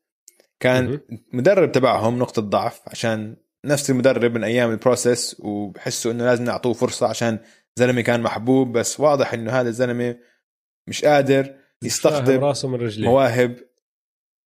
كان 0.59 0.99
المدرب 1.33 1.71
تبعهم 1.71 2.19
نقطة 2.19 2.41
ضعف 2.41 2.81
عشان 2.87 3.35
نفس 3.65 3.89
المدرب 3.89 4.33
من 4.37 4.43
أيام 4.43 4.71
ال 4.71 4.80
process 4.80 5.39
وبحسوا 5.39 6.11
إنه 6.11 6.25
لازم 6.25 6.43
نعطوه 6.43 6.73
فرصة 6.73 7.07
عشان 7.07 7.39
زلمه 7.75 8.01
كان 8.01 8.21
محبوب 8.21 8.77
بس 8.77 8.99
واضح 8.99 9.33
إنه 9.33 9.51
هذا 9.51 9.69
الزلمة 9.69 10.19
مش 10.89 11.05
قادر 11.05 11.55
يستخدم 11.83 12.43
راسه 12.43 12.67
من 12.67 12.75
رجليه. 12.75 13.07
مواهب. 13.07 13.59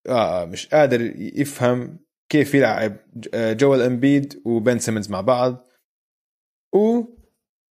آه 0.09 0.45
مش 0.45 0.67
قادر 0.67 1.01
يفهم 1.15 1.99
كيف 2.29 2.53
يلعب 2.53 2.97
جويل 3.35 3.81
إمبيد 3.81 4.41
وبن 4.45 4.79
سيمنز 4.79 5.09
مع 5.09 5.21
بعض. 5.21 5.67
و 6.75 7.03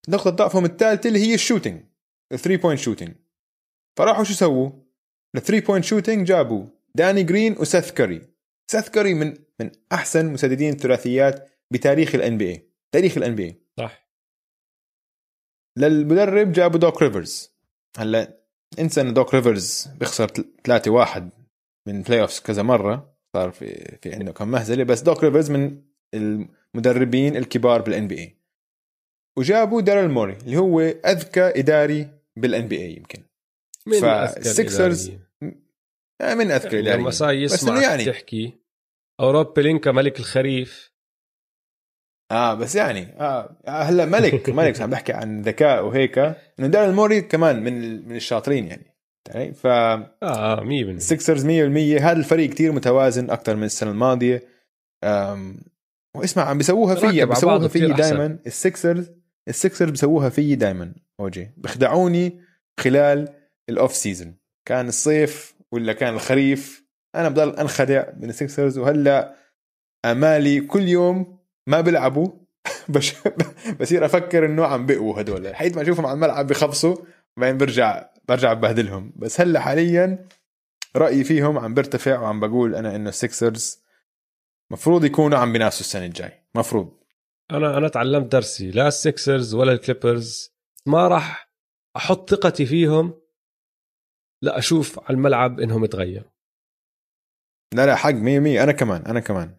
نقطة 0.09 0.31
ضعفهم 0.31 0.65
الثالثة 0.65 1.09
اللي 1.09 1.19
هي 1.19 1.35
ال 1.35 1.40
shooting 1.40 1.85
ال 2.33 2.37
three 2.37 2.57
point 2.57 2.81
shooting 2.81 3.15
فراحوا 3.99 4.25
شو 4.25 4.35
سووا؟ 4.35 4.86
ال 5.37 5.41
three 5.41 5.61
point 5.61 5.85
shooting 5.85 6.27
جابوا 6.27 6.67
داني 6.95 7.23
جرين 7.23 7.57
وسيث 7.59 7.91
كاري 7.93 8.21
سيث 8.71 8.89
كاري 8.89 9.15
من 9.15 9.35
من 9.61 9.71
أحسن 9.93 10.33
مسددين 10.33 10.73
الثلاثيات 10.73 11.51
بتاريخ 11.71 12.15
ال 12.15 12.39
NBA 12.39 12.71
تاريخ 12.93 13.17
ال 13.17 13.35
NBA 13.35 13.61
صح. 13.79 14.09
للمدرب 15.79 16.53
جابوا 16.53 16.81
دوك 16.81 17.03
ريفرز. 17.03 17.51
هلا 17.99 18.41
انسى 18.79 19.01
إن 19.01 19.15
دوك 19.15 19.35
ريفرز 19.35 19.89
بيخسر 19.99 20.29
3 20.65 20.91
1 20.91 21.31
من 21.87 22.03
playoffs 22.03 22.41
كذا 22.41 22.63
مرة. 22.63 23.17
صار 23.37 23.51
في 23.51 23.99
في 24.03 24.13
عنده 24.13 24.33
كم 24.33 24.49
مهزلة. 24.49 24.85
بس 24.85 25.01
دوك 25.01 25.25
ريفرز 25.25 25.51
من 25.51 25.83
المدربين 26.15 27.37
الكبار 27.37 27.83
بال 27.83 28.09
NBA 28.09 28.37
وجابوا 29.39 29.81
داريل 29.81 30.11
موري 30.11 30.33
اللي 30.33 30.57
هو 30.57 30.81
أذكى 30.81 31.61
إداري 31.61 32.09
بال 32.37 32.69
NBA 32.69 32.97
يمكن 32.97 33.23
من 33.87 34.01
فالسكسرز 36.21 36.35
من 36.35 36.51
اداري 36.51 36.83
لما 36.83 37.11
صار 37.11 37.35
يسمع 37.35 37.83
يعني 37.83 38.05
تحكي. 38.05 38.53
أبو 39.21 39.37
روب 39.37 39.53
بلينكا 39.53 39.93
ملك 39.93 40.19
الخريف. 40.19 40.93
آه 42.33 42.55
بس 42.55 42.75
يعني 42.75 43.21
آه, 43.21 43.57
آه، 43.67 43.83
هلا 43.83 44.05
ملك 44.05 44.51
ملك 44.59 44.81
عم 44.81 44.91
بحكي 44.91 45.13
عن 45.13 45.43
ذكاء 45.43 45.87
وهيك 45.87 46.19
إنه 46.19 46.67
داريل 46.67 46.95
موري 46.95 47.21
كمان 47.21 47.63
من 47.63 48.09
من 48.09 48.17
الشاطرين 48.17 48.67
يعني. 48.67 48.97
يعني 49.29 49.55
ف 49.55 49.67
آه 49.67 50.61
100% 50.61 50.63
السكسرز 50.65 51.47
100% 51.47 51.49
هذا 52.03 52.19
الفريق 52.19 52.51
كتير 52.51 52.73
متوازن 52.73 53.31
أكثر 53.31 53.57
من 53.57 53.65
السنة 53.65 53.91
الماضية. 53.91 54.43
أم... 55.05 55.61
واسمع 56.17 56.45
عم 56.45 56.59
بيسووها 56.59 56.95
فيي 56.95 57.27
بيسووها 57.27 57.69
فيي 57.69 57.93
دائما. 57.93 58.39
السكسرز 58.47 59.11
السكسرز 59.49 59.91
بيسووها 59.91 60.29
فيي 60.29 60.55
دائما. 60.55 60.95
أوجي 61.21 61.51
بخدعوني 61.57 62.41
خلال 62.81 63.29
ال 63.69 63.75
off 63.75 63.95
season 63.95 64.35
كان 64.69 64.89
الصيف 64.89 65.56
ولا 65.73 65.93
كان 65.93 66.15
الخريف؟ 66.15 66.87
أنا 67.15 67.29
بضل 67.29 67.57
أنخدع 67.57 68.05
من 68.17 68.29
السكسرز 68.29 68.79
وهلأ 68.79 69.37
آه 70.05 70.27
مالي 70.27 70.61
كل 70.61 70.83
يوم 70.83 71.39
ما 71.67 71.81
بيلعبوا 71.81 72.33
بصير 73.81 74.05
أفكر 74.05 74.47
إنه 74.47 74.67
عم 74.67 74.87
بقوا 74.87 75.21
هدول. 75.21 75.55
حيث 75.55 75.77
ما 75.77 75.83
أشوفهم 75.83 76.07
على 76.07 76.15
الملعب 76.15 76.47
بخبصوا 76.47 76.97
بعدين 77.37 77.59
برجع 77.59 78.11
برجع 78.29 78.53
ببهدلهم. 78.53 79.13
بس 79.17 79.41
هلأ 79.41 79.61
حاليا 79.61 80.29
رأيي 80.97 81.25
فيهم 81.25 81.59
عم 81.59 81.75
برتفع 81.75 82.21
وعم 82.21 82.41
بقول 82.41 82.75
أنا 82.75 82.97
إنه 82.97 83.09
السكسرز 83.09 83.83
مفروض 84.71 85.05
يكونوا 85.05 85.39
عم 85.39 85.53
بينافسوا 85.53 85.81
السنة 85.81 86.07
الجاي. 86.07 86.33
مفروض. 86.55 86.93
أنا 87.51 87.79
أنا 87.79 87.89
تعلمت 87.89 88.33
درسي. 88.33 88.71
لا 88.71 88.89
السكسرز 88.89 89.55
ولا 89.55 89.73
الكليبرز. 89.73 90.57
ما 90.87 91.09
راح 91.09 91.51
أحط 91.97 92.31
ثقتي 92.31 92.67
فيهم 92.67 93.15
لا 94.43 94.59
أشوف 94.59 94.99
على 94.99 95.17
الملعب 95.17 95.61
إنهم 95.61 95.87
تغيروا 95.87 96.31
لا 97.75 97.87
لا 97.87 97.95
حق 97.95 98.11
100% 98.11 98.15
أنا 98.63 98.73
كمان 98.73 99.03
أنا 99.03 99.21
كمان. 99.21 99.57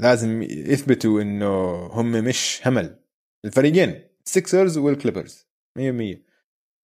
لازم 0.00 0.42
يثبتوا 0.42 1.22
إنه 1.22 1.76
هم 1.86 2.10
مش 2.12 2.60
همل. 2.66 3.00
الفريقين 3.44 4.08
السكسرز 4.26 4.78
والكليبرز 4.78 5.46
100% 5.78 5.82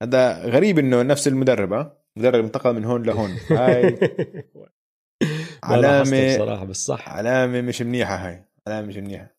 هذا 0.02 0.44
غريب 0.44 0.78
إنه 0.78 1.02
نفس 1.02 1.28
المدرب 1.28 1.72
ها؟ 1.72 2.04
مدرب 2.18 2.44
انتقل 2.44 2.74
من 2.74 2.84
هون 2.84 3.02
لهون. 3.02 3.30
هاي 3.50 3.98
علامة 5.64 6.36
صراحة 6.38 6.64
بس 6.64 6.76
صح. 6.86 7.08
علامة 7.08 7.60
مش 7.60 7.82
منيحة 7.82 8.16
هاي. 8.16 8.44
علامة 8.66 8.86
مش 8.88 8.96
منيحة. 8.96 9.36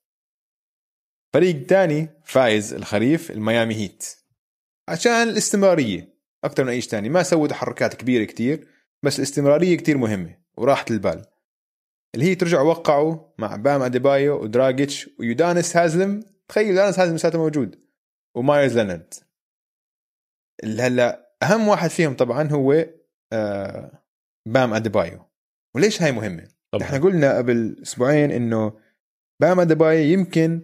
فريق 1.33 1.65
تاني 1.65 2.09
فايز 2.23 2.73
الخريف 2.73 3.31
الميامي 3.31 3.75
هيت. 3.75 4.05
عشان 4.89 5.11
الاستمرارية. 5.29 6.14
أكثر 6.45 6.63
من 6.63 6.69
أي 6.69 6.81
شيء 6.81 6.91
تاني. 6.91 7.09
ما 7.09 7.23
سووا 7.23 7.47
تحركات 7.47 7.93
كبيرة 7.93 8.23
كتير 8.23 8.67
بس 9.03 9.19
الاستمرارية 9.19 9.77
كتير 9.77 9.97
مهمة 9.97 10.37
وراحة 10.57 10.85
البال 10.91 11.25
الهيت 12.15 12.43
رجعوا 12.43 12.69
وقعوا 12.69 13.17
مع 13.37 13.55
بام 13.55 13.81
أديبايو 13.81 14.43
ودراجيتش 14.43 15.09
ويودانس 15.19 15.77
هازلم. 15.77 16.23
تخيل 16.47 16.67
يودانس 16.67 16.99
هازلم 16.99 17.15
لساته 17.15 17.37
موجود 17.37 17.79
ومايرز 18.35 18.77
لينارد. 18.77 19.13
هلا 20.63 21.35
أهم 21.43 21.67
واحد 21.67 21.89
فيهم 21.89 22.13
طبعا 22.13 22.51
هو 22.51 22.85
آه 23.33 24.03
بام 24.47 24.73
أديبايو. 24.73 25.25
وليش 25.75 26.01
هاي 26.01 26.11
مهمة؟ 26.11 26.47
طبعا. 26.71 26.83
إحنا 26.83 26.97
قلنا 26.97 27.37
قبل 27.37 27.77
أسبوعين 27.81 28.31
إنه 28.31 28.73
بام 29.41 29.59
أديبايو 29.59 30.13
يمكن 30.13 30.61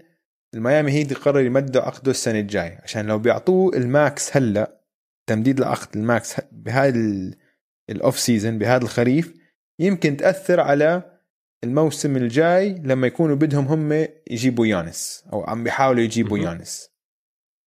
الميامي 0.54 0.92
هيت 0.92 1.12
يقرر 1.12 1.40
يمدوا 1.40 1.82
عقده 1.82 2.12
السنة 2.12 2.40
الجاي 2.40 2.80
عشان 2.84 3.08
لو 3.08 3.20
بيعطوه 3.20 3.78
ال 3.78 3.93
max 3.93 4.38
هلا 4.38 4.81
تمديد 5.32 5.60
العقد 5.60 5.98
ال 5.98 6.07
max 6.07 6.36
بهذا 6.52 7.00
ال 7.90 7.97
off 7.97 8.20
season 8.20 8.58
بهذا 8.58 8.84
الخريف 8.84 9.34
يمكن 9.80 10.18
تأثر 10.18 10.60
على 10.60 11.20
الموسم 11.64 12.18
الجاي 12.18 12.74
لما 12.74 13.08
يكونوا 13.08 13.36
بدهم 13.36 13.66
هم 13.66 14.08
يجيبوا 14.30 14.66
يانس 14.66 15.24
أو 15.34 15.44
عم 15.44 15.64
بيحاولوا 15.64 16.04
يجيبوا 16.04 16.38
يانس. 16.38 16.92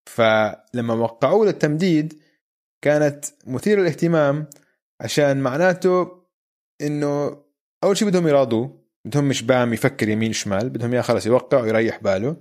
فلما 0.06 0.94
وقعوا 0.94 1.44
له 1.44 1.50
التمديد 1.50 2.20
كانت 2.82 3.24
مثيرة 3.46 3.80
للاهتمام 3.80 4.46
عشان 5.00 5.40
معناته 5.40 6.24
إنه 6.80 7.42
أول 7.84 7.96
شيء 7.96 8.08
بدهم 8.08 8.28
يراضوه 8.28 8.84
بدهم 9.04 9.28
مش 9.28 9.42
بام 9.42 9.72
يفكر 9.72 10.08
يمين 10.08 10.32
شمال 10.32 10.70
بدهم 10.70 10.92
إياه 10.92 11.02
خلص 11.02 11.26
يوقع 11.26 11.60
ويريح 11.60 11.98
باله. 12.02 12.36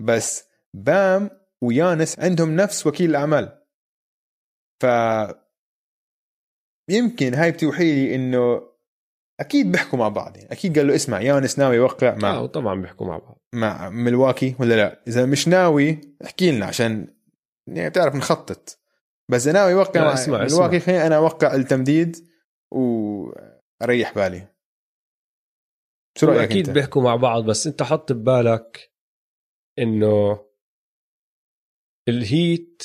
بس 0.00 0.44
بام 0.74 1.30
ويانس 1.62 2.18
عندهم 2.18 2.56
نفس 2.56 2.86
وكيل 2.86 3.10
الأعمال. 3.10 3.63
ف 4.84 4.86
يمكن 6.90 7.34
هاي 7.34 7.50
بتوحي 7.52 7.94
لي 7.94 8.14
إنه 8.14 8.62
أكيد 9.40 9.72
بيحكوا 9.72 9.98
مع 9.98 10.08
بعض. 10.08 10.36
يعني 10.36 10.52
أكيد 10.52 10.78
قال 10.78 10.86
له 10.86 10.94
اسمع 10.94 11.20
يانس 11.20 11.58
ناوي 11.58 11.76
يوقع 11.76 12.14
مع 12.14 12.30
آه 12.30 12.46
طبعا 12.46 12.80
بيحكوا 12.80 13.06
مع 13.06 13.18
بعض. 13.18 13.38
مع 13.54 13.90
ملواكي 13.90 14.56
ولا 14.60 14.74
لا؟ 14.74 15.02
إذا 15.08 15.26
مش 15.26 15.48
ناوي 15.48 16.00
احكي 16.24 16.50
لنا 16.50 16.66
عشان 16.66 17.14
يعني 17.66 17.90
بتعرف 17.90 18.14
نخطط. 18.14 18.78
بس 19.30 19.46
ناوي 19.46 19.72
يوقع 19.72 20.00
مع 20.00 20.14
اسمع 20.14 20.44
ملواكي 20.44 20.80
خليني 20.80 21.06
أنا 21.06 21.16
أوقع 21.16 21.54
التمديد 21.54 22.28
وأريح 22.72 24.14
بالي. 24.14 24.48
شو 26.18 26.26
رأيك 26.26 26.50
أكيد 26.50 26.66
أنت؟ 26.68 26.74
بيحكوا 26.74 27.02
مع 27.02 27.16
بعض 27.16 27.44
بس 27.44 27.66
أنت 27.66 27.82
حط 27.82 28.12
ببالك 28.12 28.92
إنه 29.78 30.44
الهيت 32.08 32.82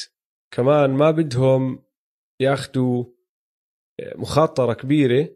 كمان 0.51 0.89
ما 0.89 1.11
بدهم 1.11 1.88
ياخذوا 2.41 3.05
مخاطرة 4.15 4.73
كبيرة 4.73 5.35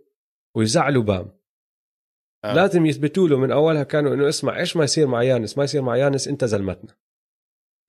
ويزعلوا 0.57 1.03
بام. 1.03 1.31
آه. 2.45 2.53
لازم 2.53 2.85
يثبتوا 2.85 3.27
له 3.27 3.37
من 3.37 3.51
أولها 3.51 3.83
كانوا 3.83 4.13
إنه 4.13 4.29
اسمع 4.29 4.59
إيش 4.59 4.77
ما 4.77 4.83
يصير 4.83 5.07
مع 5.07 5.23
يانس؟ 5.23 5.57
ما 5.57 5.63
يصير 5.63 5.81
مع 5.81 5.97
يانس 5.97 6.27
أنت 6.27 6.45
زلمتنا. 6.45 6.95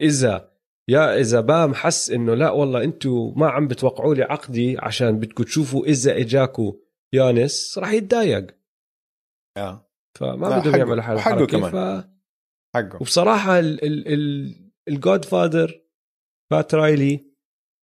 إذا 0.03 0.55
يا 0.91 1.21
إذا 1.21 1.41
بام 1.41 1.75
حس 1.75 2.11
إنه 2.11 2.35
لا 2.35 2.51
والله 2.51 2.85
أنتم 2.85 3.35
ما 3.37 3.51
عم 3.51 3.69
بتوقعوا 3.69 4.15
لي 4.15 4.23
عقدي 4.23 4.79
عشان 4.79 5.19
بدكم 5.19 5.45
تشوفوا 5.45 5.85
إذا 5.85 6.17
اجاكوا 6.17 6.73
يانس 7.15 7.79
راح 7.79 7.93
يتضايق. 7.93 8.59
آه. 9.59 9.91
فما 10.19 10.59
بدهم 10.59 10.77
يعملوا 10.77 11.03
حاله 11.03 11.21
حقه 11.21 11.47
كمان. 11.47 11.71
ف... 11.71 12.07
حقه. 12.77 12.97
وبصراحة 12.97 13.59
الجود 14.89 15.25
فادر 15.25 15.85
بات 16.53 16.75
رايلي 16.75 17.35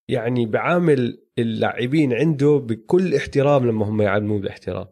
يعني 0.10 0.46
بعامل 0.46 1.21
اللاعبين 1.40 2.14
عنده 2.14 2.58
بكل 2.58 3.16
احترام 3.16 3.68
لما 3.68 3.86
هم 3.86 4.02
يعلموه 4.02 4.40
باحترام 4.40 4.88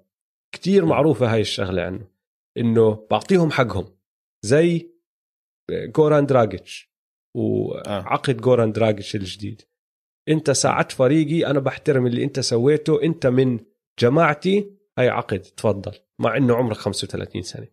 كتير 0.56 0.86
معروفة 0.86 1.34
هاي 1.34 1.42
الشغلة 1.42 1.82
عنه 1.82 2.08
إنه 2.58 3.08
بعطيهم 3.12 3.52
حقهم. 3.52 3.98
زي 4.46 4.92
جوران 5.72 6.26
دراجيتش 6.26 6.94
وعقد 7.38 8.38
جوران 8.38 8.72
دراجيتش 8.72 9.16
الجديد. 9.16 9.62
أنت 10.30 10.52
ساعدت 10.52 10.92
فريقي 10.92 11.46
أنا 11.46 11.60
بحترم 11.60 12.08
اللي 12.08 12.24
أنت 12.24 12.40
سويته 12.40 13.04
أنت 13.04 13.28
من 13.28 13.60
جماعتي 14.00 14.72
هاي 14.98 15.10
عقد 15.10 15.40
تفضل. 15.40 16.00
مع 16.20 16.38
إنه 16.38 16.56
عمرك 16.56 16.78
35 16.78 17.42
سنة. 17.42 17.68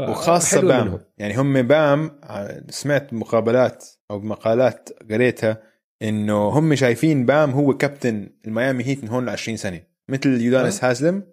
وخاصة 0.00 0.60
بام. 0.60 0.86
منهم. 0.86 1.00
يعني 1.18 1.36
هم 1.36 1.62
بام 1.62 2.20
سمعت 2.68 3.12
مقابلات 3.12 3.86
أو 4.10 4.20
مقالات 4.20 4.88
قريتها 5.12 5.73
إنه 6.04 6.48
هم 6.48 6.74
شايفين 6.74 7.26
بام 7.26 7.50
هو 7.50 7.76
كابتن 7.76 8.30
الميامي 8.46 8.84
هيت 8.84 9.04
من 9.04 9.08
هون 9.08 9.26
ل 9.26 9.28
20 9.28 9.56
سنة 9.56 9.82
مثل 10.08 10.40
يودونس 10.40 10.84
هازلم 10.84 11.32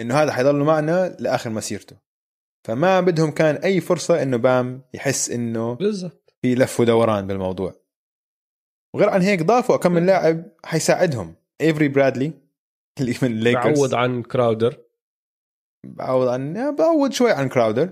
إنه 0.00 0.14
هذا 0.14 0.32
حيضل 0.32 0.56
معنا 0.56 1.16
لآخر 1.18 1.50
مسيرته. 1.50 1.96
فما 2.66 3.00
بدهم 3.00 3.30
كان 3.30 3.54
أي 3.54 3.80
فرصة 3.80 4.22
إنه 4.22 4.36
بام 4.36 4.82
يحس 4.94 5.30
إنه 5.30 5.74
بالضبط. 5.74 6.34
في 6.42 6.54
لف 6.54 6.80
ودوران 6.80 7.26
بالموضوع. 7.26 7.74
وغير 8.94 9.10
عن 9.10 9.22
هيك 9.22 9.42
ضافوا 9.42 9.76
كم 9.76 9.92
من 9.92 10.06
لاعب 10.06 10.44
حيساعدهم. 10.64 11.34
إيفري 11.60 11.88
برادلي 11.88 12.32
اللي 13.00 13.14
من 13.22 13.30
الليكرز 13.30 13.78
بعوض 13.78 13.94
عن 13.94 14.22
كراودر. 14.22 14.78
بعوض 15.86 16.28
عن 16.28 16.74
بعوض 16.74 17.12
شوي 17.12 17.32
عن 17.32 17.48
كراودر. 17.48 17.90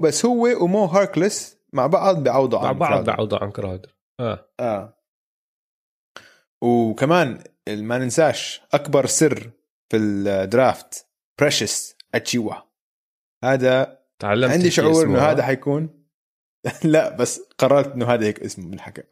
بس 0.00 0.24
هو 0.24 0.64
ومو 0.64 0.84
هاركلس 0.84 1.58
مع 1.72 1.86
بعض 1.86 2.22
بيعوضوا 2.22 2.58
عن 2.58 2.64
مع 2.64 2.72
بعض 2.72 3.04
بيعوضوا 3.04 3.38
عن 3.38 3.50
كراودر. 3.50 3.96
آه. 4.20 4.48
آه. 4.60 4.95
وكمان 6.66 7.38
ما 7.68 7.98
ننساش 7.98 8.62
أكبر 8.72 9.06
سر 9.06 9.50
في 9.88 9.96
ال 9.96 10.14
draft 10.14 11.06
بريشس 11.38 11.96
أتشيوا. 12.14 12.54
هذا 13.44 13.98
تعلمت 14.18 14.52
عندي 14.52 14.70
شعور 14.70 15.06
إنه 15.06 15.18
هذا 15.18 15.42
حيكون. 15.42 16.06
لا 16.84 17.16
بس 17.16 17.40
قررت 17.58 17.94
إنه 17.94 18.06
هذا 18.06 18.26
هيك 18.26 18.40
اسمه 18.40 18.70
بالحكى 18.70 19.02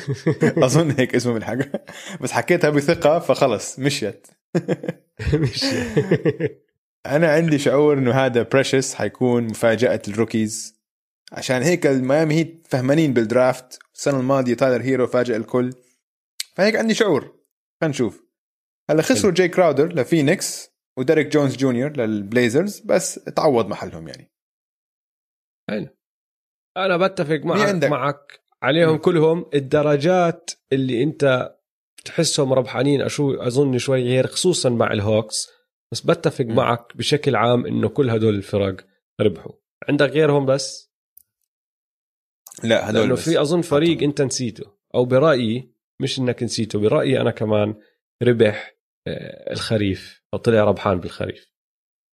أظن 0.66 0.90
هيك 0.90 1.14
اسمه 1.14 1.32
بالحكى 1.32 1.78
بس 2.20 2.32
حكيتها 2.32 2.70
بثقة 2.70 3.18
فخلص 3.18 3.78
مشيت. 3.78 4.26
مشيت. 5.34 6.64
أنا 7.06 7.32
عندي 7.32 7.58
شعور 7.58 7.98
إنه 7.98 8.12
هذا 8.12 8.42
بريشس 8.42 8.94
حيكون 8.94 9.44
مفاجأة 9.44 10.02
الروكيز. 10.08 10.74
عشان 11.32 11.62
هيك 11.62 11.86
الميامي 11.86 12.34
هيت 12.34 12.66
فهمانين 12.70 13.12
بال 13.12 13.29
draft. 13.29 13.78
السنة 13.94 14.20
الماضية 14.20 14.54
تايلر 14.54 14.82
هيرو 14.82 15.06
فاجئ 15.06 15.36
الكل. 15.36 15.72
فهيك 16.56 16.76
عندي 16.76 16.94
شعور. 16.94 17.20
خلينا 17.80 17.90
نشوف. 17.94 18.24
هلا 18.90 19.02
خسروا 19.02 19.32
جاي 19.32 19.48
كراودر 19.48 19.92
لفينيكس 19.92 20.70
وديريك 20.98 21.26
جونز 21.26 21.56
جونيور 21.56 21.96
للبليزرز 21.96 22.80
بس 22.80 23.14
تعوض 23.14 23.66
محلهم 23.66 24.08
يعني. 24.08 24.32
حلو. 25.70 25.88
أنا 26.76 26.96
بتفق 26.96 27.40
معك 27.44 27.84
معك. 27.84 28.40
عليهم 28.62 28.94
م. 28.94 28.98
كلهم. 28.98 29.50
الدرجات 29.54 30.50
اللي 30.72 31.02
أنت 31.02 31.54
بتحسهم 31.98 32.52
ربحانين 32.52 33.02
أشو 33.02 33.34
أظن 33.34 33.78
شوي 33.78 34.02
غير 34.02 34.26
خصوصا 34.26 34.68
مع 34.70 34.92
الهوكس. 34.92 35.48
بس 35.92 36.00
بتفق 36.00 36.44
م. 36.44 36.54
معك 36.54 36.96
بشكل 36.96 37.36
عام 37.36 37.66
إنه 37.66 37.88
كل 37.88 38.10
هدول 38.10 38.34
الفرق 38.34 38.86
ربحوا. 39.20 39.52
عندك 39.88 40.08
غيرهم 40.08 40.46
بس؟ 40.46 40.92
لا 42.64 42.90
هدول 42.90 43.02
لأنه 43.02 43.14
في 43.14 43.40
أظن 43.40 43.60
فريق 43.60 44.02
أنت 44.02 44.22
نسيته. 44.22 44.74
أو 44.94 45.04
برأيي 45.04 45.73
مش 46.02 46.18
إنك 46.18 46.42
نسيته. 46.42 46.80
برأيي 46.80 47.20
أنا 47.20 47.30
كمان 47.30 47.74
ربح 48.22 48.74
آه، 49.06 49.52
الخريف 49.52 50.24
أو 50.34 50.38
طلع 50.38 50.64
ربحان 50.64 51.00
بالخريف. 51.00 51.54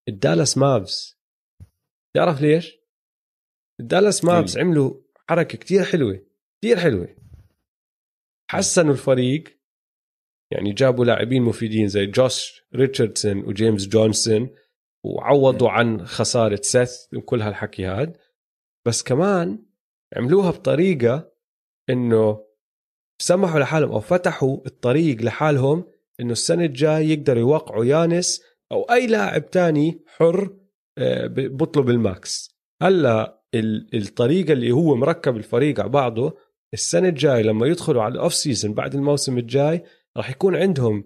الدالاس 0.08 0.58
مافز. 0.58 1.18
تعرف 2.16 2.40
ليش؟ 2.40 2.78
الدالاس 3.80 4.24
مافز 4.24 4.58
عملوا 4.58 5.02
حركة 5.28 5.58
كتير 5.58 5.84
حلوة 5.84 6.26
كتير 6.58 6.80
حلوة. 6.80 7.16
حسنوا 8.50 8.92
الفريق. 8.92 9.62
يعني 10.52 10.72
جابوا 10.72 11.04
لاعبين 11.04 11.42
مفيدين 11.42 11.88
زي 11.88 12.06
جوش 12.06 12.62
ريتشاردسون 12.74 13.38
وجيمس 13.38 13.88
جونسون 13.88 14.56
وعوضوا 15.04 15.70
عن 15.70 16.06
خسارة 16.06 16.60
سيث 16.62 17.14
وكل 17.14 17.42
هالحكي 17.42 17.84
هاد. 17.84 18.16
بس 18.86 19.02
كمان 19.02 19.66
عملوها 20.16 20.50
بطريقة 20.50 21.32
إنه 21.90 22.51
سمحوا 23.22 23.60
لحالهم 23.60 23.92
أو 23.92 24.00
فتحوا 24.00 24.58
الطريق 24.66 25.22
لحالهم 25.22 25.84
إنه 26.20 26.32
السنة 26.32 26.64
الجاي 26.64 27.10
يقدروا 27.10 27.40
يوقعوا 27.40 27.84
يانس 27.84 28.42
أو 28.72 28.82
أي 28.82 29.06
لاعب 29.06 29.50
تاني 29.50 30.04
حر 30.06 30.56
آه، 30.98 31.26
بطلب 31.30 31.90
ال 31.90 32.02
max. 32.02 32.50
هلأ 32.82 33.42
الطريقة 33.94 34.52
اللي 34.52 34.70
هو 34.70 34.96
مركب 34.96 35.36
الفريق 35.36 35.80
على 35.80 35.88
بعضه 35.88 36.36
السنة 36.74 37.08
الجاي 37.08 37.42
لما 37.42 37.66
يدخلوا 37.66 38.02
على 38.02 38.14
ال 38.14 38.19
off 38.19 38.34
season 38.34 38.74
بعد 38.74 38.94
الموسم 38.94 39.38
الجاي 39.38 39.84
راح 40.16 40.30
يكون 40.30 40.56
عندهم 40.56 41.04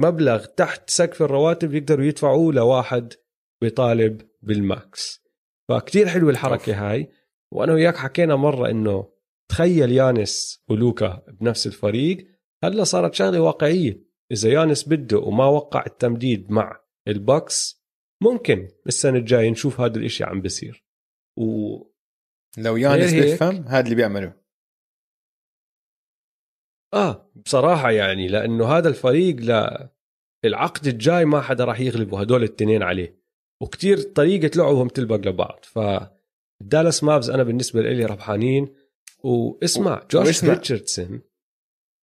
مبلغ 0.00 0.44
تحت 0.44 0.90
سقف 0.90 1.22
الرواتب 1.22 1.74
يقدروا 1.74 2.04
يدفعوه 2.04 2.52
لواحد 2.52 3.12
بيطالب 3.60 4.22
بال 4.42 4.69
max. 4.69 5.22
فكتير 5.68 6.08
حلوة 6.08 6.30
الحركة 6.30 6.72
أوف. 6.72 6.82
هاي. 6.82 7.10
وأنا 7.52 7.72
وياك 7.72 7.96
حكينا 7.96 8.36
مرة 8.36 8.70
إنه 8.70 9.17
تخيل 9.50 9.92
يانس 9.92 10.64
ولوكا 10.68 11.22
بنفس 11.28 11.66
الفريق 11.66 12.26
هلا 12.64 12.84
صارت 12.84 13.14
شغلة 13.14 13.40
واقعية. 13.40 14.08
إذا 14.32 14.48
يانس 14.48 14.88
بده 14.88 15.18
وما 15.18 15.46
وقع 15.46 15.84
التمديد 15.86 16.50
مع 16.50 16.80
البوكس 17.08 17.84
ممكن 18.22 18.68
السنة 18.86 19.18
الجاية 19.18 19.50
نشوف 19.50 19.80
هذا 19.80 19.98
الإشي 19.98 20.24
عم 20.24 20.40
بيصير. 20.40 20.84
و 21.38 21.76
لو 22.58 22.76
يانس 22.76 23.14
بيفهم 23.14 23.56
هذا 23.56 23.84
اللي 23.84 23.94
بيعمله 23.94 24.34
آه 26.94 27.30
بصراحة 27.44 27.90
يعني 27.90 28.28
لأنه 28.28 28.66
هذا 28.66 28.88
الفريق 28.88 29.36
لا 29.36 29.92
العقد 30.44 30.86
الجاي 30.86 31.24
ما 31.24 31.40
حدا 31.40 31.64
راح 31.64 31.80
يغلبوا 31.80 32.22
هدول 32.22 32.42
التنين 32.42 32.82
عليه. 32.82 33.18
وكتير 33.62 34.00
طريقة 34.00 34.50
لعبهم 34.56 34.88
تلبق 34.88 35.28
لبعض. 35.28 35.64
ف 35.64 35.78
دالاس 36.62 37.04
مافز 37.04 37.30
أنا 37.30 37.42
بالنسبة 37.42 37.82
لي 37.82 38.04
ربحانين. 38.04 38.74
واسمع 39.24 40.02
جوش 40.10 40.44
ريتشاردسون؟ 40.44 41.20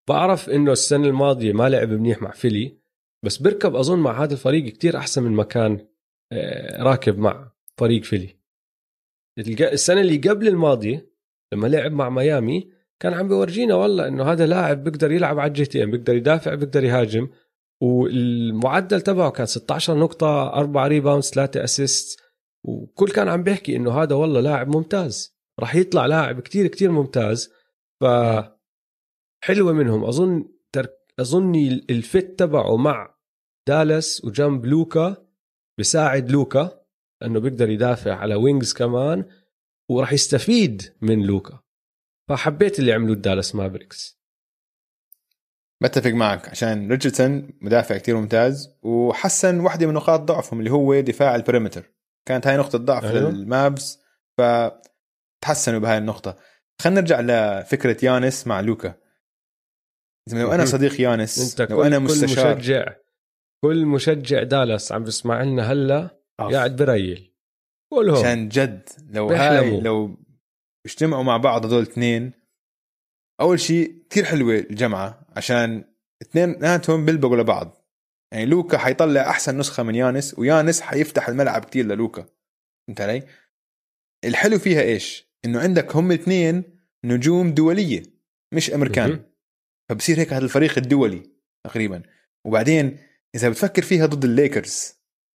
بعرف 0.08 0.50
إنه 0.50 0.72
السنة 0.72 1.06
الماضية 1.06 1.52
ما 1.52 1.68
لعب 1.68 1.88
منيح 1.88 2.22
مع 2.22 2.30
فيلي 2.30 2.78
بس 3.22 3.36
بركب 3.36 3.76
أظن 3.76 3.98
مع 3.98 4.22
هذا 4.22 4.32
الفريق 4.32 4.72
كتير 4.72 4.96
أحسن 4.96 5.22
من 5.22 5.32
ما 5.32 5.44
كان 5.44 5.86
آه، 6.32 6.82
راكب 6.82 7.18
مع 7.18 7.52
فريق 7.78 8.02
فيلي. 8.02 8.36
السنة 9.60 10.00
اللي 10.00 10.16
قبل 10.16 10.48
الماضية 10.48 11.10
لما 11.52 11.66
لعب 11.66 11.92
مع 11.92 12.10
ميامي 12.10 12.70
كان 13.00 13.14
عم 13.14 13.28
بيورجينا 13.28 13.74
والله 13.74 14.08
إنه 14.08 14.24
هذا 14.24 14.46
لاعب 14.46 14.84
بيقدر 14.84 15.12
يلعب 15.12 15.38
على 15.38 15.48
الجهتين 15.48 15.90
بيقدر 15.90 16.16
يدافع 16.16 16.54
بيقدر 16.54 16.84
يهاجم. 16.84 17.28
والمعدل 17.80 19.00
تبعه 19.00 19.30
كان 19.30 19.46
16 19.46 19.98
نقطة 19.98 20.48
4 20.48 20.86
rebounds 20.86 21.30
3 21.30 21.64
assist 21.64 22.20
وكل 22.64 23.08
كان 23.08 23.28
عم 23.28 23.42
بيحكي 23.42 23.76
إنه 23.76 24.02
هذا 24.02 24.14
والله 24.14 24.40
لاعب 24.40 24.76
ممتاز. 24.76 25.35
راح 25.60 25.74
يطلع 25.74 26.06
لاعب 26.06 26.40
كتير 26.40 26.66
كتير 26.66 26.90
ممتاز 26.90 27.52
ف 28.00 28.04
حلوة 29.44 29.72
منهم. 29.72 30.04
أظن 30.04 30.48
ترك 30.72 31.14
اظني 31.20 31.68
ال 31.90 32.02
fit 32.02 32.38
تبعه 32.38 32.76
مع 32.76 33.14
دالاس 33.68 34.24
وجنب 34.24 34.66
لوكا 34.66 35.26
بساعد 35.80 36.30
لوكا 36.30 36.82
إنه 37.22 37.40
بيقدر 37.40 37.70
يدافع 37.70 38.14
على 38.14 38.34
wings 38.34 38.72
كمان 38.72 39.24
وراح 39.90 40.12
يستفيد 40.12 40.82
من 41.02 41.22
لوكا. 41.22 41.60
فحبيت 42.28 42.78
اللي 42.78 42.92
عملوه 42.92 43.16
دالاس 43.16 43.54
مافريكس. 43.54 44.16
بتفق 45.82 46.10
معك 46.10 46.48
عشان 46.48 46.90
ريتشاردسون 46.90 47.50
مدافع 47.60 47.98
كتير 47.98 48.16
ممتاز 48.16 48.76
وحسن 48.82 49.60
واحدة 49.60 49.86
من 49.86 49.94
نقاط 49.94 50.20
ضعفهم 50.20 50.58
اللي 50.58 50.70
هو 50.70 51.00
دفاع 51.00 51.34
ال 51.34 51.39
perimeter. 51.39 51.92
كانت 52.28 52.46
هاي 52.46 52.56
نقطة 52.56 52.78
ضعف 52.78 53.04
أيوه. 53.04 53.30
للمافز 53.30 54.02
فتحسنوا 55.46 55.80
بهاي 55.80 55.98
النقطة. 55.98 56.36
خلينا 56.82 57.00
نرجع 57.00 57.20
لفكرة 57.20 58.04
يانس 58.04 58.46
مع 58.46 58.60
لوكا. 58.60 58.94
لو 60.32 60.52
أنا 60.52 60.64
صديق 60.64 61.00
يانس 61.00 61.60
أنت 61.60 61.70
لو 61.70 61.82
أنا 61.82 61.98
مستشار. 61.98 62.52
كل 62.52 62.58
مشجع 62.58 62.96
كل 63.64 63.86
مشجع 63.86 64.42
دالاس 64.42 64.92
عم 64.92 65.04
بيسمع 65.04 65.42
لنا 65.42 65.72
هلا 65.72 66.20
قاعد 66.38 66.76
بريّل. 66.76 67.34
كلهم. 67.92 68.18
عشان 68.18 68.48
جد 68.48 68.88
لو 69.10 69.28
بيحلموا. 69.28 69.76
هاي 69.76 69.80
لو 69.80 70.18
اجتمعوا 70.86 71.22
مع 71.22 71.36
بعض 71.36 71.66
هذول 71.66 71.82
الاثنين 71.82 72.32
أول 73.40 73.60
شيء 73.60 74.06
كثير 74.10 74.24
حلوة 74.24 74.54
الجمعة 74.54 75.26
عشان 75.36 75.84
اثنيناتهم 76.22 77.04
بيلبقوا 77.04 77.36
لبعض. 77.36 77.86
يعني 78.32 78.46
لوكا 78.46 78.78
حيطلع 78.78 79.30
أحسن 79.30 79.58
نسخة 79.58 79.82
من 79.82 79.94
يانس 79.94 80.38
ويانس 80.38 80.80
حيفتح 80.80 81.28
الملعب 81.28 81.64
كتير 81.64 81.84
للوكا. 81.84 82.26
فهمت 82.88 83.00
علي؟ 83.00 83.26
الحلو 84.24 84.58
فيها 84.58 84.82
إيش؟ 84.82 85.25
إنه 85.44 85.60
عندك 85.60 85.96
هم 85.96 86.10
الاثنين 86.12 86.64
نجوم 87.04 87.54
دولية 87.54 88.02
مش 88.52 88.70
أمريكان. 88.70 89.24
فبصير 89.88 90.18
هيك 90.18 90.32
هذا 90.32 90.44
الفريق 90.44 90.78
الدولي 90.78 91.22
تقريبا. 91.64 92.02
وبعدين 92.44 92.98
إذا 93.34 93.48
بتفكر 93.48 93.82
فيها 93.82 94.06
ضد 94.06 94.24
الليكرز 94.24 94.94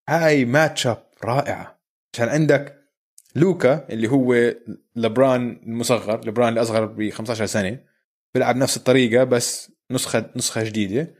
هاي 0.10 0.45
match 0.46 0.88
up 0.88 1.10
رائعة. 1.24 1.82
عشان 2.14 2.30
عندك 2.30 2.82
لوكا 3.36 3.88
اللي 3.89 4.08
هو 4.08 4.54
لبران 4.95 5.62
المصغر 5.64 6.28
لبران 6.28 6.49
اللي 6.49 6.62
اصغر 6.62 6.86
ب 6.86 7.10
15 7.10 7.45
سنة 7.45 7.80
بيلعب 8.34 8.56
نفس 8.56 8.78
الطريقة 8.78 9.24
بس 9.24 9.72
نسخة 9.91 10.32
نسخة 10.36 10.64
جديدة. 10.64 11.16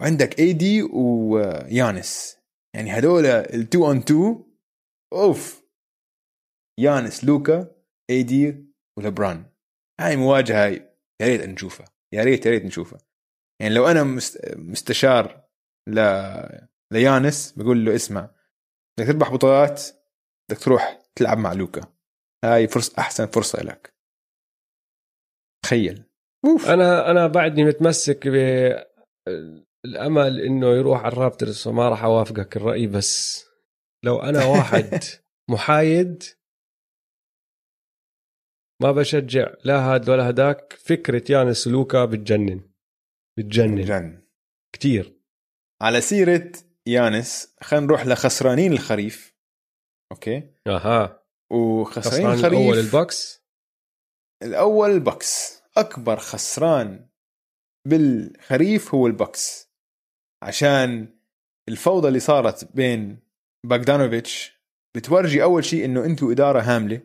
وعندك 0.00 0.38
اي 0.38 0.52
دي 0.52 0.82
ويانس 0.82 2.36
يعني 2.74 2.98
هدول 2.98 3.26
ال 3.26 3.41
two 3.41 3.86
on 3.86 4.04
two 4.04 4.44
أوف. 5.12 5.62
يانس 6.78 7.24
لوكا 7.24 7.70
اي 8.12 8.22
دي 8.22 8.66
ولبران 8.98 9.44
هاي 10.00 10.16
مواجهة 10.16 10.66
يا 11.22 11.26
ريت 11.28 11.40
نشوفها 11.40 11.86
يا 12.14 12.24
ريت 12.24 12.46
يا 12.46 12.50
ريت 12.50 12.64
نشوفها. 12.64 12.98
يعني 13.60 13.74
لو 13.74 13.86
أنا 13.86 14.04
مستشار 14.56 15.44
ل 15.88 16.00
ليانس 16.92 17.52
بقول 17.52 17.84
له 17.84 17.94
اسمع 17.94 18.30
بدك 18.98 19.06
تربح 19.08 19.32
بطولات 19.32 19.82
بدك 20.50 20.62
تروح 20.62 21.00
تلعب 21.14 21.38
مع 21.38 21.52
لوكا. 21.52 21.80
هاي 22.44 22.68
فرصة 22.68 22.94
أحسن 22.98 23.26
فرصة 23.26 23.62
لك. 23.62 23.94
تخيل. 25.64 26.04
أوف. 26.44 26.66
أنا 26.66 27.10
أنا 27.10 27.26
بعدني 27.26 27.64
متمسك 27.64 28.28
بالأمل 29.84 30.40
إنه 30.40 30.66
يروح 30.66 31.00
على 31.04 31.12
الرابترز 31.12 31.68
وما 31.68 31.88
راح 31.88 32.04
أوافقك 32.04 32.56
الرأي 32.56 32.86
بس 32.86 33.44
لو 34.04 34.18
أنا 34.20 34.44
واحد 34.44 35.04
محايد 35.50 36.22
ما 38.80 38.92
بشجع 38.92 39.54
لا 39.64 39.78
هاد 39.78 40.08
ولا 40.08 40.30
هداك. 40.30 40.72
فكرة 40.72 41.32
يانس 41.32 41.68
لوكا 41.68 42.04
بتجنن. 42.04 42.60
بتجنن. 43.38 43.74
بتجنن 43.74 44.22
كتير. 44.74 45.20
على 45.82 46.00
سيرة 46.00 46.52
يانس 46.86 47.54
خلينا 47.60 47.86
نروح 47.86 48.06
لخسرانين 48.06 48.72
الخريف. 48.72 49.36
okay؟ 50.12 50.50
أها. 50.66 51.22
وخسرانين 51.52 52.26
الخريف 52.26 52.44
الأول 52.52 52.78
البوكس 52.78 53.42
الأول 54.42 54.90
البوكس 54.90 55.62
أكبر 55.76 56.16
خسران 56.16 57.08
بالخريف 57.88 58.94
هو 58.94 59.06
البوكس 59.06 59.72
عشان 60.42 61.18
الفوضى 61.68 62.08
اللي 62.08 62.20
صارت 62.20 62.74
بين 62.74 63.18
باغدانوفيتش 63.66 64.62
بتورجي 64.96 65.42
أول 65.42 65.64
شيء 65.64 65.84
إنه 65.84 66.04
أنتم 66.04 66.30
إدارة 66.30 66.60
هاملة. 66.60 67.00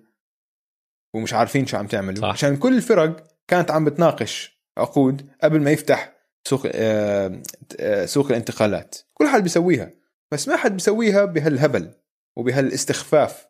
ومش 1.18 1.34
عارفين 1.34 1.66
شو 1.66 1.78
عم 1.78 1.88
تعملوا. 1.88 2.22
صح. 2.22 2.28
عشان 2.28 2.58
كل 2.58 2.76
الفرق 2.76 3.24
كانت 3.48 3.72
عم 3.72 3.86
بتناقش 3.86 4.62
عقود 4.78 5.30
قبل 5.44 5.62
ما 5.62 5.72
يفتح 5.72 6.14
سوق 6.48 6.68
آه، 6.74 7.42
آه، 7.80 8.06
سوق 8.06 8.28
الانتقالات. 8.28 8.96
كل 9.14 9.28
حد 9.28 9.44
بيسويها. 9.44 9.92
بس 10.32 10.48
ما 10.48 10.56
حد 10.56 10.74
بيسويها 10.74 11.26
بهالهبل 11.26 11.92
وبهالاستخفاف. 12.38 13.48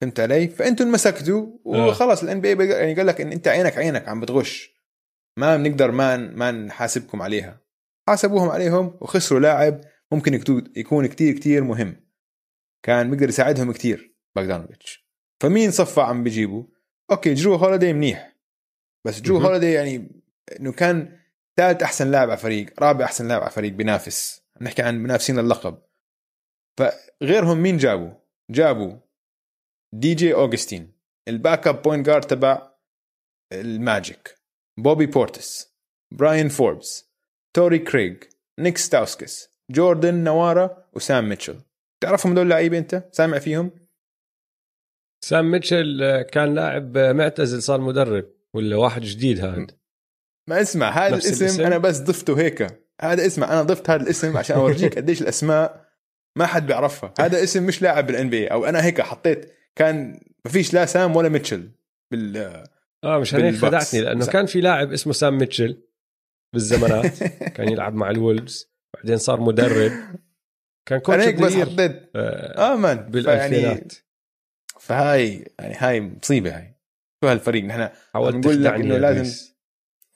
فهمت 0.00 0.20
علي؟ 0.20 0.48
فأنتم 0.48 0.84
انمسكتوا 0.84 1.46
وخلص 1.64 2.22
ال 2.22 2.40
NBA 2.40 2.66
يعني 2.66 2.94
قال 2.94 3.06
لك 3.06 3.20
إن 3.20 3.32
أنت 3.32 3.48
عينك 3.48 3.78
عينك 3.78 4.08
عم 4.08 4.20
بتغش. 4.20 4.72
ما 5.38 5.56
بنقدر 5.56 5.90
ما 5.90 6.16
ما 6.16 6.50
نحاسبكم 6.50 7.22
عليها. 7.22 7.60
حاسبوهم 8.08 8.48
عليهم 8.48 8.98
وخسروا 9.00 9.40
لاعب 9.40 9.80
ممكن 10.12 10.34
يكون 10.76 11.06
كتير 11.06 11.34
كتير 11.34 11.64
مهم. 11.64 11.96
كان 12.82 13.10
بيقدر 13.10 13.28
يساعدهم 13.28 13.72
كتير 13.72 14.16
باغدانوفيتش 14.36 15.08
فمين 15.40 15.70
صفى 15.70 16.00
عم 16.00 16.24
بيجيبوا 16.24 16.64
okay 17.12 17.34
جرو 17.34 17.54
هوليدي 17.54 17.92
منيح. 17.92 18.36
بس 19.06 19.20
جرو 19.20 19.38
هوليدي 19.38 19.72
يعني 19.72 20.22
إنه 20.60 20.72
كان 20.72 21.18
ثالث 21.56 21.82
أحسن 21.82 22.10
لاعب 22.10 22.30
على 22.30 22.38
فريق 22.38 22.82
رابع 22.82 23.04
أحسن 23.04 23.28
لاعب 23.28 23.42
على 23.42 23.50
فريق 23.50 23.72
بينافس. 23.72 24.42
نحكي 24.60 24.82
عن 24.82 24.98
منافسين 24.98 25.38
اللقب. 25.38 25.78
فغيرهم 26.78 27.58
مين 27.58 27.76
جابوا؟ 27.76 28.10
جابوا 28.50 28.96
دي 29.94 30.14
جي 30.14 30.34
أوغستين 30.34 30.92
ال 31.28 31.66
backup 31.66 31.82
point 31.82 32.06
guard 32.06 32.24
تبع 32.24 32.72
الماجيك 33.52 34.34
بوبي 34.78 35.06
بورتس 35.06 35.74
براين 36.12 36.48
فوربس 36.48 37.12
توري 37.54 37.78
كريغ 37.78 38.16
نيك 38.58 38.78
ستاوسكس 38.78 39.48
جوردن 39.70 40.14
نوارا 40.14 40.88
وسام 40.92 41.28
ميتشل. 41.28 41.60
تعرفهم 42.02 42.34
دول 42.34 42.50
لعيبة 42.50 42.78
أنت؟ 42.78 43.08
سامع 43.12 43.38
فيهم؟ 43.38 43.70
سام 45.24 45.50
ميتشل 45.50 46.22
كان 46.22 46.54
لاعب 46.54 46.98
معتزل 46.98 47.62
صار 47.62 47.80
مدرب 47.80 48.24
ولا 48.54 48.76
واحد 48.76 49.02
جديد 49.02 49.44
هذا؟ 49.44 49.66
ما 50.48 50.60
اسمع 50.60 50.90
هذا 50.90 51.14
الاسم, 51.14 51.44
الاسم؟ 51.44 51.64
أنا 51.64 51.78
بس 51.78 52.00
ضفته 52.00 52.38
هيك. 52.38 52.82
هذا 53.00 53.26
اسمع 53.26 53.52
أنا 53.52 53.62
ضفت 53.62 53.90
هذا 53.90 54.02
الاسم 54.02 54.36
عشان 54.36 54.56
أورجيك 54.56 54.94
قديش 54.98 55.22
الأسماء 55.22 55.88
ما 56.36 56.46
حد 56.46 56.66
بيعرفها. 56.66 57.14
هذا 57.20 57.42
اسم 57.42 57.66
مش 57.66 57.82
لاعب 57.82 58.06
بال 58.06 58.30
NBA 58.30 58.46
أو 58.46 58.64
أنا 58.64 58.84
هيك 58.84 59.00
حطيت 59.00 59.52
كان 59.76 60.20
ما 60.44 60.50
فيش 60.50 60.74
لا 60.74 60.86
سام 60.86 61.16
ولا 61.16 61.28
ميتشل 61.28 61.70
بال 62.10 62.64
آه 63.04 63.18
مش 63.18 63.34
هيك 63.34 63.54
خدعتني 63.54 64.00
لأنه 64.00 64.26
كان 64.26 64.46
في 64.46 64.60
لاعب 64.60 64.92
اسمه 64.92 65.12
سام 65.12 65.38
ميتشل 65.38 65.82
بالزمانات. 66.52 67.22
كان 67.56 67.68
يلعب 67.68 67.94
مع 67.94 68.10
الولفز 68.10 68.72
بعدين 68.94 69.18
صار 69.18 69.40
مدرب. 69.40 69.92
كان 70.86 70.98
coach 70.98 71.18
أنا 71.18 71.24
هيك 71.24 71.40
بس 71.40 71.54
حطيت. 71.54 72.10
آه, 72.16 72.72
آه 72.72 72.76
زمان 72.76 72.96
بالألفينات. 72.96 73.92
فهاي 74.82 75.44
يعني 75.58 75.74
هاي 75.78 76.00
مصيبة 76.00 76.56
هاي. 76.56 76.74
شو 77.24 77.30
هالفريق؟ 77.30 77.64
نحن 77.64 77.88
حاولت 78.12 78.36
نقول 78.36 78.64
لك 78.64 78.72
إنه 78.72 78.98
لازم 78.98 79.48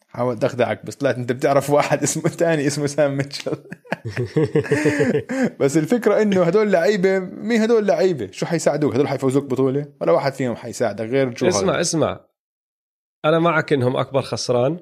حاولت 0.09 0.45
اخدعك 0.45 0.87
بس 0.87 0.97
طلعت 0.97 1.17
أنت 1.17 1.33
بتعرف 1.33 1.71
واحد 1.71 2.03
اسمه 2.03 2.31
ثاني 2.43 2.67
اسمه 2.67 2.87
سام 2.87 3.17
ميتشل. 3.17 3.57
بس 5.61 5.77
الفكرة 5.77 6.23
إنه 6.23 6.43
هدول 6.43 6.73
لعيبة 6.73 7.19
مين 7.19 7.63
هدول 7.63 7.87
لعيبة. 7.87 8.31
شو 8.31 8.47
حيساعدوك؟ 8.47 8.95
هدول 8.95 9.09
حيفوزوك 9.09 9.45
بطولة؟ 9.45 9.93
ولا 10.01 10.13
واحد 10.13 10.33
فيهم 10.33 10.57
حيساعدك 10.57 11.07
غير 11.07 11.31
جرو 11.31 11.49
اسمع 11.49 11.73
هذا. 11.73 11.81
اسمع. 11.81 12.27
أنا 13.25 13.39
معك 13.39 13.73
إنهم 13.73 13.97
أكبر 13.97 14.23
خسران 14.23 14.81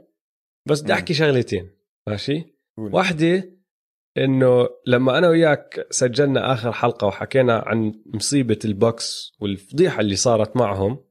بس 0.66 0.80
بدي 0.80 0.92
أحكي 0.92 1.14
شغلتين 1.14 1.70
ماشي؟ 2.08 2.44
واحدة 2.76 3.53
إنه 4.18 4.68
لما 4.86 5.18
أنا 5.18 5.28
وياك 5.28 5.86
سجلنا 5.90 6.52
آخر 6.52 6.72
حلقة 6.72 7.06
وحكينا 7.06 7.58
عن 7.66 8.02
مصيبة 8.06 8.58
البوكس 8.64 9.32
والفضيحة 9.40 10.00
اللي 10.00 10.16
صارت 10.16 10.56
معهم 10.56 11.04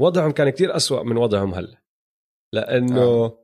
وضعهم 0.00 0.30
كان 0.30 0.50
كتير 0.50 0.76
أسوأ 0.76 1.02
من 1.02 1.16
وضعهم 1.16 1.54
هلأ. 1.54 1.82
لأنه 2.52 3.02
آه. 3.02 3.38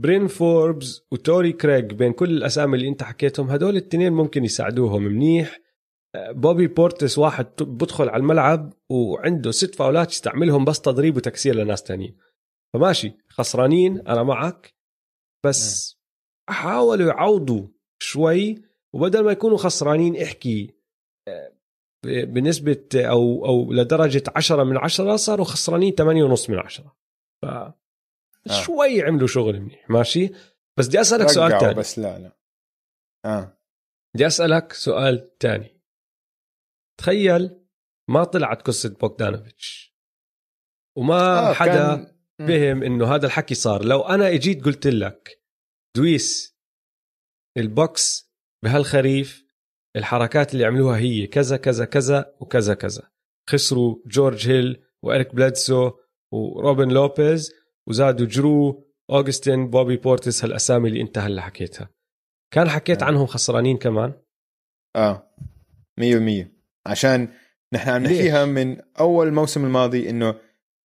برين 0.00 0.26
فوربز 0.26 1.06
وتوري 1.12 1.52
كريج 1.52 1.94
بين 1.94 2.12
كل 2.12 2.30
الأسامي 2.30 2.76
اللي 2.76 2.88
أنت 2.88 3.02
حكيتهم 3.02 3.50
هدول 3.50 3.70
الاثنين 3.70 4.12
ممكن 4.12 4.44
يساعدوهم 4.44 5.02
منيح. 5.02 5.60
بوبي 6.30 6.66
بورتس 6.66 7.18
واحد 7.18 7.46
بدخل 7.60 8.08
على 8.08 8.20
الملعب 8.20 8.72
وعنده 8.90 9.50
ست 9.50 9.74
فاولات 9.74 10.10
يستعملهم 10.10 10.64
بس 10.64 10.80
تضريب 10.80 11.16
وتكسير 11.16 11.54
لناس 11.54 11.82
تانيين. 11.82 12.16
فماشي 12.74 13.12
خسرانين 13.28 14.08
أنا 14.08 14.22
معك. 14.22 14.74
بس 15.44 15.94
حاولوا 16.48 17.08
يعوضوا 17.08 17.68
شوي 18.04 18.62
وبدل 18.94 19.24
ما 19.24 19.32
يكونوا 19.32 19.56
خسرانين 19.58 20.22
احكي 20.22 20.74
آه، 21.28 21.52
بنسبة 22.04 22.88
أو 22.94 23.46
أو 23.46 23.72
لدرجة 23.72 24.22
10 24.36 24.64
من 24.64 24.76
10 24.76 25.16
صاروا 25.16 25.44
خسرانين 25.44 25.92
8.5 25.92 26.50
من 26.50 26.58
10 26.58 26.96
ف 27.42 27.44
آه. 27.44 28.64
شوي 28.64 29.02
عملوا 29.02 29.26
شغل 29.26 29.60
منيح 29.60 29.90
ماشي؟ 29.90 30.30
بس 30.78 30.88
بدي 30.88 31.00
أسألك 31.00 31.28
سؤال 31.28 31.60
ثاني 31.60 31.74
بس 31.74 31.98
لا 31.98 32.18
لا. 32.18 32.36
آه. 33.24 33.58
بدي 34.14 34.26
أسألك 34.26 34.72
سؤال 34.72 35.30
ثاني 35.40 35.80
تخيل 37.00 37.64
ما 38.10 38.24
طلعت 38.24 38.62
قصة 38.62 38.88
بوغدانوفيتش 38.88 39.94
وما 40.98 41.50
آه 41.50 41.52
حدا 41.52 41.96
كان... 41.96 42.14
فهم 42.48 42.82
إنه 42.82 43.14
هذا 43.14 43.26
الحكي 43.26 43.54
صار. 43.54 43.84
لو 43.84 44.00
أنا 44.00 44.28
إجيت 44.28 44.64
قلت 44.64 44.86
لك 44.86 45.42
دويس 45.96 46.53
البوكس 47.56 48.32
بهالخريف 48.64 49.44
الحركات 49.96 50.52
اللي 50.52 50.64
عملوها 50.64 50.98
هي 50.98 51.26
كذا 51.26 51.56
كذا 51.56 51.84
كذا 51.84 52.34
وكذا 52.40 52.74
كذا. 52.74 53.02
خسروا 53.50 53.96
جورج 54.06 54.48
هيل 54.48 54.82
وإريك 55.02 55.34
بلادسو 55.34 55.90
وروبن 56.32 56.88
لوبيز 56.88 57.52
وزادوا 57.88 58.26
جرو 58.26 58.88
أوغستين 59.10 59.70
بوبي 59.70 59.96
بورتس 59.96 60.44
هالأسامي 60.44 60.88
اللي 60.88 61.00
أنت 61.00 61.18
هلأ 61.18 61.42
حكيتها. 61.42 61.88
كان 62.52 62.70
حكيت 62.70 63.02
آه. 63.02 63.06
عنهم 63.06 63.26
خسرانين 63.26 63.76
كمان؟ 63.76 64.12
آه 64.96 65.34
100% 66.00 66.46
عشان 66.86 67.28
نحن 67.72 67.90
عم 67.90 68.02
نحكيها 68.02 68.44
من 68.44 68.80
أول 69.00 69.28
الموسم 69.28 69.64
الماضي 69.64 70.10
إنه 70.10 70.40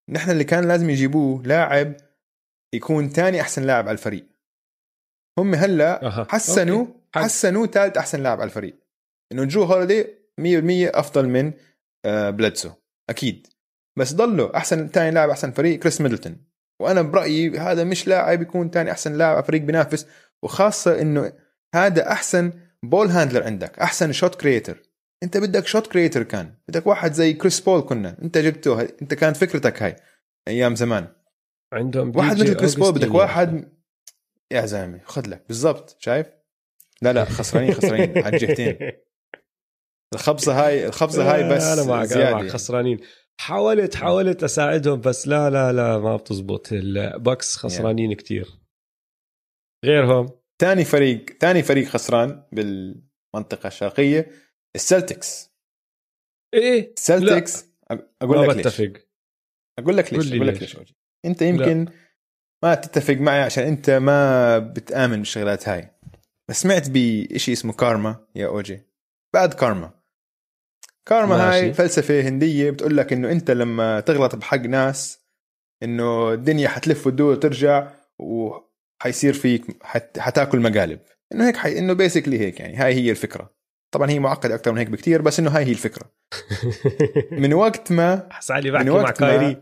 نحن 0.09 0.31
اللي 0.31 0.43
كان 0.43 0.67
لازم 0.67 0.89
يجيبوه 0.89 1.43
لاعب 1.43 1.93
يكون 2.73 3.09
ثاني 3.09 3.41
أحسن 3.41 3.63
لاعب 3.63 3.87
على 3.87 3.97
الفريق. 3.97 4.28
هم 5.41 5.55
هلا 5.55 6.05
أه. 6.05 6.27
حسنوا 6.29 6.79
okay. 6.79 6.93
حسنوا 7.15 7.65
ثالث 7.65 7.97
أحسن 7.97 8.23
لاعب 8.23 8.41
على 8.41 8.47
الفريق. 8.47 8.75
إنه 9.31 9.43
جرو 9.43 9.63
هوليدي 9.63 10.03
100% 10.41 10.97
أفضل 10.99 11.29
من 11.29 11.53
آه 12.05 12.29
بلدسو 12.29 12.69
أكيد. 13.09 13.47
بس 13.99 14.13
ضلوا 14.13 14.57
أحسن 14.57 14.87
ثاني 14.87 15.11
لاعب 15.11 15.29
أحسن 15.29 15.51
فريق 15.51 15.79
كريس 15.79 16.01
ميدلتون. 16.01 16.37
وأنا 16.81 17.01
برأيي 17.01 17.59
هذا 17.59 17.83
مش 17.83 18.07
لاعب 18.07 18.41
يكون 18.41 18.71
تاني 18.71 18.91
أحسن 18.91 19.13
لاعب 19.13 19.35
على 19.35 19.43
فريق 19.43 19.61
بينافس. 19.61 20.05
وخاصة 20.43 21.01
إنه 21.01 21.33
هذا 21.75 22.11
أحسن 22.11 22.51
ball 22.83 23.07
handler 23.07 23.43
عندك 23.43 23.79
أحسن 23.79 24.11
shot 24.11 24.35
creator 24.35 24.81
أنت 25.23 25.37
بدك 25.37 25.67
shot 25.67 25.87
creator 25.87 26.23
كان. 26.23 26.53
بدك 26.67 26.87
واحد 26.87 27.13
زي 27.13 27.33
كريس 27.33 27.59
بول 27.59 27.81
كنا. 27.81 28.17
أنت 28.21 28.37
جبته 28.37 28.81
أنت 28.81 29.13
كانت 29.13 29.37
فكرتك 29.37 29.83
هاي 29.83 29.95
أيام 30.47 30.75
زمان. 30.75 31.07
عندهم 31.73 32.17
واحد 32.17 32.39
مثل 32.39 32.53
كريس 32.53 32.75
بول 32.75 32.91
بدك 32.91 33.13
واحد 33.13 33.78
يا 34.51 34.65
زلمة 34.65 35.01
خذ 35.03 35.29
لك 35.29 35.45
بالضبط 35.47 35.95
شايف؟ 35.99 36.27
لا 37.01 37.13
لا 37.13 37.25
خسرانين 37.25 37.73
خسرانين 37.73 38.17
على 38.17 38.35
الجهتين. 38.35 38.91
الخبصه 40.13 40.65
هاي 40.65 40.87
الخبصه 40.87 41.33
هاي 41.33 41.55
بس 41.55 41.63
أنا 41.63 41.83
معك 41.83 42.07
زيادة 42.07 42.29
أنا 42.29 42.35
معك 42.37 42.47
خسرانين. 42.47 42.99
حاولت 43.41 43.95
حاولت 43.95 44.43
أساعدهم 44.43 45.01
بس 45.01 45.27
لا 45.27 45.49
لا 45.49 45.73
لا 45.73 45.97
ما 45.97 46.15
بتزبط. 46.15 46.71
البكس 46.71 47.55
خسرانين 47.55 48.13
كتير. 48.13 48.59
غيرهم؟ 49.85 50.39
ثاني 50.61 50.85
فريق 50.85 51.37
ثاني 51.39 51.63
فريق 51.63 51.87
خسران 51.87 52.43
بالمنطقة 52.51 53.67
الشرقية 53.67 54.31
السلتكس. 54.75 55.49
إيه؟ 56.53 56.93
السلتكس 56.97 57.65
أقول 58.21 58.49
لك 58.49 58.57
بتفق. 58.57 58.83
ليش 58.83 58.97
أقول 59.79 59.97
لك 59.97 60.13
ليش 60.13 60.23
قول 60.23 60.31
لي 60.31 60.37
أقول 60.37 60.47
لك 60.47 60.61
ليش. 60.61 60.77
أنت 61.25 61.41
يمكن 61.41 61.85
لا. 61.85 61.91
ما 62.63 62.75
تتفق 62.75 63.13
معي 63.13 63.41
عشان 63.41 63.63
انت 63.63 63.89
ما 63.89 64.59
بتآمن 64.59 65.17
بالشغلات 65.17 65.69
هاي. 65.69 65.91
بس 66.49 66.61
سمعت 66.61 66.89
بشيء 66.89 67.53
اسمه 67.53 67.73
كارما 67.73 68.25
يا 68.35 68.47
أوجي. 68.47 68.81
بعد 69.33 69.53
كارما. 69.53 69.91
كارما 71.05 71.37
ماشي. 71.37 71.65
هاي 71.65 71.73
فلسفة 71.73 72.21
هندية 72.21 72.71
بتقول 72.71 72.97
لك 72.97 73.13
إنه 73.13 73.31
أنت 73.31 73.51
لما 73.51 73.99
تغلط 73.99 74.35
بحق 74.35 74.57
ناس 74.57 75.19
إنه 75.83 76.33
الدنيا 76.33 76.69
حتلف 76.69 77.07
وتدور 77.07 77.31
وترجع 77.31 77.91
وحيصير 78.19 79.33
فيك 79.33 79.83
حت... 79.83 80.19
حتاكل 80.19 80.59
مقالب. 80.59 80.99
إنه 81.33 81.47
هيك 81.47 81.57
حي... 81.57 81.79
إنه 81.79 81.93
basically 81.93 82.39
هيك 82.39 82.59
يعني. 82.59 82.75
هاي 82.75 82.93
هي 82.93 83.11
الفكرة. 83.11 83.55
طبعا 83.91 84.09
هي 84.09 84.19
معقدة 84.19 84.55
أكثر 84.55 84.71
من 84.71 84.77
هيك 84.77 84.89
بكتير 84.89 85.21
بس 85.21 85.39
إنه 85.39 85.49
هاي 85.49 85.65
هي 85.65 85.71
الفكرة. 85.71 86.11
من 87.31 87.53
وقت 87.53 87.91
ما 87.91 88.27
احس 88.31 88.51
علي 88.51 88.71
بحكي 88.71 88.89
مع 88.89 88.95
وقت 88.95 89.19
كايري 89.19 89.45
ما 89.45 89.61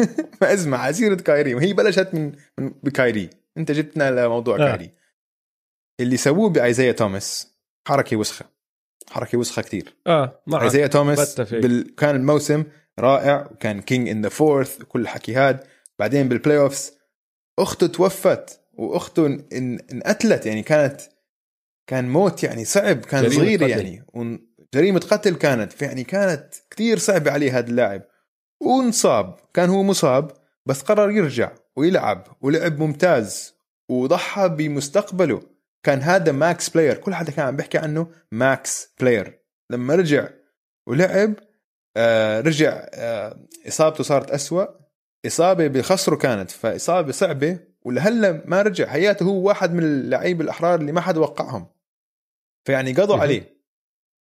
اسمع 0.42 0.78
على 0.78 0.93
سيرة 0.93 1.14
كايري. 1.14 1.54
وهي 1.54 1.72
بلشت 1.72 2.14
من, 2.14 2.32
من 2.58 2.74
بكايري. 2.82 3.30
أنت 3.56 3.72
جبتنا 3.72 4.10
لموضوع 4.10 4.54
آه. 4.54 4.58
كايري. 4.58 4.90
اللي 6.00 6.16
سووه 6.16 6.50
بايزايا 6.50 6.92
توماس. 6.92 7.54
حركة 7.88 8.16
وسخة. 8.16 8.44
حركة 9.10 9.38
وسخة 9.38 9.62
كتير. 9.62 9.96
آه 10.06 10.42
معك 10.46 10.62
ايزايا 10.62 10.86
توماس. 10.86 11.40
بال... 11.40 11.94
كان 11.94 12.16
الموسم 12.16 12.64
رائع. 12.98 13.48
وكان 13.52 13.80
King 13.80 14.08
in 14.08 14.22
the 14.22 14.28
Fourth 14.28 14.80
وكل 14.80 15.00
الحكي 15.00 15.34
هاد. 15.34 15.60
بعدين 15.98 16.28
بال 16.28 16.58
playoffs 16.58 16.92
أخته 17.58 17.86
توفت. 17.86 18.60
وأخته 18.72 19.26
ان... 19.26 19.38
إن- 19.38 19.92
انقتلت. 19.92 20.46
يعني 20.46 20.62
كانت 20.62 21.00
كان 21.86 22.08
موت 22.08 22.42
يعني 22.42 22.64
صعب. 22.64 23.00
كان 23.00 23.30
صغير. 23.30 23.68
يعني. 23.68 24.04
وجريمه 24.14 25.00
قتل 25.00 25.34
كانت. 25.34 25.82
يعني 25.82 26.04
كانت 26.04 26.54
كتير 26.70 26.98
صعبة 26.98 27.30
عليه 27.30 27.58
هذا 27.58 27.68
اللاعب. 27.68 28.02
وانصاب. 28.60 29.36
كان 29.54 29.70
هو 29.70 29.82
مصاب 29.82 30.32
بس 30.66 30.82
قرر 30.82 31.10
يرجع 31.10 31.52
ويلعب 31.76 32.26
ولعب 32.40 32.78
ممتاز 32.78 33.54
وضحى 33.88 34.48
بمستقبله. 34.48 35.42
كان 35.82 36.00
هذا 36.00 36.32
max 36.32 36.68
player. 36.68 36.96
كل 36.96 37.14
حدا 37.14 37.32
كان 37.32 37.46
عم 37.46 37.56
بيحكي 37.56 37.78
عنه 37.78 38.10
max 38.32 38.94
player. 39.00 39.38
لما 39.70 39.94
رجع 39.94 40.28
ولعب 40.86 41.34
آه 41.96 42.40
رجع 42.40 42.86
آه 42.94 43.38
إصابته 43.68 44.04
صارت 44.04 44.30
أسوأ. 44.30 44.66
إصابة 45.26 45.66
بخصره 45.66 46.16
كانت 46.16 46.50
فإصابة 46.50 47.12
صعبة 47.12 47.58
ولهلا 47.82 48.42
ما 48.46 48.62
رجع. 48.62 48.86
حياته 48.86 49.24
هو 49.24 49.48
واحد 49.48 49.72
من 49.72 49.82
اللعيبة 49.82 50.44
الأحرار 50.44 50.80
اللي 50.80 50.92
ما 50.92 51.00
حدا 51.00 51.20
وقعهم. 51.20 51.66
فيعني 52.64 52.92
قضوا. 52.92 53.16
عليه. 53.16 53.58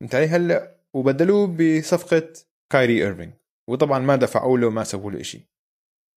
انت 0.02 0.16
علي 0.16 0.28
هلا. 0.28 0.78
وبدلوه 0.94 1.48
بصفقة 1.48 2.34
كايري 2.70 3.04
ايرفينج 3.06 3.34
وطبعا 3.68 4.00
ما 4.00 4.16
دفعوا 4.16 4.58
له 4.58 4.70
ما 4.70 4.84
سووا 4.84 5.12
له 5.12 5.22
شيء 5.22 5.42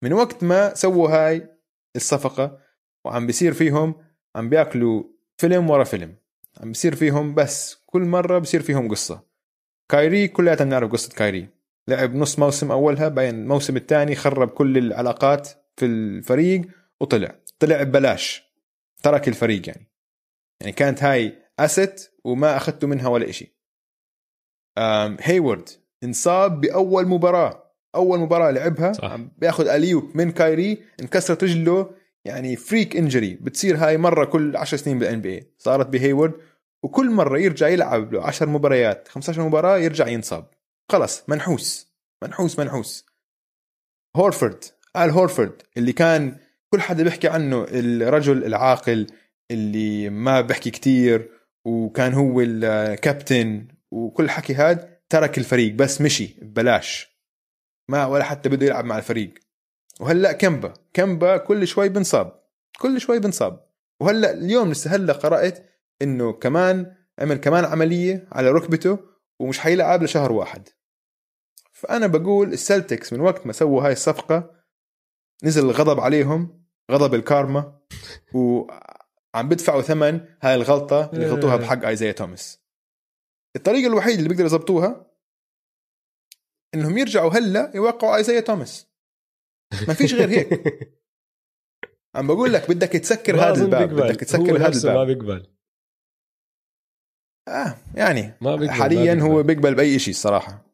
من 0.02 0.12
وقت 0.12 0.44
ما 0.44 0.74
سووا 0.74 1.08
هاي 1.08 1.48
الصفقة 1.96 2.58
وعم 3.04 3.26
بيصير 3.26 3.52
فيهم 3.52 3.94
عم 4.36 4.48
بيأكلوا 4.48 5.04
فيلم 5.38 5.70
ورا 5.70 5.84
فيلم. 5.84 6.16
عم 6.60 6.68
بيصير 6.68 6.94
فيهم 6.94 7.34
بس 7.34 7.82
كل 7.86 8.02
مرة 8.02 8.38
بصير 8.38 8.62
فيهم 8.62 8.90
قصة. 8.90 9.24
كايري 9.88 10.28
كلياتنا 10.28 10.66
بنعرف 10.66 10.92
قصة 10.92 11.12
كايري. 11.14 11.48
لعب 11.88 12.14
نص 12.14 12.38
موسم 12.38 12.70
أولها 12.70 13.08
بعدين 13.08 13.34
الموسم 13.34 13.76
الثاني 13.76 14.14
خرب 14.14 14.48
كل 14.48 14.78
العلاقات 14.78 15.48
في 15.76 15.86
الفريق 15.86 16.62
وطلع. 17.00 17.40
طلع 17.58 17.82
ببلاش. 17.82 18.42
ترك 19.02 19.28
الفريق 19.28 19.68
يعني. 19.68 19.90
يعني 20.60 20.72
كانت 20.72 21.02
هاي 21.02 21.42
asset 21.58 22.10
وما 22.24 22.56
اخذته 22.56 22.86
منها 22.86 23.08
ولا 23.08 23.30
شيء 23.30 23.52
هيورد 25.20 25.68
انصاب 26.04 26.60
بأول 26.60 27.08
مباراة 27.08 27.70
أول 27.94 28.18
مباراة 28.18 28.50
لعبها 28.50 28.92
صح. 28.92 29.04
عم 29.04 29.30
بياخذ 29.38 29.68
alley-oop 29.68 30.10
من 30.14 30.30
كايري 30.30 30.82
انكسرت 31.00 31.44
رجله 31.44 31.90
يعني 32.24 32.56
freak 32.56 32.96
injury 32.96 33.34
بتصير 33.34 33.76
هاي 33.76 33.98
مرة 33.98 34.24
كل 34.24 34.56
10 34.56 34.78
سنين 34.78 34.98
بال 34.98 35.20
NBA 35.20 35.52
صارت 35.58 35.86
بهيورد 35.86 36.32
وكل 36.82 37.10
مرة 37.10 37.38
يرجع 37.38 37.68
يلعب 37.68 38.12
له 38.12 38.26
10 38.26 38.46
مباريات 38.46 39.08
15 39.08 39.42
مباراة 39.42 39.78
يرجع 39.78 40.08
ينصاب 40.08 40.50
خلص 40.92 41.22
منحوس 41.28 41.92
منحوس 42.24 42.58
منحوس 42.58 43.06
هورفورد 44.16 44.64
آل 44.96 45.10
هورفورد 45.10 45.62
اللي 45.76 45.92
كان 45.92 46.36
كل 46.74 46.80
حدا 46.80 47.02
بيحكي 47.02 47.28
عنه 47.28 47.66
الرجل 47.70 48.44
العاقل 48.44 49.06
اللي 49.50 50.10
ما 50.10 50.40
بيحكي 50.40 50.70
كتير 50.70 51.30
وكان 51.64 52.12
هو 52.12 52.40
الكابتن 52.40 53.68
وكل 53.90 54.30
حكي 54.30 54.54
هاد 54.54 54.99
ترك 55.10 55.38
الفريق 55.38 55.74
بس 55.74 56.00
مشي 56.00 56.36
ببلاش 56.42 57.10
ما 57.88 58.06
ولا 58.06 58.24
حتى 58.24 58.48
بده 58.48 58.66
يلعب 58.66 58.84
مع 58.84 58.98
الفريق. 58.98 59.34
وهلأ 60.00 60.32
كمبا 60.32 60.72
كمبا 60.94 61.36
كل 61.36 61.66
شوي 61.66 61.88
بنصاب 61.88 62.42
كل 62.78 63.00
شوي 63.00 63.18
بنصاب. 63.18 63.66
وهلأ 64.00 64.32
اليوم 64.32 64.70
لسه 64.70 64.94
هلأ 64.94 65.12
قرأت 65.12 65.66
إنه 66.02 66.32
كمان 66.32 66.96
عمل 67.18 67.36
كمان 67.36 67.64
عملية 67.64 68.28
على 68.32 68.50
ركبته 68.50 68.98
ومش 69.40 69.58
حيلعب 69.58 70.02
لشهر 70.02 70.32
واحد. 70.32 70.68
فأنا 71.72 72.06
بقول 72.06 72.52
السلتكس 72.52 73.12
من 73.12 73.20
وقت 73.20 73.46
ما 73.46 73.52
سووا 73.52 73.86
هاي 73.86 73.92
الصفقة 73.92 74.50
نزل 75.44 75.64
الغضب 75.64 76.00
عليهم 76.00 76.64
غضب 76.90 77.14
الكارما 77.14 77.80
وعم 78.34 79.48
بدفعوا 79.48 79.82
ثمن 79.82 80.20
هاي 80.42 80.54
الغلطة 80.54 81.10
اللي 81.12 81.26
غلطوها 81.26 81.56
بحق 81.56 81.86
ايزايا 81.86 82.12
توماس. 82.12 82.59
الطريقة 83.56 83.86
الوحيده 83.86 84.18
اللي 84.18 84.28
بيقدروا 84.28 84.48
يضبطوها 84.48 85.10
إنهم 86.74 86.98
يرجعوا 86.98 87.30
هلأ 87.30 87.72
يوقعوا 87.74 88.16
ايزايا 88.16 88.40
توماس. 88.40 88.90
ما 89.88 89.94
فيش 89.94 90.14
غير 90.14 90.28
هيك. 90.28 90.50
عم 92.16 92.26
بقول 92.26 92.52
لك 92.52 92.70
بدك 92.70 92.88
تسكر 92.88 93.36
هذا 93.36 93.64
الباب 93.64 93.88
بيقبل. 93.88 94.08
بدك 94.08 94.20
تسكر 94.20 94.56
هذا 94.56 94.68
نفسه 94.68 94.94
ما 94.94 95.02
الباب 95.02 95.16
بيقبل. 95.16 95.46
آه 97.48 97.76
يعني 97.94 98.34
ما 98.40 98.56
بيقبل 98.56 98.70
حاليا 98.70 99.14
ما 99.14 99.22
هو 99.22 99.28
بيقبل. 99.28 99.46
بيقبل 99.46 99.74
بأي 99.74 99.98
شيء 99.98 100.14
الصراحة. 100.14 100.66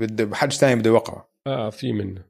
بده 0.00 0.24
بحج 0.24 0.52
ثاني 0.52 0.80
بده 0.80 0.90
يوقعه. 0.90 1.34
آه 1.46 1.70
في 1.70 1.92
منه. 1.92 2.24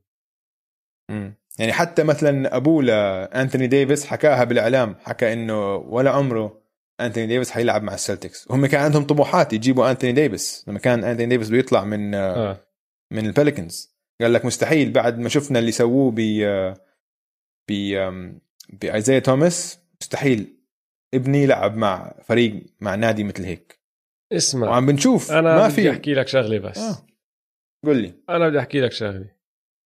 مم. 1.11 1.34
يعني 1.59 1.72
حتى 1.72 2.05
مثلا 2.05 2.57
أبوه 2.57 2.82
لأنتوني 2.82 3.66
ديفيس 3.66 4.07
حكاها 4.07 4.45
بالإعلام 4.45 4.95
حكى 4.95 5.32
إنه 5.32 5.76
ولا 5.76 6.11
عمره 6.11 6.62
أنتوني 7.01 7.26
ديفيس 7.26 7.51
حيلعب 7.51 7.82
مع 7.82 7.94
السلتكس. 7.94 8.46
هم 8.51 8.66
كان 8.66 8.80
عندهم 8.80 9.05
طموحات 9.05 9.53
يجيبوا 9.53 9.90
أنتوني 9.90 10.12
ديفيس. 10.12 10.64
لما 10.68 10.78
كان 10.78 11.05
أنتوني 11.05 11.28
ديفيس 11.28 11.49
بده 11.49 11.59
يطلع 11.59 11.84
من 11.84 12.14
آه 12.14 12.64
من 13.12 13.26
البليكنز 13.26 13.99
قال 14.20 14.32
لك 14.32 14.44
مستحيل 14.44 14.92
بعد 14.92 15.18
ما 15.18 15.28
شفنا 15.28 15.59
اللي 15.59 15.72
سووه 15.72 16.12
ب 16.16 16.20
ب 17.70 17.99
بايزايا 18.68 19.18
توماس 19.18 19.80
مستحيل. 20.01 20.55
ابني 21.14 21.42
يلعب 21.42 21.76
مع 21.76 22.14
فريق 22.24 22.64
مع 22.80 22.94
نادي 22.94 23.24
مثل 23.24 23.44
هيك. 23.44 23.78
اسمع 24.32 24.68
وعم 24.68 24.86
بنشوف 24.86 25.32
أنا 25.32 25.57
ما 25.57 25.64
بدي 25.64 25.74
في. 25.74 25.90
أحكي 25.90 26.14
لك 26.14 26.28
شغلة 26.28 26.59
بس. 26.59 26.78
آه. 26.78 27.07
قل 27.86 27.96
لي. 28.03 28.12
أنا 28.28 28.49
بدي 28.49 28.59
أحكي 28.59 28.80
لك 28.80 28.92
شغلة. 28.92 29.30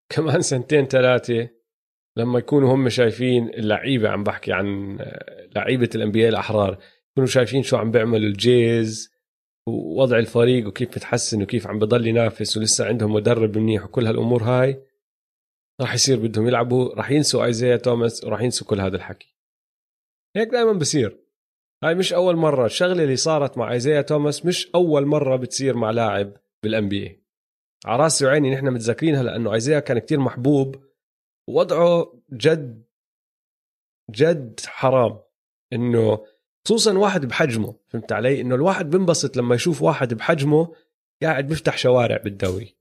كمان 0.08 0.42
سنتين 0.42 0.86
ثلاثة 0.86 1.48
لما 2.16 2.38
يكونوا 2.38 2.74
هم 2.74 2.88
شايفين 2.88 3.48
اللعيبة 3.48 4.08
عم 4.08 4.24
بحكي 4.24 4.52
عن 4.52 4.98
آه، 5.00 5.48
لعيبة 5.56 5.90
ال 5.94 6.03
NBA 6.03 6.28
الأحرار 6.28 6.78
يكونوا 7.12 7.28
شايفين 7.28 7.62
شو 7.62 7.76
عم 7.76 7.90
بيعملوا 7.90 8.28
الجيز 8.28 9.12
ووضع 9.68 10.18
الفريق 10.18 10.66
وكيف 10.68 10.88
بتحسن 10.88 11.42
وكيف 11.42 11.66
عم 11.66 11.78
بضل 11.78 12.06
ينافس 12.06 12.56
ولسه 12.56 12.86
عندهم 12.86 13.12
مدرب 13.12 13.58
منيح 13.58 13.84
وكل 13.84 14.06
هالأمور 14.06 14.42
هاي. 14.42 14.82
راح 15.80 15.94
يصير 15.94 16.18
بدهم 16.18 16.46
يلعبوا 16.48 16.94
راح 16.94 17.10
ينسوا 17.10 17.44
ايزايا 17.44 17.76
توماس 17.76 18.24
وراح 18.24 18.40
ينسوا 18.40 18.66
كل 18.66 18.80
هذا 18.80 18.96
الحكي. 18.96 19.36
هيك 20.36 20.48
دائما 20.48 20.72
بصير. 20.72 21.18
هاي 21.84 21.94
مش 21.94 22.12
أول 22.12 22.36
مرة 22.36 22.66
الشغلة 22.66 23.02
اللي 23.02 23.16
صارت 23.16 23.58
مع 23.58 23.72
ايزايا 23.72 24.02
توماس 24.02 24.46
مش 24.46 24.70
أول 24.74 25.06
مرة 25.06 25.36
بتصير 25.36 25.76
مع 25.76 25.90
لاعب 25.90 26.36
بال 26.62 26.88
NB 26.88 27.22
على 27.86 28.02
راسي 28.02 28.26
وعيني 28.26 28.54
نحن 28.54 28.70
متذكرينها 28.70 29.22
لأنه 29.22 29.54
ايزايا 29.54 29.80
كان 29.80 29.98
كتير 29.98 30.20
محبوب. 30.20 30.84
وضعه 31.48 32.20
جد 32.32 32.84
جد 34.10 34.60
حرام. 34.66 35.20
إنه 35.72 36.26
خصوصا 36.64 36.98
واحد 36.98 37.26
بحجمه 37.26 37.76
فهمت 37.88 38.12
علي؟ 38.12 38.40
إنه 38.40 38.54
الواحد 38.54 38.90
بنبسط 38.90 39.36
لما 39.36 39.54
يشوف 39.54 39.82
واحد 39.82 40.14
بحجمه 40.14 40.74
قاعد 41.22 41.46
بيفتح 41.46 41.78
شوارع 41.78 42.16
بالدوري 42.16 42.76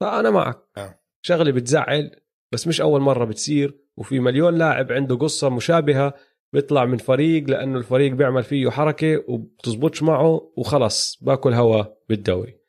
فأنا 0.00 0.30
معك. 0.30 0.58
آه. 0.76 1.00
شغله 1.22 1.52
بتزعل 1.52 2.20
بس 2.52 2.66
مش 2.68 2.80
أول 2.80 3.00
مرة 3.00 3.24
بتصير 3.24 3.78
وفي 3.96 4.20
مليون 4.20 4.58
لاعب 4.58 4.92
عنده 4.92 5.16
قصة 5.16 5.48
مشابهة 5.48 6.14
بيطلع 6.52 6.84
من 6.84 6.98
فريق 6.98 7.50
لأنه 7.50 7.78
الفريق 7.78 8.12
بيعمل 8.12 8.42
فيه 8.42 8.70
حركة 8.70 9.24
وبتزبطش 9.28 10.02
معه 10.02 10.52
وخلص 10.56 11.18
باكل 11.22 11.52
هوا 11.52 11.84
بالدوري 12.08 12.60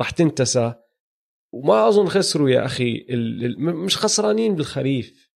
راح 0.00 0.10
تنتسى. 0.10 0.74
وما 1.52 1.88
أظن 1.88 2.06
خسروا 2.06 2.50
يا 2.50 2.64
أخي. 2.64 3.06
ال... 3.10 3.60
مش 3.60 3.96
خسرانين 3.96 4.54
بالخريف. 4.54 5.30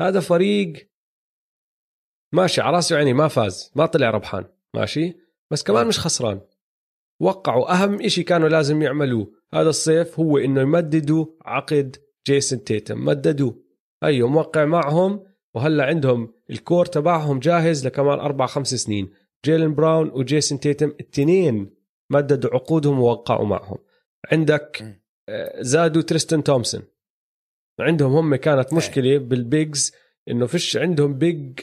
هذا 0.00 0.20
فريق 0.20 0.90
ماشي 2.32 2.60
على 2.60 2.76
راسي 2.76 2.94
وعيني 2.94 3.12
ما 3.12 3.28
فاز 3.28 3.72
ما 3.74 3.86
طلع 3.86 4.10
ربحان 4.10 4.44
ماشي؟ 4.74 5.16
بس 5.50 5.62
كمان 5.62 5.86
مش 5.86 5.98
خسران. 5.98 6.40
وقعوا 7.20 7.72
أهم 7.72 8.02
إشي 8.02 8.22
كانوا 8.22 8.48
لازم 8.48 8.82
يعملوه. 8.82 9.32
هذا 9.54 9.68
الصيف 9.68 10.20
هو 10.20 10.38
إنه 10.38 10.60
يمددوا 10.60 11.26
عقد 11.44 11.96
جيسون 12.26 12.64
تيتم 12.64 13.04
مددوه. 13.04 13.62
أيوه 14.04 14.28
موقع 14.28 14.64
معهم 14.64 15.24
وهلا 15.54 15.84
عندهم 15.84 16.34
الكور 16.50 16.86
تبعهم 16.86 17.38
جاهز 17.38 17.86
لكمان 17.86 18.18
أربع 18.18 18.46
خمس 18.46 18.74
سنين. 18.74 19.10
جيلن 19.44 19.74
براون 19.74 20.10
وجيسون 20.10 20.60
تيتم 20.60 20.88
الاثنين 20.88 21.70
مددوا 22.10 22.50
عقودهم 22.54 23.00
ووقعوا 23.00 23.46
معهم. 23.46 23.78
عندك 24.32 24.98
آه، 25.28 25.62
زادوا 25.62 26.02
تريستن 26.02 26.44
تومسون. 26.44 26.82
عندهم 27.80 28.12
هم 28.12 28.36
كانت 28.36 28.72
مشكلة 28.72 29.18
بال 29.18 29.43
bigs 29.43 29.92
إنه 30.28 30.46
فيش 30.46 30.76
عندهم 30.76 31.18
big 31.18 31.60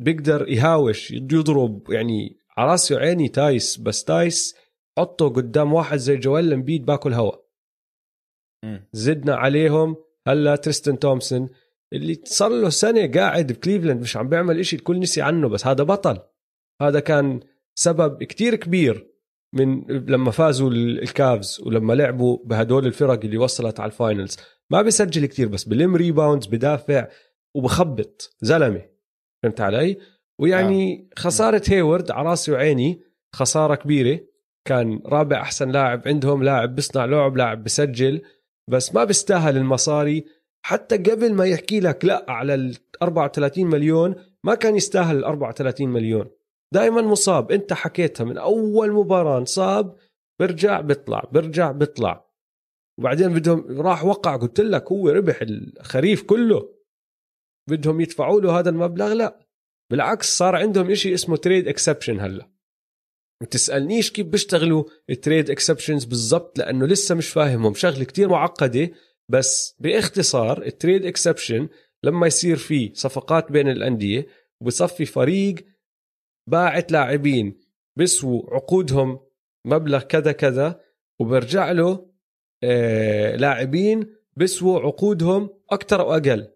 بيقدر 0.00 0.48
يهاوش 0.48 1.10
يضرب 1.10 1.90
يعني 1.90 2.38
على 2.56 2.70
راسي 2.70 2.94
وعيني 2.94 3.28
تايس 3.28 3.76
بس 3.76 4.04
تايس 4.04 4.56
حطه 4.98 5.28
قدام 5.28 5.72
واحد 5.72 5.98
زي 5.98 6.16
جويل 6.16 6.52
امبيد 6.52 6.84
باكل 6.84 7.12
هوا. 7.12 7.32
زدنا 8.92 9.34
عليهم. 9.34 9.96
هلا 10.28 10.56
تريستن 10.56 10.98
تومسون 10.98 11.48
اللي 11.92 12.22
صار 12.24 12.50
له 12.50 12.68
سنة 12.68 13.12
قاعد 13.12 13.52
بكليفلاند 13.52 14.00
مش 14.00 14.16
عم 14.16 14.28
بيعمل 14.28 14.58
إشي 14.58 14.76
الكل 14.76 15.00
نسي 15.00 15.22
عنه 15.22 15.48
بس 15.48 15.66
هذا 15.66 15.84
بطل. 15.84 16.18
هذا 16.82 17.00
كان 17.00 17.40
سبب 17.74 18.22
كتير 18.22 18.54
كبير 18.54 19.10
من 19.54 19.84
لما 19.88 20.30
فازوا 20.30 20.70
الكافز 20.70 21.60
ولما 21.66 21.92
لعبوا 21.92 22.38
بهدول 22.44 22.86
الفرق 22.86 23.24
اللي 23.24 23.38
وصلت 23.38 23.80
على 23.80 23.90
ال 23.90 23.97
finals 23.97 24.36
ما 24.70 24.82
بيسجل 24.82 25.26
كتير 25.26 25.48
بس 25.48 25.64
بلم 25.64 25.96
rebounds 25.96 26.46
بدافع 26.46 27.08
وبخبط. 27.54 28.36
زلمة. 28.40 28.95
فهمت 29.46 29.60
علي؟ 29.60 29.98
ويعني 30.40 31.08
آه. 31.12 31.20
خسارة 31.20 31.62
هيورد 31.68 32.10
على 32.10 32.28
راسي 32.28 32.52
وعيني 32.52 33.00
خسارة 33.34 33.74
كبيرة. 33.74 34.20
كان 34.68 35.00
رابع 35.06 35.40
أحسن 35.40 35.70
لاعب 35.70 36.02
عندهم 36.06 36.42
لاعب 36.42 36.74
بيصنع 36.74 37.04
لعب 37.04 37.36
لاعب 37.36 37.64
بسجل 37.64 38.22
بس 38.70 38.94
ما 38.94 39.04
بيستاهل 39.04 39.56
المصاري. 39.56 40.24
حتى 40.64 40.96
قبل 40.96 41.34
ما 41.34 41.44
يحكي 41.46 41.80
لك 41.80 42.04
لا 42.04 42.26
على 42.28 42.54
ال 42.54 42.76
34 43.02 43.66
مليون 43.66 44.14
ما 44.44 44.54
كان 44.54 44.76
يستاهل 44.76 45.16
ال 45.16 45.24
34 45.24 45.88
مليون. 45.88 46.26
دائما 46.74 47.02
مصاب. 47.02 47.52
انت 47.52 47.72
حكيتها 47.72 48.24
من 48.24 48.38
أول 48.38 48.92
مباراة 48.92 49.38
انصاب 49.38 49.96
برجع 50.40 50.80
بيطلع 50.80 51.28
برجع 51.32 51.72
بيطلع. 51.72 52.26
وبعدين 52.98 53.28
بدهم 53.28 53.80
راح 53.80 54.04
وقع 54.04 54.36
قلت 54.36 54.60
لك 54.60 54.92
هو 54.92 55.08
ربح 55.08 55.38
الخريف 55.42 56.22
كله. 56.22 56.75
بدهم 57.68 58.00
يدفعوا 58.00 58.40
له 58.40 58.58
هذا 58.58 58.70
المبلغ؟ 58.70 59.12
لا. 59.12 59.46
بالعكس 59.90 60.36
صار 60.36 60.56
عندهم 60.56 60.90
إشي 60.90 61.14
اسمه 61.14 61.36
trade 61.36 61.68
exception 61.68 62.20
هلأ. 62.20 62.50
ما 63.42 63.46
تسألنيش 63.46 64.10
كيف 64.10 64.26
بيشتغلوا 64.26 64.84
ال 65.10 65.17
trade 65.17 65.50
exceptions 65.50 66.04
بالضبط 66.04 66.58
لأنه 66.58 66.86
لسه 66.86 67.14
مش 67.14 67.28
فاهمهم. 67.28 67.74
شغلة 67.74 68.04
كتير 68.04 68.28
معقدة 68.28 68.90
بس 69.28 69.76
باختصار 69.78 70.62
ال 70.62 70.69
trade 70.69 71.06
exception 71.06 71.68
لما 72.04 72.26
يصير 72.26 72.56
في 72.56 72.92
صفقات 72.94 73.52
بين 73.52 73.68
الأندية 73.68 74.26
وبصفي 74.60 75.06
فريق 75.06 75.54
باعت 76.50 76.92
لاعبين 76.92 77.60
بيسووا 77.98 78.54
عقودهم 78.54 79.20
مبلغ 79.66 80.02
كذا 80.02 80.32
كذا 80.32 80.80
وبرجع 81.20 81.72
له 81.72 82.10
آه 82.64 83.36
لاعبين 83.36 84.16
بيسووا 84.36 84.80
عقودهم 84.80 85.50
أكثر 85.70 86.00
أو 86.00 86.12
أقل 86.12 86.48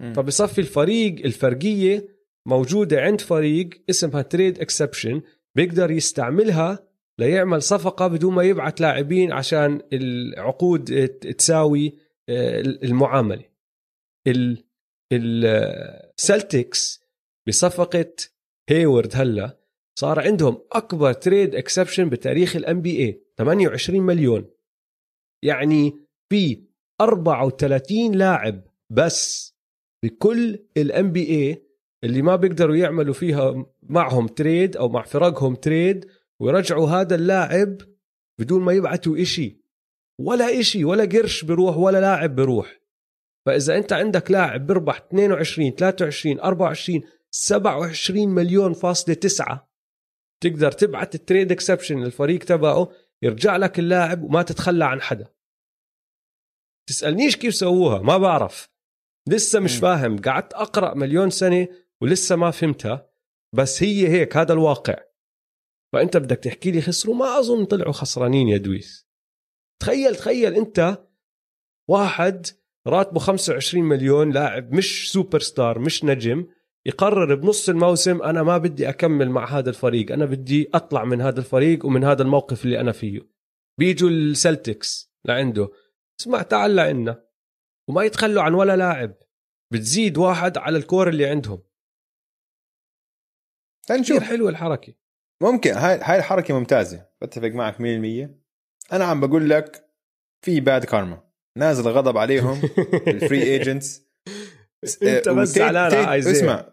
فبصفي 0.00 0.60
الفريق 0.60 1.24
الفرقية 1.24 2.08
موجودة 2.46 3.00
عند 3.00 3.20
فريق 3.20 3.70
اسمها 3.90 4.22
trade 4.22 4.60
exception 4.60 5.22
بيقدر 5.54 5.90
يستعملها 5.90 6.88
ليعمل 7.18 7.62
صفقة 7.62 8.06
بدون 8.06 8.34
ما 8.34 8.42
يبعث 8.42 8.80
لاعبين 8.80 9.32
عشان 9.32 9.80
العقود 9.92 11.08
تساوي 11.08 11.98
آه، 12.28 12.60
المعاملة. 12.60 13.44
السلتكس 15.12 17.04
بصفقة 17.48 18.14
هيورد 18.68 19.10
هلا 19.14 19.58
صار 19.98 20.20
عندهم 20.20 20.62
أكبر 20.72 21.12
trade 21.12 21.54
exception 21.54 22.08
بتاريخ 22.08 22.56
ال 22.56 22.80
NBA 22.80 23.22
28 23.38 24.00
مليون. 24.00 24.50
يعني 25.44 26.06
في 26.32 26.64
34 27.00 28.12
لاعب 28.12 28.64
بس. 28.90 29.53
بكل 30.04 30.58
ال 30.76 31.12
NBA 31.12 31.66
اللي 32.04 32.22
ما 32.22 32.36
بيقدروا 32.36 32.76
يعملوا 32.76 33.14
فيها 33.14 33.66
معهم 33.82 34.26
trade 34.26 34.76
أو 34.76 34.88
مع 34.88 35.02
فرقهم 35.02 35.54
trade 35.54 36.10
ويرجعوا 36.40 36.88
هذا 36.88 37.14
اللاعب 37.14 37.78
بدون 38.40 38.62
ما 38.62 38.72
يبعتوا 38.72 39.22
إشي. 39.22 39.60
ولا 40.20 40.60
إشي 40.60 40.84
ولا 40.84 41.04
قرش 41.04 41.44
بروح 41.44 41.76
ولا 41.76 42.00
لاعب 42.00 42.34
بروح 42.36 42.80
فإذا 43.46 43.76
أنت 43.76 43.92
عندك 43.92 44.30
لاعب 44.30 44.66
بربح 44.66 44.96
22 44.96 45.70
23 45.70 46.40
24 46.40 47.02
27 47.30 48.28
مليون 48.28 48.72
فاصلة 48.72 49.14
تسعة. 49.14 49.68
تقدر 50.42 50.72
تبعت 50.72 51.14
ال 51.14 51.20
trade 51.20 51.52
exception 51.52 51.98
للفريق 51.98 52.44
تبعه 52.44 52.92
يرجع 53.22 53.56
لك 53.56 53.78
اللاعب 53.78 54.22
وما 54.22 54.42
تتخلى 54.42 54.84
عن 54.84 55.00
حدا. 55.00 55.26
تسألنيش 56.88 57.36
كيف 57.36 57.54
سووها 57.54 58.02
ما 58.02 58.18
بعرف. 58.18 58.73
لسه 59.28 59.60
مش 59.60 59.76
فاهم. 59.76 60.18
قعدت 60.18 60.54
أقرأ 60.54 60.94
مليون 60.94 61.30
سنة 61.30 61.68
ولسه 62.00 62.36
ما 62.36 62.50
فهمتها. 62.50 63.10
بس 63.54 63.82
هي 63.82 64.08
هيك 64.08 64.36
هذا 64.36 64.52
الواقع. 64.52 64.96
فأنت 65.92 66.16
بدك 66.16 66.36
تحكي 66.36 66.70
لي 66.70 66.80
خسروا؟ 66.80 67.14
ما 67.14 67.38
أظن 67.38 67.64
طلعوا 67.64 67.92
خسرانين 67.92 68.48
يا 68.48 68.56
دويس. 68.56 69.08
تخيل 69.82 70.16
تخيل 70.16 70.54
أنت 70.54 71.06
واحد 71.90 72.46
راتبه 72.86 73.20
25 73.20 73.84
مليون 73.84 74.30
لاعب 74.30 74.72
مش 74.72 75.12
سوبر 75.12 75.40
ستار 75.40 75.78
مش 75.78 76.04
نجم 76.04 76.46
يقرر 76.86 77.34
بنص 77.34 77.68
الموسم 77.68 78.22
أنا 78.22 78.42
ما 78.42 78.58
بدي 78.58 78.88
أكمل 78.88 79.30
مع 79.30 79.58
هذا 79.58 79.70
الفريق 79.70 80.12
أنا 80.12 80.24
بدي 80.24 80.70
أطلع 80.74 81.04
من 81.04 81.20
هذا 81.20 81.38
الفريق 81.40 81.86
ومن 81.86 82.04
هذا 82.04 82.22
الموقف 82.22 82.64
اللي 82.64 82.80
أنا 82.80 82.92
فيه. 82.92 83.20
بيجوا 83.78 84.10
السلتكس 84.10 85.12
لعنده. 85.24 85.68
اسمع 86.20 86.42
تعال 86.42 86.76
لعنا. 86.76 87.23
وما 87.88 88.04
يتخلوا 88.04 88.42
عن 88.42 88.54
ولا 88.54 88.76
لاعب. 88.76 89.14
بتزيد 89.72 90.18
واحد 90.18 90.58
على 90.58 90.78
ال 90.78 90.84
core 90.84 91.08
اللي 91.08 91.26
عندهم. 91.26 91.62
نشوف. 93.90 94.22
حلوة 94.22 94.50
الحركة. 94.50 94.94
ممكن. 95.42 95.70
هاي 95.70 96.00
هاي 96.02 96.18
الحركة 96.18 96.58
ممتازة. 96.58 97.06
بتفق 97.22 97.48
معك 97.48 97.74
100% 97.80 98.44
أنا 98.92 99.04
عم 99.04 99.20
بقول 99.20 99.50
لك 99.50 99.90
في 100.44 100.60
bad 100.60 100.84
karma 100.84 101.22
نازل 101.58 101.88
غضب 101.90 102.18
عليهم 102.18 102.62
ال 103.08 103.15
free 103.15 103.42
agents 103.42 104.02
أنت 105.02 105.28
بس 105.28 105.48
زعلان 105.48 106.18
اسمع. 106.18 106.66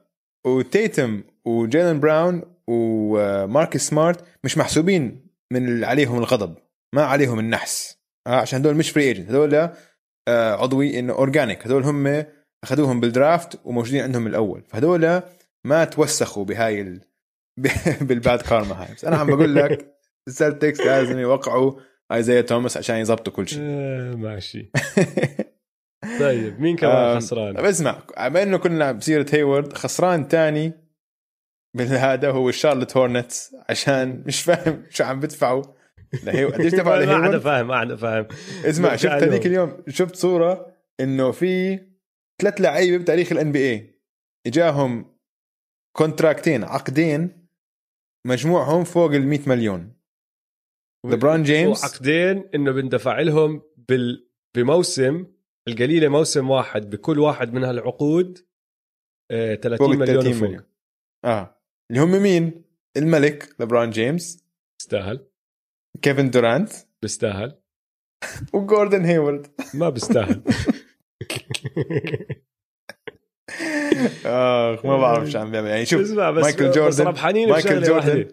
وتيتوم 0.46 1.24
وجيلن 1.46 2.00
براون 2.00 2.56
وماركس 2.68 3.88
سمارت 3.88 4.26
مش 4.44 4.58
محسوبين 4.58 5.28
من 5.54 5.84
عليهم 5.84 6.18
الغضب. 6.18 6.58
ما 6.96 7.04
عليهم 7.04 7.40
النحس. 7.40 7.98
آه، 8.28 8.36
عشان 8.36 8.60
هدول 8.60 8.76
مش 8.76 8.90
free 8.90 9.04
agent 9.04 9.30
هدول 9.30 9.56
آه، 9.56 9.74
عضوي 10.30 11.00
إنه 11.00 11.14
organic 11.14 11.68
هدول 11.68 11.84
هم 11.84 12.26
أخذوهم 12.64 13.00
بال 13.00 13.17
draft 13.17 13.60
وموجودين 13.66 14.04
عندهم 14.04 14.28
الأول. 14.28 14.64
فهدول 14.68 15.22
ما 15.66 15.84
توسخوا 15.84 16.46
بهاي 16.46 16.82
ال... 16.82 17.02
بال 18.08 18.21
bad 18.21 18.42
karma 18.42 18.82
هاي 18.82 18.94
بس 18.96 19.06
أنا 19.06 19.18
عم 19.18 19.28
بقول 19.28 19.56
لك 19.56 19.96
السلتكس 20.28 20.80
لازم 20.80 21.20
يوقعوا 21.20 21.74
ايزايا 22.12 22.42
توماس 22.42 22.78
عشان 22.78 22.96
يظبطوا 22.96 23.34
كل 23.34 23.48
شيء. 23.48 23.60
آه 23.62 24.16
ماشي. 24.16 24.72
طيب 26.20 26.60
مين 26.60 26.76
كمان 26.76 27.20
خسران؟ 27.20 27.56
طيب 27.56 27.66
اسمع. 27.66 28.02
بما 28.18 28.44
إنه 28.44 28.58
كنا 28.58 28.92
بسيرة 28.92 29.26
هيورد 29.32 29.74
خسران 29.74 30.28
تاني 30.28 30.74
بالهذا 31.78 32.32
هو 32.32 32.50
الشارلت 32.50 32.98
هورنتس 32.98 33.56
عشان 33.70 34.24
مش 34.26 34.42
فاهم 34.42 34.84
شو 34.90 35.04
عم 35.04 35.20
بدفعوا. 35.20 35.64
قديش 36.54 36.74
دفعوا 36.76 36.96
لهيورد؟ 36.96 37.22
ما 37.22 37.26
عاد 37.26 37.38
فاهم 37.38 37.68
ما 37.68 37.76
عاد 37.76 37.96
فاهم. 37.96 38.28
اسمع 38.66 38.96
شفت 38.96 39.12
هذيك 39.12 39.46
اليوم 39.46 39.84
شفت 39.88 40.16
صورة 40.16 40.74
إنه 41.00 41.32
في 41.32 41.80
ثلاث 42.42 42.62
لعيبة 42.62 42.98
بتاريخ 42.98 43.32
ال 43.32 43.52
NBA 43.52 44.00
إجاهم 44.48 45.16
contract 45.98 46.51
ين 46.51 46.64
عقدين 46.64 47.48
مجموعهم 48.28 48.84
فوق 48.84 49.12
ال 49.12 49.28
100 49.28 49.40
مليون. 49.48 49.94
ليبرون 51.06 51.44
جيمس؟ 51.44 51.84
عقدين 51.84 52.50
إنه 52.56 52.72
بندفع 52.72 53.20
لهم 53.20 53.62
بال... 53.78 54.30
بموسم 54.56 55.26
القليلة 55.68 56.08
موسم 56.08 56.50
واحد 56.50 56.90
بكل 56.90 57.20
واحد 57.20 57.54
من 57.54 57.64
هالعقود 57.64 58.48
آه 59.32 59.56
30 59.56 59.90
مليون 59.90 60.06
30 60.06 60.32
وفوق. 60.32 60.48
مليون. 60.48 60.64
آه. 61.26 61.62
اللي 61.92 62.02
هم 62.02 62.24
مين؟ 62.24 62.64
الملك 62.98 63.56
ليبرون 63.60 63.90
جيمس. 63.90 64.46
بيستاهل 64.80 65.28
كيفن 66.02 66.30
دورانت. 66.30 66.72
بيستاهل. 67.02 67.58
وجوردن 68.54 69.06
هيورد 69.06 69.48
ما 69.74 69.90
بيستاهل. 69.90 70.42
آخ 74.26 74.86
ما 74.86 74.98
بعرف 74.98 75.30
شو 75.30 75.40
عم 75.40 75.52
بيعمل. 75.52 75.68
يعني 75.68 75.86
شوف 75.86 76.02
اسمع 76.02 76.32
بس 76.32 76.44
مايكل 76.44 76.72
جوردن 76.72 77.04
مايكل 77.50 77.84
جوردن 77.84 78.28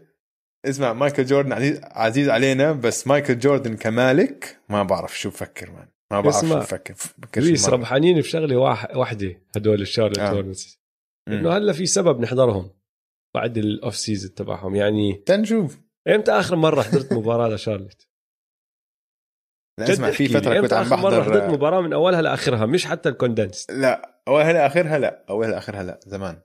اسمع 0.65 0.93
مايكل 0.93 1.25
جوردن 1.25 1.53
عزيز, 1.53 1.81
عزيز 1.83 2.29
علينا 2.29 2.73
بس 2.73 3.07
مايكل 3.07 3.39
جوردن 3.39 3.77
كمالك 3.77 4.59
ما 4.69 4.83
بعرف 4.83 5.19
شو 5.19 5.31
بفكر 5.31 5.71
man. 5.71 5.89
ما 6.13 6.21
بعرف 6.21 6.41
شو 6.41 6.59
بفكر. 6.59 6.95
ليس 7.41 7.69
ربحانين 7.69 8.19
بشغلة 8.19 8.57
واحدة 8.97 9.43
هدول 9.57 9.81
الشارلت 9.81 10.19
آه. 10.19 10.31
هورنتس 10.31 10.81
إنه 11.29 11.57
هلا 11.57 11.73
في 11.73 11.87
سبب 11.87 12.21
نحضرهم 12.21 12.71
بعد 13.35 13.59
ال 13.59 13.68
off 13.68 13.97
season 13.97 14.35
تبعهم. 14.35 14.75
يعني 14.77 15.23
تنشوف. 15.27 15.79
إمتى 16.09 16.33
اخر 16.33 16.57
مرة 16.57 16.83
حضرت 16.83 17.13
مباراة 17.13 17.49
لشارلت؟ 17.49 18.09
اسمع 19.81 20.11
في 20.11 20.29
فترة 20.29 20.61
كنت 20.61 20.73
عم 20.73 20.89
بحضر 20.89 21.11
مرة 21.11 21.23
حضرت 21.23 21.53
مباراة 21.53 21.81
من 21.81 21.93
أولها 21.93 22.23
لآخرها 22.23 22.67
مش 22.67 22.87
حتى 22.87 23.09
ال 23.09 23.14
condensed 23.14 23.67
لا 23.71 24.21
أولها 24.29 24.53
لآخرها 24.53 24.99
لا 24.99 25.25
أولها 25.31 25.51
لآخرها 25.51 25.83
لا 25.83 26.01
زمان 26.07 26.41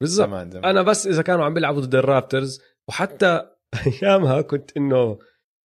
بالضبط 0.00 0.28
زمان 0.28 0.50
زمان. 0.50 0.64
أنا 0.64 0.82
بس 0.82 1.06
إذا 1.06 1.22
كانوا 1.22 1.44
عم 1.44 1.54
بيلعبوا 1.54 1.80
ضد 1.80 1.94
الرابترز 1.94 2.62
وحتى 2.88 3.50
أيامها 3.86 4.40
كنت 4.40 4.76
إنه 4.76 5.18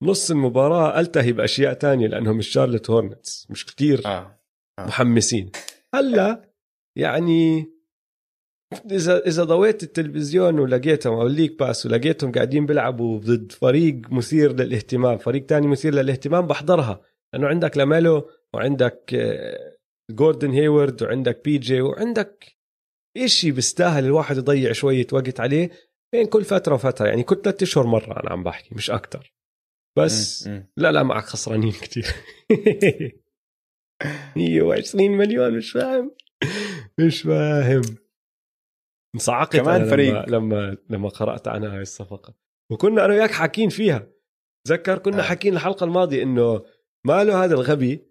نص 0.03 0.31
المباراة 0.31 1.01
ألتهي 1.01 1.33
بأشياء 1.33 1.75
تانية 1.75 2.07
لأنهم 2.07 2.39
الشارلت 2.39 2.91
هورنتس 2.91 3.47
مش 3.51 3.67
كتير 3.67 4.03
آه. 4.07 4.41
آه. 4.79 4.87
محمسين 4.87 5.53
هلا 5.95 6.51
يعني 6.99 7.74
اذا 8.91 9.27
إذا 9.27 9.45
ضويت 9.45 9.83
التلفزيون 9.83 10.59
ولقيتهم 10.59 11.13
أو 11.15 11.27
ال 11.27 11.31
League 11.31 11.59
Pass 11.59 11.87
ولقيتهم 11.87 12.33
قاعدين 12.33 12.67
بيلعبوا 12.67 13.19
ضد 13.19 13.53
فريق 13.53 14.13
مثير 14.13 14.53
للاهتمام 14.53 15.19
فريق 15.19 15.47
تاني 15.47 15.67
مثير 15.67 15.95
للاهتمام 15.95 16.47
بحضرها. 16.47 17.01
لأنه 17.33 17.47
عندك 17.47 17.77
لاميلو 17.77 18.31
وعندك 18.55 19.17
جوردن 20.11 20.51
هيورد 20.51 21.03
وعندك 21.03 21.45
PJ 21.45 21.81
وعندك 21.81 22.57
إشي 23.17 23.51
بيستاهل 23.51 24.05
الواحد 24.05 24.37
يضيع 24.37 24.73
شوية 24.73 25.07
وقت 25.13 25.41
عليه 25.41 25.71
بين 26.13 26.27
كل 26.27 26.45
فترة 26.45 26.75
وفترة. 26.75 27.07
يعني 27.07 27.23
كل 27.23 27.37
ثلاثة 27.43 27.65
أشهر 27.65 27.87
مرة 27.87 28.21
أنا 28.21 28.31
عم 28.31 28.43
بحكي 28.43 28.75
مش 28.75 28.91
أكتر. 28.91 29.35
بس 29.99 30.49
لا 30.77 30.93
لا 30.93 31.03
معك 31.03 31.25
خسرانين 31.25 31.73
كتير. 31.73 32.07
120 34.37 35.11
مليون 35.11 35.57
مش 35.57 35.73
فاهم. 35.73 36.11
مش 37.01 37.23
فاهم. 37.23 37.83
انصعقت 39.15 39.57
كمان 39.57 39.85
فريق. 39.85 40.29
لما, 40.29 40.37
لما 40.37 40.77
لما 40.91 41.09
قرأت 41.09 41.49
عنها 41.49 41.75
هاي 41.77 41.83
الصفقة. 41.83 42.35
وكنا 42.71 43.05
أنا 43.05 43.15
وياك 43.15 43.31
حاكين 43.31 43.69
فيها. 43.69 44.07
تذكر 44.67 44.99
كنا 44.99 45.19
آه. 45.19 45.23
حاكين 45.23 45.55
الحلقة 45.55 45.85
الماضية 45.85 46.23
إنه 46.23 46.63
ماله 47.05 47.45
هذا 47.45 47.55
الغبي 47.55 48.07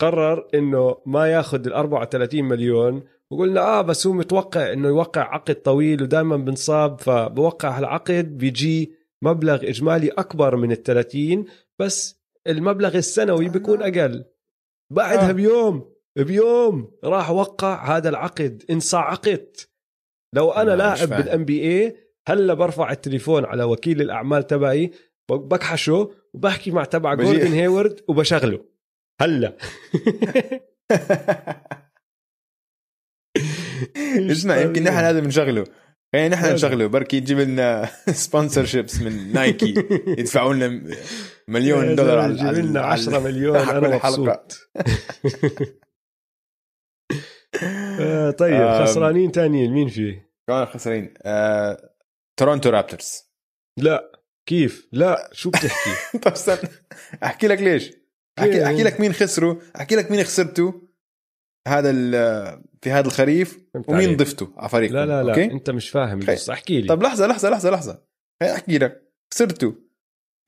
قرر 0.00 0.48
إنه 0.54 0.96
ما 1.06 1.26
ياخذ 1.26 1.66
ال 1.66 1.72
34 1.72 2.44
مليون. 2.44 3.02
وقلنا 3.30 3.60
آه 3.60 3.82
بس 3.82 4.06
هو 4.06 4.12
متوقع 4.12 4.72
إنه 4.72 4.88
يوقع 4.88 5.34
عقد 5.34 5.54
طويل 5.54 6.02
ودائما 6.02 6.36
بنصاب. 6.36 7.00
فبوقع 7.00 7.78
هالعقد 7.78 8.38
بيجي 8.38 8.92
مبلغ 9.22 9.68
إجمالي 9.68 10.08
أكبر 10.08 10.56
من 10.56 10.72
ال 10.72 10.82
30 10.82 11.44
بس 11.78 12.20
المبلغ 12.46 12.96
السنوي 12.96 13.48
بيكون 13.48 13.82
أقل. 13.82 14.24
بعدها 14.90 15.28
آه. 15.28 15.32
بيوم 15.32 15.92
بيوم 16.16 16.90
راح 17.04 17.30
وقع 17.30 17.96
هذا 17.96 18.08
العقد. 18.08 18.64
انصعقت. 18.70 19.70
لو 20.34 20.50
أنا 20.50 20.76
لاعب 20.76 21.08
بالان 21.08 21.44
بي 21.44 21.62
اي 21.62 21.96
هلا 22.28 22.54
برفع 22.54 22.92
التليفون 22.92 23.44
على 23.44 23.64
وكيل 23.64 24.00
الأعمال 24.00 24.46
تبعي 24.46 24.90
بكحشه 25.30 26.10
وبحكي 26.34 26.70
مع 26.70 26.84
تبع 26.84 27.14
جوردن 27.14 27.52
هيورد 27.52 28.00
وبشغله. 28.08 28.64
هلا. 29.20 29.56
اسمع 34.32 34.56
يمكن 34.56 34.82
نحن 34.82 34.96
هذا 34.96 35.20
بنشغله. 35.20 35.64
خلينا 36.12 36.36
نحن 36.36 36.54
نشغله. 36.54 36.86
بركي 36.86 37.16
يجيب 37.16 37.38
لنا 37.38 37.88
sponsorships 38.24 39.02
من 39.02 39.32
نايكي 39.32 39.74
يدفعوا 40.06 40.54
لنا 40.54 40.96
مليون 41.48 41.94
دولار 41.94 42.18
على 42.18 42.32
يجيب 42.32 42.64
لنا 42.64 42.80
10 42.80 43.18
مليون. 43.18 43.56
أنا 43.56 43.96
مبسوط. 43.96 44.52
طيب 48.30 48.84
خسرانين 48.84 49.32
تانيين 49.32 49.72
مين 49.72 49.88
فيه؟ 49.88 50.32
كمان 50.48 50.66
خسرانين 50.66 51.14
آه، 51.22 51.94
تورونتو 52.40 52.70
رابترز. 52.70 53.28
لا. 53.78 54.12
كيف؟ 54.48 54.88
لا. 54.92 55.30
شو 55.32 55.50
بتحكي؟ 55.50 56.18
طب 56.24 56.32
استنى. 56.32 56.70
أحكي 57.24 57.48
لك 57.48 57.58
ليش؟ 57.58 57.92
أحكي 58.38 58.66
أحكي 58.66 58.82
لك 58.82 59.00
مين 59.00 59.12
خسروا. 59.12 59.54
أحكي 59.76 59.96
لك 59.96 60.10
مين 60.10 60.24
خسرتوا 60.24 60.72
هذا 61.68 61.92
في 62.82 62.90
هذا 62.90 63.06
الخريف. 63.06 63.58
ومين 63.88 64.16
ضفته 64.16 64.52
على 64.56 64.68
فريقكم. 64.68 64.94
لا 64.94 65.06
لا 65.06 65.22
لا. 65.22 65.30
أوكي؟ 65.30 65.44
أنت 65.44 65.70
مش 65.70 65.90
فاهم 65.90 66.18
بس 66.18 66.50
احكي 66.50 66.80
لي. 66.80 66.88
طب 66.88 67.02
لحظة 67.02 67.26
لحظة 67.26 67.50
لحظة 67.50 67.70
لحظة. 67.70 68.04
أحكي 68.42 68.78
لك. 68.78 69.12
خسرتوا 69.34 69.72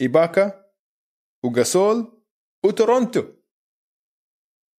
إيباكا 0.00 0.70
وجاسول 1.44 2.22
وتورونتو. 2.66 3.24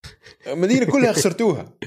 المدينة 0.48 0.92
كلها 0.92 1.14
خسرتوها. 1.14 1.78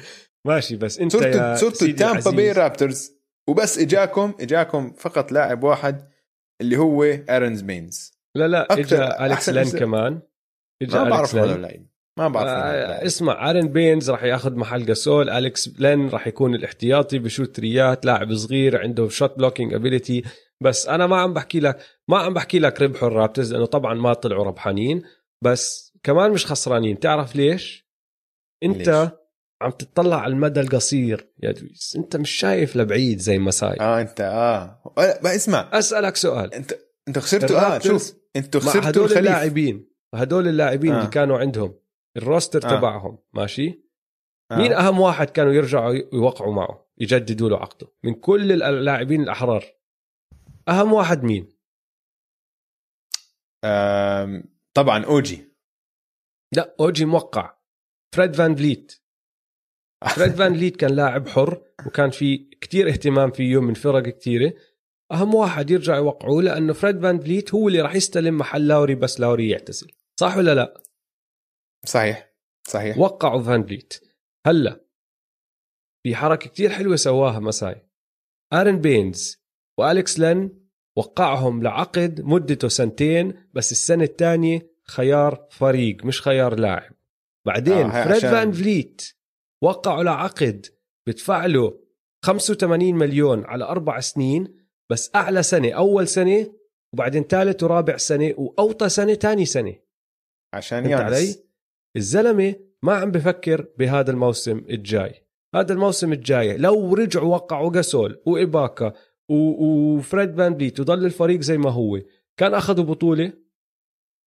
ماشي 0.46 0.76
بس 0.76 0.98
انت 0.98 1.12
صرتوا 1.12 1.28
يا 1.28 1.56
صرتوا 1.56 1.88
تامبا 1.88 2.30
بي 2.30 2.52
رابترز 2.52 3.12
وبس 3.48 3.78
اجاكم 3.78 4.34
إجاكم 4.40 4.92
فقط 4.92 5.32
لاعب 5.32 5.64
واحد 5.64 6.08
اللي 6.60 6.76
هو 6.76 7.04
ارن 7.04 7.60
بينز 7.60 8.12
لا 8.36 8.48
لا 8.48 8.72
اجى 8.72 8.96
اليكس 8.96 9.48
لين 9.48 9.70
كمان. 9.70 10.22
اجى 10.82 10.98
ما 10.98 11.10
بعرف 11.10 11.34
هذا 11.36 11.54
اللعيب 11.54 11.86
ما 12.18 12.28
بعرف 12.28 12.48
آه 12.48 13.06
اسمع 13.06 13.50
ارن 13.50 13.68
بينز 13.68 14.10
راح 14.10 14.24
ياخذ 14.24 14.54
محل 14.54 14.86
جاسول. 14.86 15.30
اليكس 15.30 15.70
لين 15.78 16.08
راح 16.08 16.26
يكون 16.26 16.54
الاحتياطي 16.54 17.18
ب 17.18 17.25
shoot 17.25 17.56
three 17.56 17.98
ات 17.98 18.06
لاعب 18.06 18.34
صغير 18.34 18.80
عنده 18.80 19.08
shot 19.08 19.38
blocking 19.38 19.74
ability 19.74 20.22
بس 20.62 20.88
أنا 20.88 21.06
ما 21.06 21.16
عم 21.16 21.34
بحكي 21.34 21.60
لك 21.60 21.78
ما 22.08 22.18
عم 22.18 22.34
بحكي 22.34 22.58
لك 22.58 22.82
ربحوا 22.82 23.08
الرابترز 23.08 23.52
لأنه 23.52 23.66
طبعا 23.66 23.94
ما 23.94 24.14
طلعوا 24.14 24.44
ربحانين. 24.44 25.02
بس 25.44 25.92
كمان 26.02 26.30
مش 26.30 26.46
خسرانين. 26.46 26.98
تعرف 26.98 27.36
ليش؟ 27.36 27.88
أنت 28.62 28.88
ليش؟ 28.88 29.10
عم 29.64 29.70
تطلع 29.70 30.20
على 30.20 30.32
المدى 30.32 30.60
القصير. 30.60 31.32
يا 31.42 31.52
دويس 31.52 31.96
انت 31.96 32.16
مش 32.16 32.30
شايف 32.30 32.76
لبعيد 32.76 33.18
زي 33.18 33.38
مساي. 33.38 33.80
آه 33.80 34.00
انت 34.00 34.20
آه. 34.20 34.92
ما 34.96 35.34
اسمع. 35.34 35.70
أسألك 35.72 36.16
سؤال. 36.16 36.54
انت 36.54 36.74
انت 37.08 37.18
خسرتوا 37.18 37.76
آه 37.76 37.78
شوف. 37.78 38.14
أنتوا 38.36 38.60
خسرتوا 38.60 38.90
هدول 38.90 39.04
الخريف. 39.04 39.18
اللاعبين 39.18 39.90
هدول 40.14 40.48
اللاعبين 40.48 40.92
آه. 40.92 40.98
اللي 40.98 41.10
كانوا 41.10 41.38
عندهم 41.38 41.74
ال 42.16 42.23
roster 42.23 42.64
آه. 42.64 42.76
تبعهم 42.78 43.18
ماشي؟ 43.32 43.84
آه. 44.52 44.56
مين 44.56 44.72
أهم 44.72 45.00
واحد 45.00 45.30
كانوا 45.30 45.52
يرجعوا 45.52 45.94
يوقعوا 46.12 46.54
معه 46.54 46.86
يجددوا 46.98 47.50
له 47.50 47.56
عقده؟ 47.56 47.86
من 48.02 48.14
كل 48.14 48.62
اللاعبين 48.62 49.22
الأحرار. 49.22 49.64
أهم 50.68 50.92
واحد 50.92 51.24
مين؟ 51.24 51.54
طبعا 54.74 55.04
أوجي. 55.04 55.54
لا 56.52 56.76
أوجي 56.80 57.04
موقع. 57.04 57.56
فريد 58.14 58.36
فان 58.36 58.56
فليت. 58.56 59.03
فريد 60.08 60.32
فان 60.32 60.52
فليت 60.52 60.76
كان 60.76 60.90
لاعب 60.90 61.28
حر 61.28 61.62
وكان 61.86 62.10
في 62.10 62.36
كتير 62.36 62.88
اهتمام 62.88 63.30
فيه 63.30 63.60
من 63.60 63.74
فرق 63.74 64.02
كتيرة. 64.02 64.52
أهم 65.12 65.34
واحد 65.34 65.70
يرجع 65.70 65.96
يوقعوه 65.96 66.42
لأنه 66.42 66.72
فريد 66.72 67.02
فان 67.02 67.20
فليت 67.20 67.54
هو 67.54 67.68
اللي 67.68 67.80
راح 67.80 67.94
يستلم 67.94 68.38
محل 68.38 68.68
لاوري 68.68 68.94
بس 68.94 69.20
لاوري 69.20 69.48
يعتزل. 69.48 69.90
صح 70.20 70.36
ولا 70.36 70.54
لا؟ 70.54 70.82
صحيح. 71.86 72.34
صحيح. 72.68 72.98
وقعوا 72.98 73.42
فان 73.42 73.66
فليت 73.66 74.00
هلا 74.46 74.84
في 76.02 76.16
حركة 76.16 76.48
كتير 76.48 76.70
حلوة 76.70 76.96
سواها 76.96 77.40
مساي 77.40 77.88
آرن 78.52 78.80
بينز 78.80 79.44
وأليكس 79.78 80.20
لن 80.20 80.64
وقعهم 80.96 81.62
لعقد 81.62 82.20
مدته 82.20 82.68
سنتين 82.68 83.48
بس 83.54 83.72
السنة 83.72 84.04
الثانية 84.04 84.74
خيار 84.86 85.46
فريق 85.50 86.04
مش 86.04 86.22
خيار 86.22 86.60
لاعب. 86.60 86.92
بعدين 87.46 87.90
آه 87.90 88.04
فريد 88.04 88.20
فان 88.20 88.52
فليت 88.52 89.14
وقعوا 89.64 90.02
له 90.02 90.10
عقد 90.10 90.66
بدفع 91.06 91.46
له 91.46 91.80
85 92.24 92.94
مليون 92.94 93.44
على 93.44 93.64
أربع 93.64 94.00
سنين 94.00 94.66
بس 94.90 95.10
أعلى 95.14 95.42
سنة 95.42 95.72
أول 95.72 96.08
سنة 96.08 96.52
وبعدين 96.92 97.22
ثالث 97.22 97.62
ورابع 97.62 97.96
سنة 97.96 98.34
وأوطى 98.38 98.88
سنة 98.88 99.14
ثاني 99.14 99.44
سنة. 99.44 99.74
عشان 100.54 100.86
يانيس 100.86 101.00
علي؟ 101.02 101.34
الزلمة 101.96 102.54
ما 102.82 102.94
عم 102.94 103.10
بفكر 103.10 103.66
بهذا 103.78 104.10
الموسم 104.10 104.58
الجاي. 104.58 105.24
هذا 105.54 105.72
الموسم 105.72 106.12
الجاي 106.12 106.56
لو 106.56 106.94
رجعوا 106.94 107.34
وقعوا 107.34 107.72
جاسول 107.72 108.22
وإباكا 108.26 108.92
و... 109.28 109.34
وفريد 109.34 110.36
فان 110.36 110.54
فليت 110.54 110.80
وضل 110.80 111.04
الفريق 111.04 111.40
زي 111.40 111.58
ما 111.58 111.70
هو 111.70 112.00
كان 112.36 112.54
أخذوا 112.54 112.84
بطولة؟ 112.84 113.32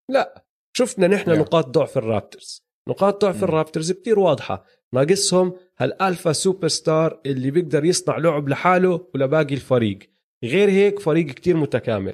لا. 0.09 0.45
شفنا 0.73 1.07
نحن 1.07 1.35
Yeah. 1.35 1.39
نقاط 1.39 1.65
ضعف 1.67 1.97
الرابترز. 1.97 2.67
نقاط 2.89 3.21
ضعف 3.25 3.37
مم. 3.37 3.43
الرابترز 3.43 3.91
كتير 3.91 4.19
واضحة. 4.19 4.65
ناقصهم 4.93 5.53
هال 5.77 6.31
alpha 6.31 6.67
superstar 6.67 7.21
اللي 7.25 7.51
بيقدر 7.51 7.85
يصنع 7.85 8.17
لعب 8.17 8.49
لحاله 8.49 9.07
ولباقي 9.15 9.55
الفريق. 9.55 9.99
غير 10.43 10.69
هيك 10.69 10.99
فريق 10.99 11.25
كتير 11.25 11.57
متكامل. 11.57 12.13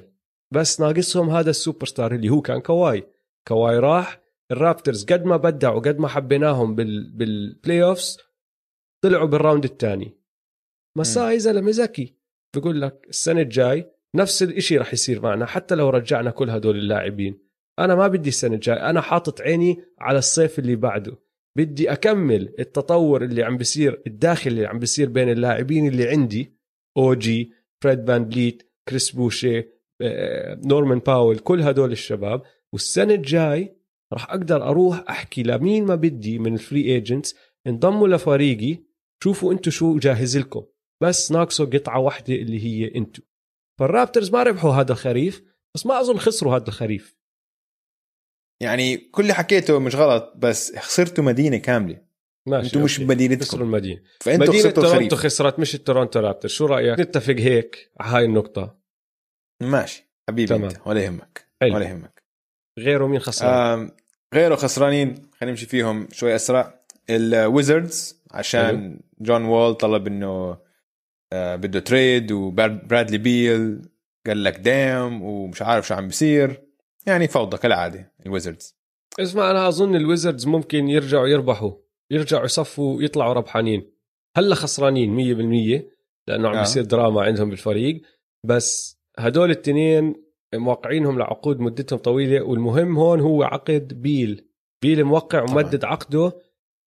بس 0.50 0.80
ناقصهم 0.80 1.30
هذا 1.30 1.50
السوبر 1.50 1.86
ستار 1.86 2.14
اللي 2.14 2.28
هو 2.28 2.40
كان 2.40 2.60
كواي. 2.60 3.06
كواي 3.48 3.78
راح 3.78 4.20
ال 4.50 4.57
Raptors 4.57 5.04
قد 5.04 5.24
ما 5.24 5.36
بدعوا 5.36 5.80
قد 5.80 5.98
ما 5.98 6.08
حبيناهم 6.08 6.74
بال 6.74 7.10
بال 7.10 7.82
playoffs 7.82 8.18
طلعوا 9.04 9.26
بال 9.26 9.37
round 9.37 9.64
الثاني. 9.64 10.18
مساي 10.96 11.38
زلمة 11.38 11.70
ذكي 11.70 12.14
بقول 12.56 12.80
لك 12.80 13.06
السنة 13.08 13.40
الجاي 13.40 13.90
نفس 14.14 14.42
الإشي 14.42 14.78
رح 14.78 14.92
يصير 14.92 15.22
معنا 15.22 15.46
حتى 15.46 15.74
لو 15.74 15.90
رجعنا 15.90 16.30
كل 16.30 16.50
هدول 16.50 16.76
اللاعبين. 16.76 17.38
أنا 17.78 17.94
ما 17.94 18.08
بدي 18.08 18.28
السنة 18.28 18.54
الجاي 18.54 18.76
أنا 18.76 19.00
حاطط 19.00 19.40
عيني 19.40 19.84
على 19.98 20.18
الصيف 20.18 20.58
اللي 20.58 20.76
بعده. 20.76 21.23
بدي 21.56 21.92
أكمل 21.92 22.54
التطور 22.58 23.24
اللي 23.24 23.42
عم 23.42 23.56
بيصير 23.56 24.02
الداخل 24.06 24.50
اللي 24.50 24.66
عم 24.66 24.78
بيصير 24.78 25.08
بين 25.08 25.30
اللاعبين 25.30 25.88
اللي 25.88 26.08
عندي 26.08 26.54
اوجي 26.96 27.52
فريد 27.82 28.06
فان 28.06 28.24
بليت 28.24 28.72
كريس 28.88 29.10
بوشي 29.10 29.58
آه، 30.02 30.60
نورمان 30.64 30.98
باول 30.98 31.38
كل 31.38 31.62
هدول 31.62 31.92
الشباب 31.92 32.42
والسنة 32.72 33.14
الجاي 33.14 33.76
راح 34.12 34.30
أقدر 34.30 34.62
أروح 34.62 35.04
أحكي 35.10 35.42
لمين 35.42 35.84
ما 35.84 35.94
بدي 35.94 36.38
من 36.38 36.54
ال 36.54 36.60
free 36.60 36.84
agents 36.84 37.34
انضموا 37.66 38.08
لفريقي 38.08 38.78
شوفوا 39.22 39.52
أنتم 39.52 39.70
شو 39.70 39.98
جاهز 39.98 40.36
لكم. 40.38 40.64
بس 41.02 41.32
ناقصه 41.32 41.64
قطعة 41.64 41.98
واحدة 41.98 42.34
اللي 42.34 42.64
هي 42.64 42.94
أنتم 42.94 43.22
فال 43.80 43.91
Raptors 43.91 44.30
ما 44.30 44.42
ربحوا 44.42 44.72
هذا 44.72 44.92
الخريف 44.92 45.42
بس 45.74 45.86
ما 45.86 46.00
أظن 46.00 46.18
خسروا 46.18 46.56
هذا 46.56 46.68
الخريف. 46.68 47.16
يعني 48.60 48.96
كل 48.96 49.22
اللي 49.22 49.34
حكيته 49.34 49.78
مش 49.78 49.96
غلط 49.96 50.32
بس 50.36 50.76
خسرتوا 50.76 51.24
مدينة 51.24 51.56
كاملة. 51.56 51.98
ماشي 52.46 52.66
أنتم 52.66 52.82
مش. 52.82 53.00
بمدينتكم 53.00 53.44
خسروا 53.46 53.66
المدينة. 53.66 54.00
فأنتوا 54.20 54.54
مدينة 54.54 54.74
الخريف 54.78 55.14
خسرت 55.14 55.58
مش 55.58 55.74
ال 55.74 55.80
Toronto 55.80 56.20
Raptors 56.20 56.50
شو 56.50 56.66
رأيك؟ 56.66 57.00
نتفق 57.00 57.34
هيك 57.38 57.90
على 58.00 58.16
هاي 58.16 58.24
النقطة. 58.24 58.78
ماشي. 59.62 60.10
حبيبي 60.28 60.48
تمام. 60.48 60.64
أنت 60.64 60.86
ولا 60.86 61.04
يهمك. 61.04 61.46
حلو. 61.62 61.74
ولا 61.74 61.84
يهمك. 61.88 62.22
غيره 62.78 63.06
مين 63.06 63.20
خسر 63.20 63.46
آم، 63.46 63.90
غيره 64.34 64.54
خسرانين. 64.54 65.14
خلينا 65.14 65.50
نمشي 65.52 65.66
فيهم 65.66 66.08
شوي 66.12 66.34
أسرع. 66.34 66.84
ال 67.10 67.24
Wizards 67.24 68.22
عشان 68.30 69.00
جون 69.20 69.44
وول 69.44 69.74
طلب 69.74 70.06
إنه 70.06 70.58
آه، 71.32 71.56
بده 71.56 71.80
trade 71.80 72.32
وبرادلي 72.32 73.18
بيل 73.18 73.82
قال 74.26 74.44
لك 74.44 74.58
دام 74.58 75.22
ومش 75.22 75.62
عارف 75.62 75.86
شو 75.86 75.94
عم 75.94 76.06
بيصير. 76.06 76.62
يعني 77.06 77.28
فوضى 77.28 77.56
كالعادة 77.56 78.12
ال 78.26 78.32
Wizards. 78.32 78.76
اسمع 79.20 79.50
أنا 79.50 79.68
أظن 79.68 79.96
ال 79.96 80.02
Wizards 80.02 80.46
ممكن 80.46 80.88
يرجعوا 80.88 81.28
يربحوا 81.28 81.72
يرجعوا 82.10 82.44
يصفوا 82.44 83.02
يطلعوا 83.02 83.32
ربحانين. 83.32 83.90
هلأ 84.36 84.54
خسرانين 84.54 85.14
100% 85.14 85.82
لأنه 86.28 86.48
عم 86.48 86.54
آه. 86.54 86.58
بيصير 86.58 86.84
دراما 86.84 87.22
عندهم 87.22 87.50
بالفريق. 87.50 88.02
بس 88.44 88.98
هدول 89.18 89.50
التنين 89.50 90.14
موقعينهم 90.54 91.18
لعقود 91.18 91.60
مدتهم 91.60 91.98
طويلة 91.98 92.42
والمهم 92.42 92.98
هون 92.98 93.20
هو 93.20 93.42
عقد 93.42 94.02
بيل. 94.02 94.48
بيل 94.82 95.04
موقع 95.04 95.42
ومدد 95.42 95.84
عقده 95.84 96.32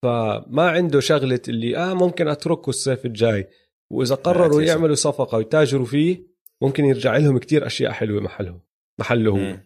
فما 0.04 0.70
عنده 0.70 1.00
شغلة 1.00 1.42
اللي 1.48 1.78
آه 1.78 1.94
ممكن 1.94 2.28
أتركه 2.28 2.70
الصيف 2.70 3.06
الجاي. 3.06 3.48
وإذا 3.90 4.16
قرروا. 4.16 4.62
يعملوا 4.62 4.96
صفقة 4.96 5.38
ويتاجروا 5.38 5.86
فيه 5.86 6.28
ممكن 6.62 6.86
يرجع 6.86 7.18
لهم 7.18 7.38
كتير 7.38 7.66
أشياء 7.66 7.92
حلوة 7.92 8.22
محله 8.22 8.60
محله 9.00 9.32
هو. 9.32 9.58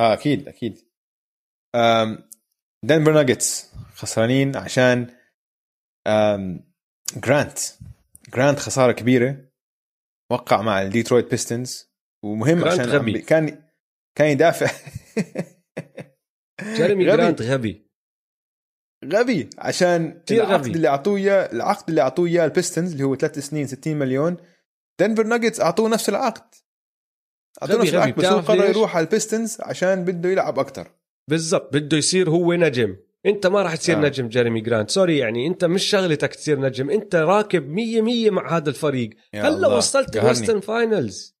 آه 0.00 0.12
أكيد 0.12 0.48
أكيد. 0.48 0.78
Denver 2.84 3.12
Nuggets 3.12 3.72
خسرانين 3.94 4.56
عشان 4.56 5.14
جرانت 7.16 7.58
جرانت 8.34 8.58
خسارة 8.58 8.92
كبيرة. 8.92 9.50
وقع 10.32 10.62
مع 10.62 10.82
ال 10.82 10.88
Detroit 10.88 11.30
Pistons 11.30 11.90
ومهم 12.24 12.64
عشان 12.64 12.84
غبي. 12.84 13.18
كان 13.18 13.64
كان 14.18 14.28
يدافع. 14.28 14.66
جيريمي 16.76 17.08
غبي. 17.08 17.16
جرانت 17.16 17.42
غبي. 17.42 17.90
غبي. 19.04 19.50
عشان 19.58 20.22
العقد 20.30 20.52
غبي. 20.52 20.70
اللي 20.70 20.88
اعطوه 20.88 21.16
اياه 21.16 21.52
العقد 21.52 21.88
اللي 21.88 22.00
أعطوه 22.00 22.26
إياه 22.26 22.44
ال 22.44 22.50
Pistons 22.50 22.92
اللي 22.92 23.04
هو 23.04 23.16
ثلاث 23.16 23.38
سنين 23.38 23.66
60 23.66 23.96
مليون. 23.96 24.36
Denver 25.00 25.26
Nuggets 25.26 25.60
أعطوه 25.60 25.88
نفس 25.88 26.08
العقد. 26.08 26.54
غبي 27.64 27.82
نفس 27.82 27.94
غبي. 27.94 28.12
بس 28.12 28.24
هو 28.24 28.38
قرر؟ 28.38 28.70
يروح 28.70 28.96
على 28.96 29.04
ال 29.04 29.10
Pistons 29.10 29.56
عشان 29.60 30.04
بده 30.04 30.28
يلعب 30.28 30.58
أكثر 30.58 30.88
بالضبط 31.30 31.76
بده 31.76 31.96
يصير 31.96 32.30
هو 32.30 32.52
نجم 32.52 32.96
أنت 33.26 33.46
ما 33.46 33.62
راح 33.62 33.76
تصير 33.76 33.96
آه. 33.96 34.00
نجم 34.00 34.28
جيريمي 34.28 34.60
جرانت 34.60 34.90
sorry 34.90 35.18
يعني 35.18 35.46
أنت 35.46 35.64
مش 35.64 35.84
شغلتك 35.84 36.34
تصير 36.34 36.60
نجم 36.60 36.90
أنت 36.90 37.14
راكب 37.14 37.68
مية 37.68 38.02
مية 38.02 38.30
مع 38.30 38.56
هذا 38.56 38.70
الفريق 38.70 39.10
هلا 39.34 39.68
وصلت. 39.68 40.16
ال 40.16 40.22
Western 40.22 40.60
Finals 40.60 41.36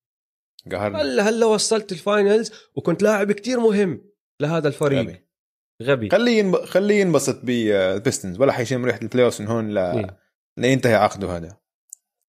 قهرني 0.72 1.02
هلا 1.02 1.28
هلا 1.28 1.46
وصلت 1.46 1.92
ال 1.92 2.01
finals 2.01 2.52
وكنت 2.74 3.02
لاعب 3.02 3.32
كتير 3.32 3.60
مهم 3.60 4.04
لهذا 4.40 4.68
الفريق 4.68 5.00
غبي. 5.00 5.26
غبي 5.82 6.10
خليه 6.10 6.38
ينب... 6.38 6.56
خليه 6.56 7.00
ينبسط 7.00 7.40
بال 7.44 7.65
Pistons 7.65 8.40
ولا 8.40 8.52
حيشم 8.52 8.84
ريحة 8.84 9.00
ال 9.02 9.24
playoff 9.24 9.40
من 9.40 9.46
هون 9.46 9.70
ل... 9.70 9.78
إيه. 9.78 10.16
لينتهي 10.56 10.94
عقده 10.94 11.36
هذا 11.36 11.56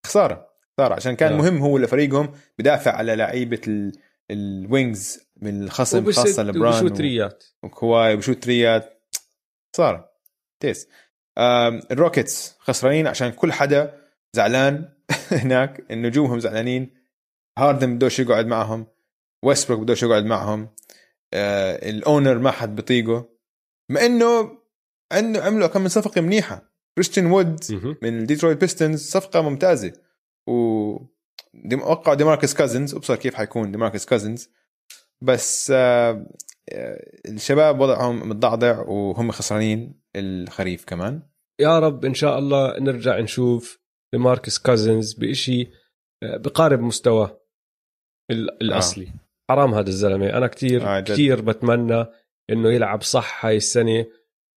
خسارة 0.05 0.50
خساره 0.77 0.95
عشان 0.95 1.15
كان 1.15 1.33
آه. 1.33 1.37
مهم 1.37 1.57
هو 1.57 1.77
لفريقهم 1.77 2.33
بدافع 2.59 2.91
على 2.91 3.15
لعيبة 3.15 3.61
ال... 3.67 3.91
ال 4.31 4.46
wings 4.46 5.19
من 5.41 5.63
الخصم 5.63 6.11
خاصة 6.11 6.43
لبران 6.43 6.85
وبشوت 6.85 7.01
ثريات 7.01 7.43
وكواي 7.63 8.13
وبشوت 8.13 8.43
ثريات. 8.43 9.03
خساره 9.75 10.11
تيس. 10.59 10.87
ال 11.91 11.99
Rockets 11.99 12.55
خسرانين 12.59 13.07
عشان 13.07 13.31
كل 13.31 13.51
حدا 13.51 14.01
زعلان 14.33 14.89
هناك 15.43 15.91
نجومهم 15.91 16.39
زعلانين. 16.39 16.93
هاردن 17.57 17.95
بدوش 17.95 18.19
يقعد 18.19 18.47
معهم. 18.47 18.87
ويستبروك 19.43 19.81
بدوش 19.81 20.03
يقعد 20.03 20.25
معهم. 20.25 20.69
آه 21.33 21.89
ال 21.89 21.97
owner 21.97 22.37
ما 22.37 22.51
حد 22.51 22.75
بطيقه 22.75 23.29
مع 23.89 24.05
إنه 24.05 24.57
عنده 25.11 25.43
عملوا 25.43 25.67
كم 25.67 25.81
من 25.81 25.87
صفقة 25.87 26.21
منيحة. 26.21 26.71
كريستيان 26.95 27.25
وود. 27.25 27.63
من 28.01 28.19
ال 28.19 28.24
Detroit 28.24 28.57
Pistons 28.57 29.09
صفقة 29.09 29.41
ممتازة. 29.41 29.93
و 30.47 31.11
وقعوا 31.81 32.15
ديماركس 32.15 32.53
كازنز 32.53 32.95
أبصر 32.95 33.15
كيف 33.15 33.35
حيكون 33.35 33.71
ديماركس 33.71 34.05
كازنز 34.05 34.49
بس 35.21 35.71
آه 35.75 36.25
آه، 36.73 37.11
الشباب 37.27 37.79
وضعهم 37.79 38.29
متضعضع 38.29 38.79
وهم 38.79 39.31
خسرانين 39.31 40.01
الخريف 40.15 40.85
كمان. 40.85 41.21
يا 41.61 41.79
رب 41.79 42.05
إن 42.05 42.13
شاء 42.13 42.39
الله 42.39 42.79
نرجع 42.79 43.19
نشوف 43.19 43.79
ديماركس 44.13 44.59
كازنز 44.59 45.13
بإشي 45.13 45.61
آه، 46.23 46.37
بقارب 46.37 46.79
مستواه 46.79 47.41
ال- 48.31 48.61
الأصلي. 48.61 49.07
آه. 49.07 49.13
حرام 49.51 49.73
هذا 49.73 49.89
الزلمة. 49.89 50.29
أنا 50.29 50.47
كتير 50.47 50.97
آه،. 50.97 50.99
كتير 50.99 51.41
بتمنى 51.41 52.05
إنه 52.49 52.69
يلعب 52.71 53.01
صح 53.01 53.45
هاي 53.45 53.57
السنة. 53.57 54.05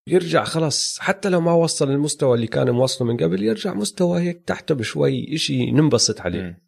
يرجع 0.07 0.43
خلاص 0.43 0.99
حتى 0.99 1.29
لو 1.29 1.41
ما 1.41 1.53
وصل 1.53 1.91
المستوى 1.91 2.35
اللي 2.35 2.47
كان 2.47 2.69
موصله 2.69 3.07
من 3.07 3.17
قبل 3.17 3.43
يرجع 3.43 3.73
مستوى 3.73 4.21
هيك 4.21 4.41
تحته 4.41 4.75
بشوي 4.75 5.35
إشي 5.35 5.71
ننبسط 5.71 6.21
عليه. 6.21 6.61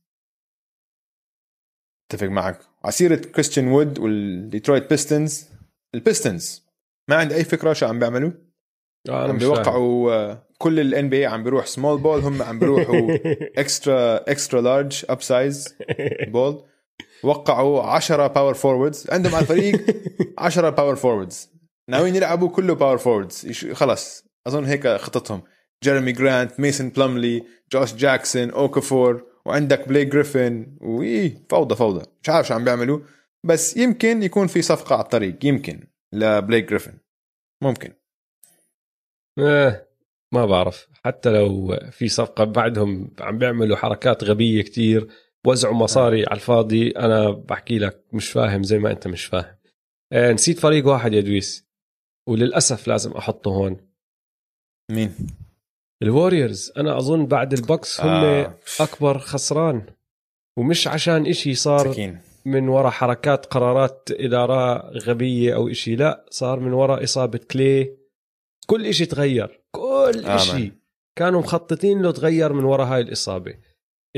اتفق 2.11 2.27
معك. 2.27 2.59
على 2.84 2.97
سيرة 2.97 3.15
كريستيان 3.15 3.68
وود 3.68 3.99
وال 3.99 4.19
Detroit 4.19 4.89
Pistons 4.89 5.49
ال 5.95 6.04
Pistons 6.04 6.67
ما 7.09 7.15
عندي 7.15 7.35
أي 7.35 7.43
فكرة 7.43 7.73
شو 7.73 7.85
عم 7.85 7.99
بيعملوا. 7.99 8.31
آه 9.09 9.30
عم 9.30 9.38
بيوقعوا 9.38 10.11
آه، 10.14 10.47
كل 10.57 10.80
ال 10.79 11.09
NBA 11.09 11.25
عم 11.26 11.43
بيروح 11.43 11.65
small 11.65 12.01
ball 12.01 12.19
هم 12.19 12.41
عم 12.41 12.59
بيروحوا 12.59 13.09
extra 13.57 14.15
extra 14.31 14.61
large 14.61 15.05
up 15.09 15.21
size 15.21 15.75
ball 16.27 16.63
وقعوا 17.23 17.84
10 17.84 18.27
power 18.27 18.53
forwards 18.53 19.07
عندهم 19.09 19.35
على 19.35 19.41
الفريق 19.41 19.85
10 20.38 20.69
power 20.69 20.95
forwards 20.95 21.56
ناويين 21.89 22.15
يلعبوا 22.15 22.49
كله 22.49 22.76
power 22.75 22.97
forwards 22.97 23.63
خلص 23.73 24.26
أظن 24.47 24.65
هيك 24.65 24.88
خطتهم 24.88 25.43
جيريمي 25.84 26.11
جرانت 26.11 26.59
ميسون 26.59 26.89
بلملي 26.89 27.43
جوش 27.72 27.93
جاكسون 27.93 28.49
اوكافور 28.51 29.27
وعندك 29.45 29.88
بليك 29.88 30.07
جريفن 30.07 30.77
وإيه 30.81 31.45
فوضى 31.49 31.76
فوضى. 31.76 32.05
مش 32.23 32.30
عارف 32.30 32.47
شو 32.47 32.53
عم 32.53 32.64
بيعملوا. 32.64 32.99
بس 33.43 33.77
يمكن 33.77 34.23
يكون 34.23 34.47
في 34.47 34.61
صفقة 34.61 34.93
على 34.93 35.03
الطريق. 35.03 35.45
يمكن. 35.45 35.88
لبليك 36.14 36.69
جريفن 36.69 36.97
ممكن. 37.61 37.93
آه، 39.39 39.88
ما 40.31 40.45
بعرف. 40.45 40.88
حتى 41.05 41.30
لو 41.30 41.80
في 41.91 42.07
صفقة 42.07 42.43
بعدهم 42.43 43.11
عم 43.19 43.38
بيعملوا 43.38 43.77
حركات 43.77 44.23
غبية 44.23 44.61
كتير 44.61 45.07
وزعوا 45.45 45.73
مصاري 45.76 46.26
على 46.26 46.35
الفاضي 46.35 46.91
أنا 46.91 47.30
بحكي 47.30 47.80
لك 47.80 48.03
مش 48.14 48.30
فاهم 48.30 48.64
زي 48.64 48.80
ما 48.80 48.91
أنت 48.91 49.07
مش 49.07 49.26
فاهم. 49.26 49.57
آه، 50.11 50.34
نسيت 50.34 50.59
فريق 50.59 50.88
واحد 50.88 51.14
يا 51.14 51.22
دويس. 51.22 51.66
وللأسف 52.27 52.87
لازم 52.87 53.11
أحطه 53.11 53.49
هون. 53.51 53.77
مين؟ 54.91 55.15
ال 56.03 56.11
Warriors 56.11 56.71
أنا 56.77 56.97
أظن 56.97 57.25
بعد 57.25 57.53
ال 57.53 57.61
Bucks 57.61 58.01
هم 58.01 58.09
آه. 58.09 58.57
أكبر 58.79 59.17
خسران 59.19 59.85
ومش 60.57 60.87
عشان 60.87 61.25
إشي 61.27 61.55
صار 61.55 61.91
سكين 61.91 62.19
من 62.45 62.67
وراء 62.69 62.91
حركات 62.91 63.45
قرارات 63.45 64.09
إدارة 64.11 64.89
غبية 64.97 65.55
أو 65.55 65.67
إشي 65.69 65.95
لا 65.95 66.25
صار 66.29 66.59
من 66.59 66.73
وراء 66.73 67.03
إصابة 67.03 67.39
كلاي. 67.51 67.97
كل 68.67 68.85
إشي 68.85 69.05
تغير 69.05 69.61
كل 69.71 70.11
آمن. 70.25 70.25
إشي. 70.25 70.71
كانوا 71.17 71.39
مخططين 71.39 72.01
له 72.01 72.11
تغير 72.11 72.53
من 72.53 72.63
وراء 72.63 72.87
هاي 72.87 73.01
الإصابة. 73.01 73.57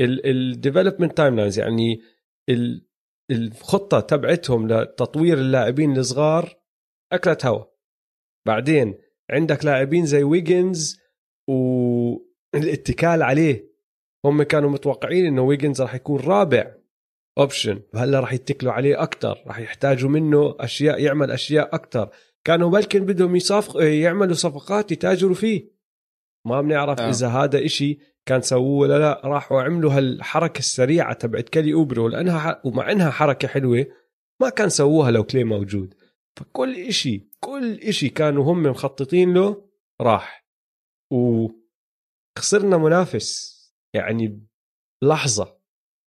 ال 0.00 1.16
development 1.16 1.36
timelines 1.36 1.58
يعني 1.58 2.00
ال- 2.48 2.86
الخطة 3.30 4.00
تبعتهم 4.00 4.68
لتطوير 4.68 5.38
اللاعبين 5.38 5.96
الصغار 5.96 6.56
أكلت 7.12 7.46
هوا. 7.46 7.64
بعدين 8.46 8.94
عندك 9.30 9.64
لاعبين 9.64 10.06
زي 10.06 10.22
ويجنز 10.22 11.00
والاتكال 11.48 13.22
عليه. 13.22 13.70
هم 14.24 14.42
كانوا 14.42 14.70
متوقعين 14.70 15.26
إنه 15.26 15.42
ويجنز 15.42 15.82
راح 15.82 15.94
يكون 15.94 16.20
رابع 16.20 16.74
option 17.38 17.82
هلا 17.94 18.20
راح 18.20 18.32
يتكلوا 18.32 18.72
عليه 18.72 19.02
أكثر 19.02 19.42
راح 19.46 19.58
يحتاجوا 19.58 20.10
منه 20.10 20.56
أشياء 20.60 21.00
يعمل 21.02 21.30
أشياء 21.30 21.74
أكثر 21.74 22.10
كانوا 22.44 22.70
بلكن 22.70 23.06
بدهم 23.06 23.36
يصفق 23.36 23.82
يعملوا 23.82 24.34
صفقات 24.34 24.92
يتاجروا 24.92 25.34
فيه. 25.34 25.70
ما 26.46 26.60
بنعرف 26.60 27.00
آه. 27.00 27.08
إذا 27.10 27.28
هذا 27.28 27.64
إشي 27.64 27.98
كان 28.26 28.40
سووه 28.40 28.78
ولا 28.78 28.98
لا. 28.98 29.20
راحوا 29.24 29.62
عملوا 29.62 29.92
هالحركة 29.92 30.58
السريعة 30.58 31.12
تبعت 31.12 31.48
كيلي 31.48 31.72
أوبري 31.72 32.08
لأنها. 32.08 32.60
ومع 32.64 32.92
إنها 32.92 33.10
حركة 33.10 33.48
حلوة 33.48 33.86
ما 34.40 34.48
كان 34.48 34.68
سووها 34.68 35.10
لو 35.10 35.24
كلاي 35.24 35.44
موجود. 35.44 35.94
فكل 36.36 36.74
إشي 36.74 37.29
كل 37.44 37.78
إشي 37.78 38.08
كانوا 38.08 38.44
هم 38.44 38.62
مخططين 38.62 39.34
له 39.34 39.68
راح. 40.00 40.46
وخسرنا 41.12 42.76
منافس 42.76 43.60
يعني 43.94 44.46
لحظة 45.02 45.60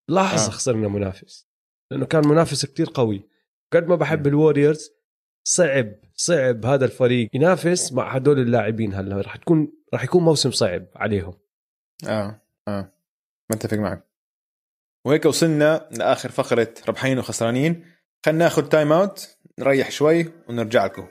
لحظة 0.09 0.47
آه. 0.47 0.49
خسرنا 0.49 0.87
منافس 0.87 1.47
لأنه 1.91 2.05
كان 2.05 2.27
منافس 2.27 2.65
كتير 2.65 2.89
قوي. 2.93 3.29
قد 3.73 3.87
ما 3.87 3.95
بحب 3.95 4.27
الوريورز 4.27 4.89
صعب 5.47 5.95
صعب 6.15 6.65
هذا 6.65 6.85
الفريق 6.85 7.29
ينافس 7.33 7.93
مع 7.93 8.15
هدول 8.15 8.39
اللاعبين 8.39 8.93
هلا. 8.93 9.21
رح 9.21 9.35
تكون 9.35 9.73
رح 9.93 10.03
يكون 10.03 10.23
موسم 10.23 10.51
صعب 10.51 10.87
عليهم. 10.95 11.33
آه 12.07 12.41
آه. 12.67 12.93
متفق 13.51 13.77
معك. 13.77 14.09
وهيك 15.05 15.25
وصلنا 15.25 15.89
لآخر 15.91 16.29
فقرة 16.29 16.73
ربحانين 16.87 17.19
وخسرانين. 17.19 17.85
خلينا 18.25 18.43
ناخذ 18.43 18.69
time 18.69 18.91
out 18.91 19.37
نريح 19.59 19.91
شوي 19.91 20.33
ونرجع 20.49 20.85
لكم. 20.85 21.07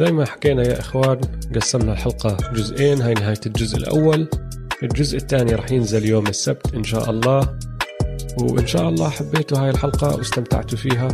زي 0.00 0.12
ما 0.12 0.26
حكينا 0.26 0.62
يا 0.62 0.80
إخوان 0.80 1.20
قسمنا 1.54 1.92
الحلقة 1.92 2.36
جزئين 2.52 3.02
هاي 3.02 3.14
نهاية 3.14 3.40
الجزء 3.46 3.76
الأول. 3.76 4.28
الجزء 4.82 5.16
الثاني 5.16 5.54
رح 5.54 5.72
ينزل 5.72 6.06
يوم 6.06 6.26
السبت 6.26 6.74
إن 6.74 6.84
شاء 6.84 7.10
الله. 7.10 7.58
وإن 8.38 8.66
شاء 8.66 8.88
الله 8.88 9.08
حبيتوا 9.08 9.58
هاي 9.58 9.70
الحلقة 9.70 10.16
واستمتعتوا 10.16 10.78
فيها. 10.78 11.08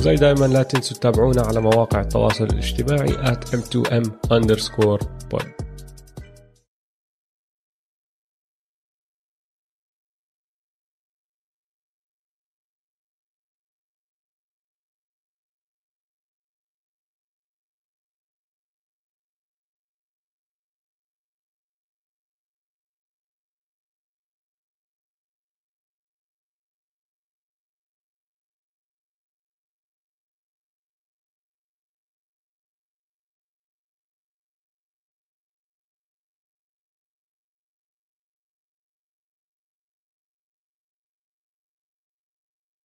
زي 0.00 0.14
دائما 0.14 0.46
لا 0.46 0.62
تنسوا 0.62 0.96
تتابعونا 0.96 1.42
على 1.42 1.60
مواقع 1.60 2.00
التواصل 2.00 2.44
الاجتماعي 2.44 3.12
at 3.12 3.56
m2m 3.56 4.08
underscore 4.32 5.04
pod. 5.34 5.59